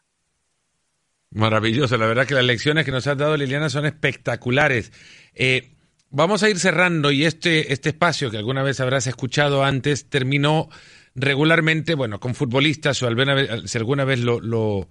Maravilloso, 1.32 1.98
la 1.98 2.08
verdad 2.08 2.26
que 2.26 2.34
las 2.34 2.46
lecciones 2.46 2.86
que 2.86 2.92
nos 2.92 3.06
has 3.06 3.18
dado 3.18 3.38
Liliana 3.38 3.70
son 3.70 3.86
espectaculares. 3.86 4.92
Eh, 5.36 5.74
vamos 6.10 6.42
a 6.42 6.50
ir 6.50 6.58
cerrando 6.58 7.12
y 7.12 7.26
este, 7.26 7.72
este 7.74 7.90
espacio 7.90 8.32
que 8.32 8.38
alguna 8.38 8.64
vez 8.64 8.80
habrás 8.80 9.06
escuchado 9.06 9.64
antes 9.64 10.10
terminó 10.10 10.70
regularmente, 11.16 11.94
bueno, 11.96 12.20
con 12.20 12.34
futbolistas 12.34 13.04
o 13.04 13.08
alguna 13.08 13.36
vez, 13.36 13.50
si 13.66 13.78
alguna 13.78 14.06
vez 14.06 14.22
lo, 14.22 14.40
lo 14.40 14.88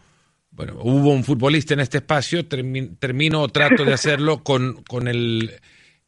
bueno, 0.51 0.75
hubo 0.81 1.11
un 1.11 1.25
futbolista 1.25 1.75
en 1.75 1.81
este 1.81 1.99
espacio, 1.99 2.47
termino 2.47 3.43
o 3.43 3.49
trato 3.49 3.85
de 3.85 3.93
hacerlo 3.95 4.45
con, 4.45 4.83
con 4.85 5.09
el 5.09 5.53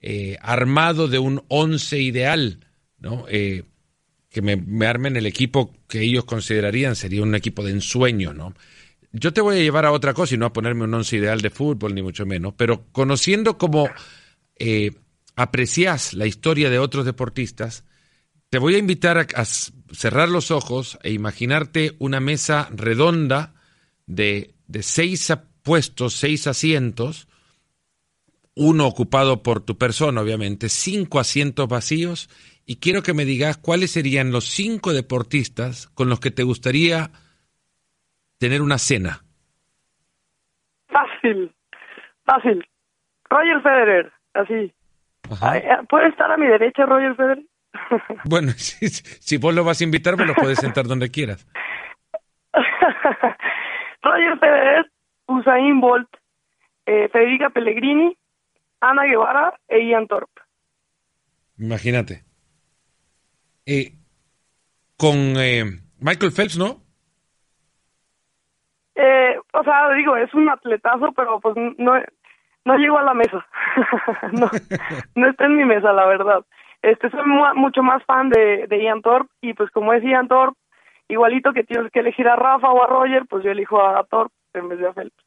eh, 0.01 0.37
armado 0.41 1.09
de 1.09 1.19
un 1.19 1.43
once 1.49 2.01
ideal. 2.01 2.61
Eh, 3.29 3.65
que 4.29 4.43
me, 4.43 4.87
armen 4.87 5.17
el 5.17 5.27
equipo 5.27 5.75
que 5.89 6.03
ellos 6.03 6.25
considerarían 6.25 6.95
sería 6.95 7.23
un 7.23 7.35
equipo 7.35 7.65
de 7.65 7.73
ensueño, 7.73 8.33
¿no? 8.33 8.55
yo 9.13 9.33
te 9.33 9.41
voy 9.41 9.57
a 9.57 9.63
llevar 9.63 9.87
a 9.87 9.93
otra 9.93 10.15
cosa 10.15 10.35
y 10.35 10.39
no 10.39 10.47
a 10.47 10.53
ponerme 10.53 10.85
un 10.85 10.95
once 10.95 11.17
ideal 11.17 11.41
de 11.41 11.51
fútbol, 11.51 11.95
ni 11.95 12.03
mucho 12.03 12.27
menos, 12.27 12.55
pero 12.57 12.87
conociendo 12.93 13.59
cómo 13.59 13.89
eh, 14.57 14.93
aprecias 15.35 16.15
la 16.15 16.27
historia 16.27 16.71
de 16.71 16.79
otros 16.79 17.05
deportistas, 17.05 17.85
te 18.51 18.59
voy 18.59 18.77
a 18.77 18.79
invitar 18.79 19.19
a, 19.19 19.45
cerrar 19.45 20.29
los 20.29 20.51
ojos 20.51 20.99
e 21.03 21.13
imaginarte 21.13 21.97
una 21.99 22.21
mesa 22.21 22.69
redonda 22.73 23.55
de, 24.07 24.55
de 24.69 24.83
seis 24.83 25.33
puestos, 25.63 26.15
seis 26.15 26.47
asientos, 26.47 27.27
uno 28.57 28.87
ocupado 28.87 29.43
por 29.43 29.65
tu 29.65 29.79
persona, 29.79 30.21
obviamente, 30.21 30.69
cinco 30.69 31.19
asientos 31.19 31.69
vacíos, 31.69 32.29
y 32.67 32.77
quiero 32.77 33.03
que 33.03 33.15
me 33.15 33.25
digas 33.25 33.57
cuáles 33.57 33.93
serían 33.93 34.33
los 34.33 34.45
cinco 34.45 34.93
deportistas 34.93 35.89
con 35.89 36.09
los 36.09 36.21
que 36.21 36.31
te 36.31 36.43
gustaría 36.43 37.11
tener 38.39 38.63
una 38.63 38.79
cena. 38.79 39.25
Fácil, 40.89 41.55
fácil. 42.25 42.67
Roger 43.29 43.63
Federer, 43.63 44.13
así. 44.35 44.75
Eh, 45.55 45.77
¿Puede 45.89 46.09
estar 46.09 46.31
a 46.31 46.37
mi 46.37 46.47
derecha 46.47 46.87
Roger 46.87 47.15
Federer? 47.15 47.45
bueno, 48.25 48.53
si, 48.57 49.37
vos 49.37 49.55
lo 49.55 49.65
vas 49.65 49.81
a 49.81 49.85
invitar, 49.85 50.17
me 50.17 50.27
lo 50.27 50.35
puedes 50.35 50.59
sentar 50.59 50.87
donde 50.87 51.11
quieras. 51.11 51.47
Roger 54.03 54.39
Federer, 54.39 54.91
Usain 55.27 55.81
Bolt, 55.81 56.09
eh, 56.87 57.09
Federica 57.13 57.51
Pellegrini, 57.51 58.17
Ana 58.81 59.05
Guevara 59.05 59.55
e 59.69 59.81
Ian 59.81 60.07
Thorpe. 60.07 60.41
Imagínate. 61.59 62.25
Eh, 63.67 63.93
con 64.97 65.17
eh, 65.37 65.65
Michael 66.01 66.33
Phelps, 66.33 66.59
¿no? 66.59 66.83
Eh, 68.95 69.37
o 69.53 69.65
sea, 69.65 69.91
digo, 69.95 70.17
es 70.17 70.33
un 70.35 70.49
atletazo, 70.49 71.13
pero 71.13 71.41
pues 71.41 71.57
no, 71.79 71.95
no 72.65 72.77
llego 72.77 72.99
a 72.99 73.03
la 73.03 73.15
mesa. 73.15 73.47
no, 74.33 74.51
no 75.15 75.29
está 75.29 75.47
en 75.47 75.57
mi 75.57 75.65
mesa, 75.65 75.93
la 75.93 76.07
verdad. 76.07 76.45
Este, 76.83 77.11
soy 77.11 77.23
mucho 77.55 77.83
más 77.83 78.03
fan 78.05 78.31
de, 78.31 78.67
de 78.67 78.83
Ian 78.83 79.03
Thorpe 79.03 79.31
y 79.43 79.53
pues 79.55 79.71
como 79.71 79.93
es 79.93 80.03
Ian 80.03 80.29
Thorpe, 80.29 80.59
igualito 81.09 81.53
que 81.53 81.65
tienes 81.65 81.93
que 81.93 82.01
elegir 82.01 82.27
a 82.27 82.37
Rafa 82.37 82.71
o 82.71 82.83
a 82.83 82.87
Roger, 82.87 83.27
pues 83.29 83.45
yo 83.45 83.51
elijo 83.51 83.81
a 83.83 84.03
Thorpe 84.05 84.35
en 84.55 84.69
vez 84.69 84.79
de 84.79 84.89
a 84.89 84.93
Phelps. 84.93 85.25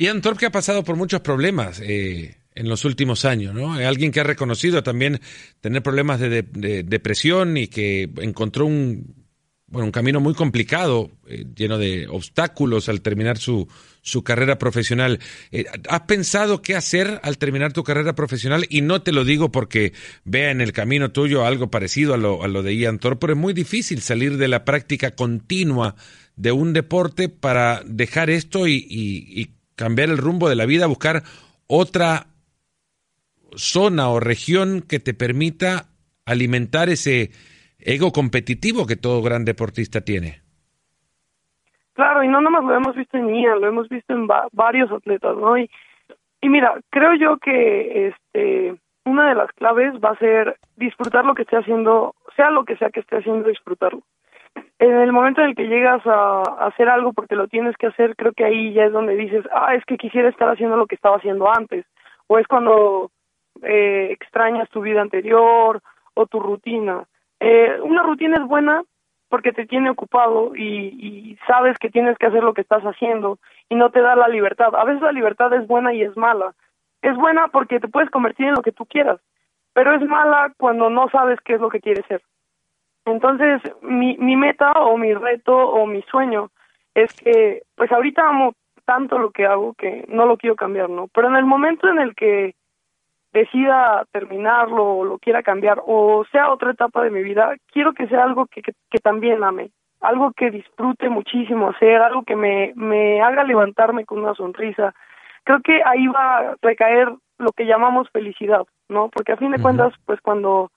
Ian 0.00 0.22
Thorpe 0.22 0.40
que 0.40 0.46
ha 0.46 0.50
pasado 0.50 0.82
por 0.82 0.96
muchos 0.96 1.20
problemas 1.20 1.78
eh, 1.84 2.38
en 2.54 2.68
los 2.70 2.86
últimos 2.86 3.26
años, 3.26 3.54
¿no? 3.54 3.74
Alguien 3.74 4.12
que 4.12 4.20
ha 4.20 4.24
reconocido 4.24 4.82
también 4.82 5.20
tener 5.60 5.82
problemas 5.82 6.18
de, 6.18 6.42
de 6.42 6.82
depresión 6.82 7.58
y 7.58 7.68
que 7.68 8.08
encontró 8.16 8.64
un 8.64 9.20
bueno, 9.66 9.84
un 9.86 9.92
camino 9.92 10.18
muy 10.20 10.34
complicado, 10.34 11.10
eh, 11.28 11.44
lleno 11.54 11.76
de 11.76 12.08
obstáculos 12.08 12.88
al 12.88 13.02
terminar 13.02 13.36
su, 13.36 13.68
su 14.00 14.24
carrera 14.24 14.58
profesional. 14.58 15.20
Eh, 15.52 15.66
¿Has 15.88 16.00
pensado 16.00 16.62
qué 16.62 16.74
hacer 16.74 17.20
al 17.22 17.36
terminar 17.36 17.74
tu 17.74 17.84
carrera 17.84 18.14
profesional? 18.14 18.66
Y 18.70 18.80
no 18.80 19.02
te 19.02 19.12
lo 19.12 19.22
digo 19.22 19.52
porque 19.52 19.92
vea 20.24 20.50
en 20.50 20.62
el 20.62 20.72
camino 20.72 21.12
tuyo 21.12 21.44
algo 21.44 21.70
parecido 21.70 22.14
a 22.14 22.16
lo, 22.16 22.42
a 22.42 22.48
lo 22.48 22.62
de 22.62 22.74
Ian 22.74 22.98
Thorpe, 22.98 23.20
pero 23.20 23.34
es 23.34 23.38
muy 23.38 23.52
difícil 23.52 24.00
salir 24.00 24.38
de 24.38 24.48
la 24.48 24.64
práctica 24.64 25.12
continua 25.12 25.94
de 26.36 26.52
un 26.52 26.72
deporte 26.72 27.28
para 27.28 27.82
dejar 27.84 28.30
esto 28.30 28.66
y 28.66 29.50
cambiar 29.80 30.10
el 30.10 30.18
rumbo 30.18 30.50
de 30.50 30.56
la 30.56 30.66
vida, 30.66 30.86
buscar 30.86 31.22
otra 31.66 32.26
zona 33.56 34.10
o 34.10 34.20
región 34.20 34.82
que 34.86 35.00
te 35.00 35.14
permita 35.14 35.86
alimentar 36.26 36.90
ese 36.90 37.30
ego 37.78 38.12
competitivo 38.12 38.86
que 38.86 38.96
todo 38.96 39.22
gran 39.22 39.46
deportista 39.46 40.02
tiene. 40.02 40.42
Claro, 41.94 42.22
y 42.22 42.28
no 42.28 42.42
nomás 42.42 42.62
lo 42.62 42.74
hemos 42.74 42.94
visto 42.94 43.16
en 43.16 43.34
Ian, 43.34 43.60
lo 43.60 43.68
hemos 43.68 43.88
visto 43.88 44.12
en 44.12 44.28
varios 44.52 44.92
atletas, 44.92 45.34
¿no? 45.36 45.56
Y, 45.56 45.70
y 46.42 46.48
mira, 46.50 46.78
creo 46.90 47.14
yo 47.14 47.38
que 47.38 48.08
este 48.08 48.76
una 49.06 49.30
de 49.30 49.34
las 49.34 49.50
claves 49.52 49.94
va 49.94 50.10
a 50.10 50.18
ser 50.18 50.56
disfrutar 50.76 51.24
lo 51.24 51.34
que 51.34 51.42
esté 51.42 51.56
haciendo, 51.56 52.14
sea 52.36 52.50
lo 52.50 52.64
que 52.64 52.76
sea 52.76 52.90
que 52.90 53.00
esté 53.00 53.16
haciendo, 53.16 53.48
disfrutarlo. 53.48 54.02
En 54.78 54.98
el 54.98 55.12
momento 55.12 55.42
en 55.42 55.50
el 55.50 55.54
que 55.54 55.68
llegas 55.68 56.00
a, 56.06 56.42
hacer 56.66 56.88
algo 56.88 57.12
porque 57.12 57.36
lo 57.36 57.48
tienes 57.48 57.76
que 57.76 57.88
hacer, 57.88 58.16
creo 58.16 58.32
que 58.32 58.44
ahí 58.44 58.72
ya 58.72 58.84
es 58.84 58.92
donde 58.92 59.14
dices, 59.14 59.44
ah, 59.52 59.74
es 59.74 59.84
que 59.84 59.98
quisiera 59.98 60.28
estar 60.28 60.48
haciendo 60.48 60.76
lo 60.76 60.86
que 60.86 60.94
estaba 60.94 61.16
haciendo 61.16 61.50
antes, 61.50 61.84
o 62.26 62.38
es 62.38 62.46
cuando 62.46 63.10
eh, 63.62 64.08
extrañas 64.10 64.70
tu 64.70 64.80
vida 64.80 65.02
anterior 65.02 65.80
o 66.14 66.26
tu 66.26 66.40
rutina. 66.40 67.04
Eh, 67.40 67.78
una 67.82 68.02
rutina 68.02 68.36
es 68.36 68.46
buena 68.46 68.82
porque 69.28 69.52
te 69.52 69.66
tiene 69.66 69.90
ocupado 69.90 70.56
y, 70.56 71.38
sabes 71.46 71.78
que 71.78 71.90
tienes 71.90 72.18
que 72.18 72.26
hacer 72.26 72.42
lo 72.42 72.52
que 72.52 72.62
estás 72.62 72.82
haciendo 72.82 73.38
y 73.68 73.76
no 73.76 73.90
te 73.90 74.00
da 74.00 74.16
la 74.16 74.28
libertad. 74.28 74.74
A 74.74 74.84
veces 74.84 75.02
la 75.02 75.12
libertad 75.12 75.52
es 75.54 75.66
buena 75.66 75.94
y 75.94 76.02
es 76.02 76.16
mala. 76.16 76.54
Es 77.00 77.16
buena 77.16 77.48
porque 77.48 77.80
te 77.80 77.88
puedes 77.88 78.10
convertir 78.10 78.46
en 78.46 78.54
lo 78.54 78.62
que 78.62 78.72
tú 78.72 78.84
quieras, 78.86 79.20
pero 79.72 79.94
es 79.94 80.02
mala 80.02 80.52
cuando 80.58 80.90
no 80.90 81.08
sabes 81.10 81.38
qué 81.42 81.54
es 81.54 81.60
lo 81.60 81.70
que 81.70 81.80
quieres 81.80 82.04
ser. 82.06 82.22
Entonces, 83.12 83.60
mi, 83.82 84.16
mi 84.18 84.36
meta 84.36 84.72
o 84.72 84.96
mi 84.96 85.14
reto 85.14 85.56
o 85.56 85.86
mi 85.86 86.02
sueño 86.02 86.50
es 86.94 87.12
que, 87.14 87.62
pues 87.76 87.90
ahorita 87.92 88.28
amo 88.28 88.54
tanto 88.84 89.18
lo 89.18 89.30
que 89.30 89.46
hago 89.46 89.74
que 89.74 90.04
no 90.08 90.26
lo 90.26 90.36
quiero 90.36 90.56
cambiar, 90.56 90.90
¿no? 90.90 91.08
Pero 91.14 91.28
en 91.28 91.36
el 91.36 91.44
momento 91.44 91.88
en 91.88 91.98
el 91.98 92.14
que 92.14 92.54
decida 93.32 94.04
terminarlo 94.10 94.84
o 94.84 95.04
lo 95.04 95.18
quiera 95.18 95.42
cambiar 95.44 95.80
o 95.86 96.24
sea 96.32 96.50
otra 96.50 96.72
etapa 96.72 97.02
de 97.04 97.10
mi 97.10 97.22
vida, 97.22 97.54
quiero 97.72 97.92
que 97.92 98.08
sea 98.08 98.24
algo 98.24 98.46
que, 98.46 98.62
que, 98.62 98.98
también 98.98 99.44
ame, 99.44 99.70
algo 100.00 100.32
que 100.32 100.50
disfrute 100.50 101.08
muchísimo 101.08 101.70
hacer, 101.70 102.02
algo 102.02 102.24
que 102.24 102.34
me, 102.34 102.72
me 102.74 103.22
haga 103.22 103.44
levantarme 103.44 104.04
con 104.04 104.18
una 104.18 104.34
sonrisa. 104.34 104.92
Creo 105.44 105.60
que 105.60 105.80
ahí 105.84 106.06
va 106.08 106.38
a 106.38 106.54
recaer 106.60 107.14
lo 107.38 107.52
que 107.52 107.66
llamamos 107.66 108.10
felicidad, 108.10 108.66
¿no? 108.88 109.08
Porque 109.08 109.32
a 109.32 109.36
fin 109.36 109.52
de 109.52 109.62
cuentas, 109.62 109.94
pues 110.04 110.20
cuando 110.20 110.70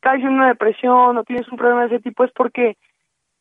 caes 0.00 0.22
en 0.22 0.30
una 0.30 0.48
depresión 0.48 1.16
o 1.16 1.24
tienes 1.24 1.48
un 1.48 1.58
problema 1.58 1.82
de 1.82 1.96
ese 1.96 2.00
tipo 2.00 2.24
es 2.24 2.32
porque 2.32 2.76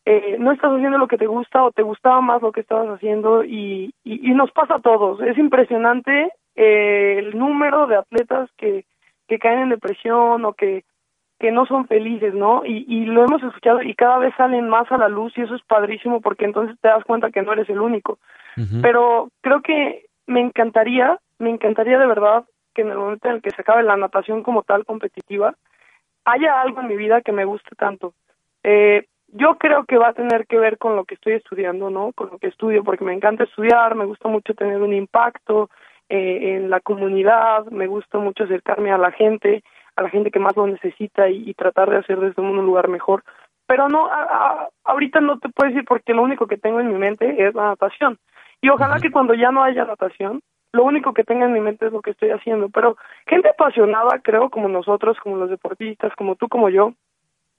eh, 0.06 0.38
no 0.40 0.52
estás 0.52 0.72
haciendo 0.72 0.98
lo 0.98 1.08
que 1.08 1.18
te 1.18 1.28
gusta 1.28 1.64
o 1.64 1.72
te 1.72 1.84
gustaba 1.84 2.22
más 2.22 2.42
lo 2.42 2.52
que 2.52 2.62
estabas 2.62 2.88
haciendo 2.88 3.44
y, 3.44 3.94
y, 4.04 4.30
y 4.30 4.34
nos 4.34 4.52
pasa 4.52 4.76
a 4.76 4.82
todos. 4.82 5.22
Es 5.22 5.38
impresionante 5.38 6.32
eh, 6.56 7.16
el 7.20 7.38
número 7.38 7.88
de 7.88 7.98
atletas 7.98 8.50
que, 8.58 8.86
que 9.28 9.40
caen 9.40 9.60
en 9.60 9.70
depresión 9.70 10.44
o 10.46 10.54
que, 10.54 10.84
que 11.40 11.52
no 11.52 11.66
son 11.66 11.88
felices, 11.88 12.34
¿no? 12.34 12.66
Y, 12.66 12.86
y 12.88 13.06
lo 13.06 13.24
hemos 13.24 13.42
escuchado 13.44 13.82
y 13.82 13.94
cada 13.96 14.18
vez 14.18 14.34
salen 14.36 14.68
más 14.68 14.92
a 14.92 14.98
la 14.98 15.08
luz 15.08 15.32
y 15.38 15.42
eso 15.42 15.56
es 15.56 15.62
padrísimo 15.64 16.20
porque 16.22 16.46
entonces 16.46 16.76
te 16.82 16.90
das 16.90 17.04
cuenta 17.06 17.32
que 17.32 17.42
no 17.42 17.54
eres 17.54 17.70
el 17.70 17.80
único. 17.80 18.20
Pero 18.82 19.30
creo 19.40 19.62
que 19.62 20.08
me 20.28 20.42
encantaría, 20.42 21.18
me 21.38 21.50
encantaría 21.50 21.98
de 21.98 22.08
verdad 22.08 22.44
que 22.74 22.82
en 22.82 22.90
el 22.90 22.98
momento 22.98 23.30
en 23.30 23.36
el 23.36 23.42
que 23.42 23.52
se 23.52 23.62
acabe 23.62 23.84
la 23.84 23.96
natación 23.96 24.44
como 24.44 24.64
tal 24.64 24.84
competitiva, 24.84 25.56
haya 26.26 26.62
algo 26.62 26.82
en 26.82 26.88
mi 26.88 26.98
vida 26.98 27.22
que 27.22 27.32
me 27.32 27.46
guste 27.46 27.76
tanto. 27.76 28.14
Eh, 28.64 29.06
yo 29.28 29.58
creo 29.58 29.86
que 29.86 29.98
va 29.98 30.10
a 30.10 30.14
tener 30.14 30.48
que 30.48 30.58
ver 30.58 30.78
con 30.78 30.96
lo 30.96 31.06
que 31.06 31.16
estoy 31.16 31.34
estudiando, 31.34 31.90
¿no? 31.90 32.12
Con 32.14 32.30
lo 32.32 32.40
que 32.40 32.48
estudio, 32.48 32.84
porque 32.84 33.06
me 33.06 33.14
encanta 33.14 33.44
estudiar, 33.44 33.96
me 33.96 34.06
gusta 34.06 34.28
mucho 34.28 34.54
tener 34.54 34.82
un 34.82 34.94
impacto, 34.94 35.70
eh, 36.12 36.56
en 36.56 36.72
la 36.72 36.80
comunidad, 36.80 37.68
me 37.68 37.86
gusta 37.86 38.18
mucho 38.18 38.44
acercarme 38.44 38.92
a 38.92 38.98
la 38.98 39.12
gente, 39.12 39.64
a 39.96 40.02
la 40.02 40.10
gente 40.10 40.32
que 40.32 40.40
más 40.40 40.56
lo 40.56 40.66
necesita 40.66 41.30
y, 41.30 41.54
tratar 41.54 41.92
de 41.92 41.98
hacer 41.98 42.20
de 42.20 42.30
este 42.30 42.42
mundo 42.42 42.62
un 42.62 42.66
lugar 42.66 42.88
mejor. 42.88 43.24
Pero 43.68 43.88
no, 43.88 44.10
ahorita 44.84 45.22
no 45.22 45.38
te 45.38 45.50
puedo 45.50 45.70
decir 45.70 45.86
porque 45.88 46.16
lo 46.16 46.24
único 46.24 46.48
que 46.48 46.58
tengo 46.58 46.80
en 46.80 46.88
mi 46.88 46.96
mente 46.96 47.46
es 47.46 47.54
la 47.54 47.68
natación. 47.68 48.18
Y 48.60 48.70
ojalá 48.70 49.00
que 49.00 49.12
cuando 49.12 49.36
ya 49.36 49.52
no 49.52 49.64
haya 49.64 49.86
natación, 49.86 50.42
lo 50.72 50.84
único 50.84 51.14
que 51.14 51.24
tenga 51.24 51.46
en 51.46 51.54
mi 51.54 51.62
mente 51.62 51.88
es 51.88 51.92
lo 51.92 52.02
que 52.02 52.12
estoy 52.12 52.30
haciendo. 52.30 52.70
Pero 52.70 52.98
gente 53.28 53.50
apasionada, 53.50 54.20
creo, 54.22 54.50
como 54.50 54.68
nosotros, 54.68 55.18
como 55.20 55.38
los 55.38 55.50
deportistas, 55.50 56.14
como 56.16 56.36
tú, 56.36 56.48
como 56.48 56.70
yo, 56.70 56.94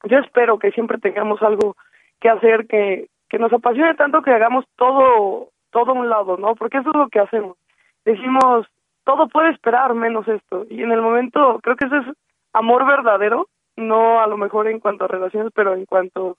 yo 0.05 0.19
espero 0.19 0.59
que 0.59 0.71
siempre 0.73 0.99
tengamos 0.99 1.43
algo 1.43 1.77
que 2.21 2.29
hacer 2.29 2.67
que, 2.67 3.09
que 3.29 3.39
nos 3.39 3.53
apasione 3.53 3.95
tanto 3.95 4.23
que 4.23 4.31
hagamos 4.31 4.65
todo, 4.77 5.49
todo 5.71 5.91
a 5.93 5.95
un 5.95 6.09
lado, 6.09 6.37
¿no? 6.37 6.55
Porque 6.55 6.79
eso 6.79 6.91
es 6.91 6.97
lo 6.97 7.09
que 7.09 7.21
hacemos 7.21 7.57
decimos, 8.05 8.67
todo 9.05 9.29
puede 9.29 9.51
esperar 9.51 9.95
menos 9.95 10.27
esto. 10.29 10.67
Y 10.69 10.83
en 10.83 10.93
el 10.93 11.01
momento, 11.01 11.61
creo 11.63 11.77
que 11.77 11.87
eso 11.87 11.97
es 11.97 12.07
amor 12.53 12.87
verdadero, 12.87 13.49
no 13.77 14.21
a 14.21 14.27
lo 14.27 14.37
mejor 14.37 14.69
en 14.69 14.81
cuanto 14.81 15.05
a 15.05 15.09
relaciones, 15.09 15.53
pero 15.55 15.75
en 15.75 15.87
cuanto 15.87 16.37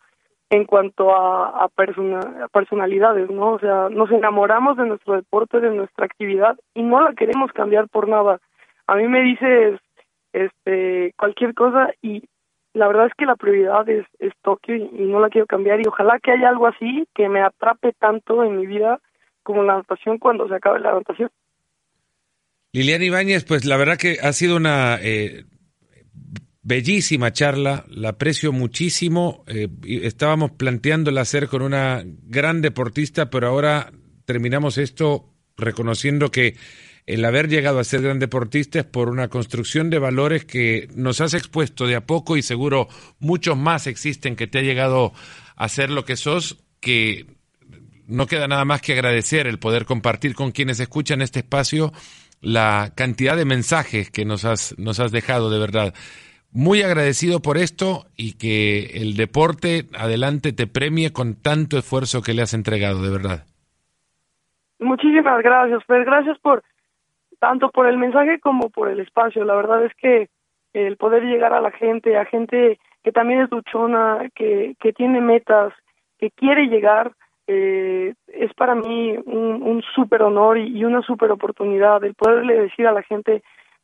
en 0.52 0.66
cuanto 0.66 1.16
a, 1.16 1.64
a, 1.64 1.70
persona, 1.70 2.20
personalidades, 2.52 3.30
¿no? 3.30 3.54
O 3.54 3.60
sea, 3.60 3.88
nos 3.90 4.12
enamoramos 4.12 4.76
de 4.76 4.86
nuestro 4.86 5.16
deporte, 5.16 5.62
de 5.62 5.72
nuestra 5.72 6.06
actividad 6.06 6.60
y 6.76 6.84
no 6.84 7.02
la 7.02 7.14
queremos 7.14 7.54
cambiar 7.54 7.88
por 7.88 8.10
nada. 8.10 8.40
A 8.86 8.96
mí 8.96 9.08
me 9.08 9.22
dices 9.22 9.80
este 10.34 11.14
cualquier 11.18 11.54
cosa 11.54 11.94
y 12.02 12.24
la 12.74 12.88
verdad 12.88 13.08
es 13.08 13.14
que 13.18 13.26
la 13.26 13.38
prioridad 13.38 13.88
es, 13.88 14.06
es 14.20 14.34
Tokio 14.42 14.76
y, 14.76 14.90
y, 14.94 15.06
no 15.06 15.22
la 15.22 15.30
quiero 15.30 15.48
cambiar 15.48 15.80
y 15.80 15.88
ojalá 15.88 16.20
que 16.20 16.32
haya 16.32 16.50
algo 16.50 16.68
así 16.68 17.08
que 17.16 17.30
me 17.30 17.42
atrape 17.42 17.94
tanto 17.94 18.44
en 18.44 18.58
mi 18.58 18.66
vida 18.66 19.00
como 19.44 19.64
la 19.64 19.78
natación 19.78 20.18
cuando 20.18 20.50
se 20.50 20.56
acabe 20.56 20.82
la 20.82 20.94
natación. 20.94 21.30
Liliana 22.74 23.06
Ibáñez, 23.06 23.46
pues 23.46 23.64
la 23.64 23.78
verdad 23.78 23.98
que 23.98 24.18
ha 24.22 24.34
sido 24.34 24.58
una 24.58 24.98
eh, 25.02 25.46
Bellísima 26.64 27.34
charla, 27.34 27.86
la 27.90 28.10
aprecio 28.10 28.52
muchísimo. 28.52 29.44
Eh, 29.48 29.68
estábamos 29.84 30.52
planteándola 30.52 31.22
hacer 31.22 31.48
con 31.48 31.64
una 31.64 32.04
gran 32.06 32.62
deportista, 32.62 33.32
pero 33.32 33.48
ahora 33.48 33.92
terminamos 34.26 34.78
esto 34.78 35.34
reconociendo 35.58 36.30
que 36.30 36.56
el 37.08 37.26
haber 37.26 37.50
llegado 37.50 37.80
a 37.80 37.84
ser 37.84 38.04
gran 38.04 38.20
deportista 38.20 38.80
es 38.80 38.86
por 38.86 39.10
una 39.10 39.28
construcción 39.28 39.90
de 39.90 39.98
valores 39.98 40.46
que 40.46 40.88
nos 40.94 41.20
has 41.20 41.34
expuesto 41.34 41.88
de 41.88 41.96
a 41.96 42.06
poco 42.06 42.38
y 42.38 42.44
seguro 42.44 42.88
muchos 43.20 43.58
más 43.58 43.88
existen 43.88 44.36
que 44.36 44.46
te 44.46 44.60
ha 44.60 44.62
llegado 44.62 45.14
a 45.56 45.68
ser 45.68 45.90
lo 45.90 46.06
que 46.06 46.16
sos, 46.16 46.58
que 46.80 47.26
no 48.06 48.28
queda 48.28 48.48
nada 48.48 48.66
más 48.66 48.82
que 48.82 48.94
agradecer 48.94 49.48
el 49.48 49.58
poder 49.58 49.86
compartir 49.86 50.36
con 50.36 50.52
quienes 50.52 50.80
escuchan 50.80 51.24
este 51.24 51.40
espacio 51.40 51.92
la 52.40 52.94
cantidad 52.96 53.36
de 53.36 53.46
mensajes 53.46 54.12
que 54.12 54.26
nos 54.26 54.46
has, 54.46 54.76
nos 54.78 55.00
has 55.00 55.12
dejado, 55.12 55.50
de 55.50 55.60
verdad 55.60 55.94
muy 56.54 56.82
agradecido 56.82 57.42
por 57.42 57.58
esto 57.58 58.06
y 58.16 58.38
que 58.38 59.02
el 59.02 59.16
deporte 59.16 59.86
adelante 59.98 60.54
te 60.54 60.68
premie 60.68 61.14
con 61.14 61.36
tanto 61.36 61.78
esfuerzo 61.78 62.22
que 62.22 62.34
le 62.34 62.42
has 62.42 62.54
entregado, 62.54 63.02
de 63.02 63.12
verdad. 63.12 63.46
Muchísimas 64.80 65.42
gracias, 65.44 65.82
pues 65.88 66.06
gracias 66.06 66.38
por 66.40 66.64
tanto 67.40 67.70
por 67.72 67.88
el 67.88 67.98
mensaje 67.98 68.40
como 68.40 68.70
por 68.70 68.90
el 68.90 69.00
espacio. 69.00 69.44
La 69.46 69.56
verdad 69.56 69.86
es 69.86 69.94
que 69.96 70.30
el 70.74 70.98
poder 70.98 71.24
llegar 71.24 71.54
a 71.54 71.62
la 71.62 71.72
gente, 71.72 72.18
a 72.18 72.26
gente 72.26 72.80
que 73.04 73.12
también 73.12 73.42
es 73.42 73.52
luchona, 73.52 74.30
que, 74.36 74.76
que 74.80 74.94
tiene 74.94 75.22
metas, 75.22 75.74
que 76.20 76.32
quiere 76.32 76.68
llegar, 76.68 77.12
eh, 77.48 78.14
es 78.28 78.54
para 78.54 78.76
mí 78.76 79.18
un, 79.26 79.64
un 79.64 79.82
súper 79.96 80.22
honor 80.22 80.58
y, 80.58 80.78
y 80.78 80.86
una 80.86 81.02
súper 81.02 81.32
oportunidad 81.32 82.04
el 82.04 82.14
poderle 82.14 82.62
decir 82.62 82.88
a 82.88 82.94
la 82.94 83.02
gente 83.02 83.42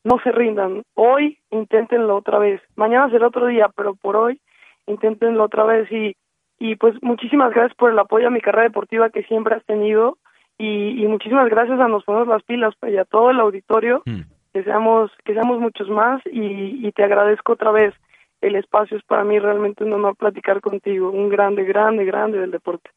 no 0.08 0.20
se 0.24 0.32
rindan. 0.32 0.84
Hoy 0.95 1.38
inténtenlo 1.51 2.16
otra 2.16 2.39
vez. 2.39 2.62
Mañana 2.76 3.10
será 3.10 3.28
otro 3.28 3.47
día, 3.47 3.70
pero 3.76 3.95
por 3.95 4.16
hoy 4.16 4.39
inténtenlo 4.88 5.43
otra 5.43 5.64
vez 5.64 5.91
y 5.91 6.16
y 6.60 6.76
pues 6.76 6.95
muchísimas 7.03 7.53
gracias 7.53 7.76
por 7.78 7.91
el 7.91 7.99
apoyo 7.99 8.28
a 8.28 8.32
mi 8.32 8.41
carrera 8.41 8.64
deportiva 8.64 9.10
que 9.10 9.24
siempre 9.24 9.55
has 9.55 9.66
tenido 9.66 10.18
y, 10.58 11.03
y 11.03 11.08
muchísimas 11.08 11.49
gracias 11.49 11.80
a 11.80 11.88
Nos 11.88 12.03
Ponemos 12.03 12.28
las 12.28 12.41
Pilas 12.43 12.74
pues, 12.80 12.93
y 12.93 12.97
a 12.97 13.05
todo 13.05 13.30
el 13.30 13.39
auditorio, 13.39 14.01
mm. 14.05 14.22
que 14.53 14.64
seamos 14.64 15.12
que 15.24 15.34
seamos 15.34 15.60
muchos 15.60 15.88
más 15.89 16.22
y, 16.26 16.88
y 16.88 16.91
te 16.93 17.03
agradezco 17.03 17.53
otra 17.53 17.72
vez 17.72 17.93
el 18.41 18.55
espacio, 18.55 18.97
es 18.97 19.03
para 19.03 19.24
mí 19.24 19.38
realmente 19.39 19.84
un 19.84 19.93
honor 19.93 20.16
platicar 20.16 20.62
contigo, 20.62 21.12
un 21.12 21.30
grande, 21.30 21.64
grande, 21.64 22.05
grande 22.05 22.39
del 22.39 22.51
deporte. 22.51 22.89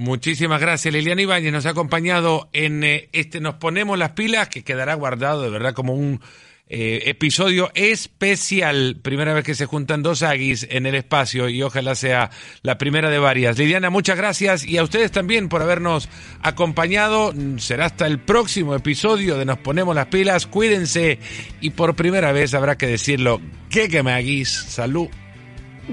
Muchísimas 0.00 0.62
gracias. 0.62 0.94
Liliana 0.94 1.20
Ibáñez 1.20 1.52
nos 1.52 1.66
ha 1.66 1.70
acompañado 1.70 2.48
en 2.54 2.82
eh, 2.84 3.10
este 3.12 3.38
Nos 3.38 3.56
Ponemos 3.56 3.98
las 3.98 4.12
Pilas, 4.12 4.48
que 4.48 4.64
quedará 4.64 4.94
guardado 4.94 5.42
de 5.42 5.50
verdad 5.50 5.74
como 5.74 5.92
un 5.92 6.22
eh, 6.70 7.02
episodio 7.04 7.70
especial. 7.74 8.96
Primera 9.02 9.34
vez 9.34 9.44
que 9.44 9.54
se 9.54 9.66
juntan 9.66 10.02
dos 10.02 10.22
aguis 10.22 10.66
en 10.70 10.86
el 10.86 10.94
espacio 10.94 11.50
y 11.50 11.62
ojalá 11.62 11.94
sea 11.94 12.30
la 12.62 12.78
primera 12.78 13.10
de 13.10 13.18
varias. 13.18 13.58
Liliana, 13.58 13.90
muchas 13.90 14.16
gracias 14.16 14.66
y 14.66 14.78
a 14.78 14.84
ustedes 14.84 15.12
también 15.12 15.50
por 15.50 15.60
habernos 15.60 16.08
acompañado. 16.40 17.34
Será 17.58 17.84
hasta 17.84 18.06
el 18.06 18.20
próximo 18.20 18.74
episodio 18.74 19.36
de 19.36 19.44
Nos 19.44 19.58
Ponemos 19.58 19.94
las 19.94 20.06
Pilas. 20.06 20.46
Cuídense 20.46 21.18
y 21.60 21.70
por 21.70 21.94
primera 21.94 22.32
vez 22.32 22.54
habrá 22.54 22.78
que 22.78 22.86
decirlo. 22.86 23.38
que. 23.68 24.48
Salud. 24.48 25.08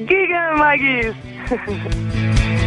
Giga 0.07 0.55
Maguis. 0.55 1.11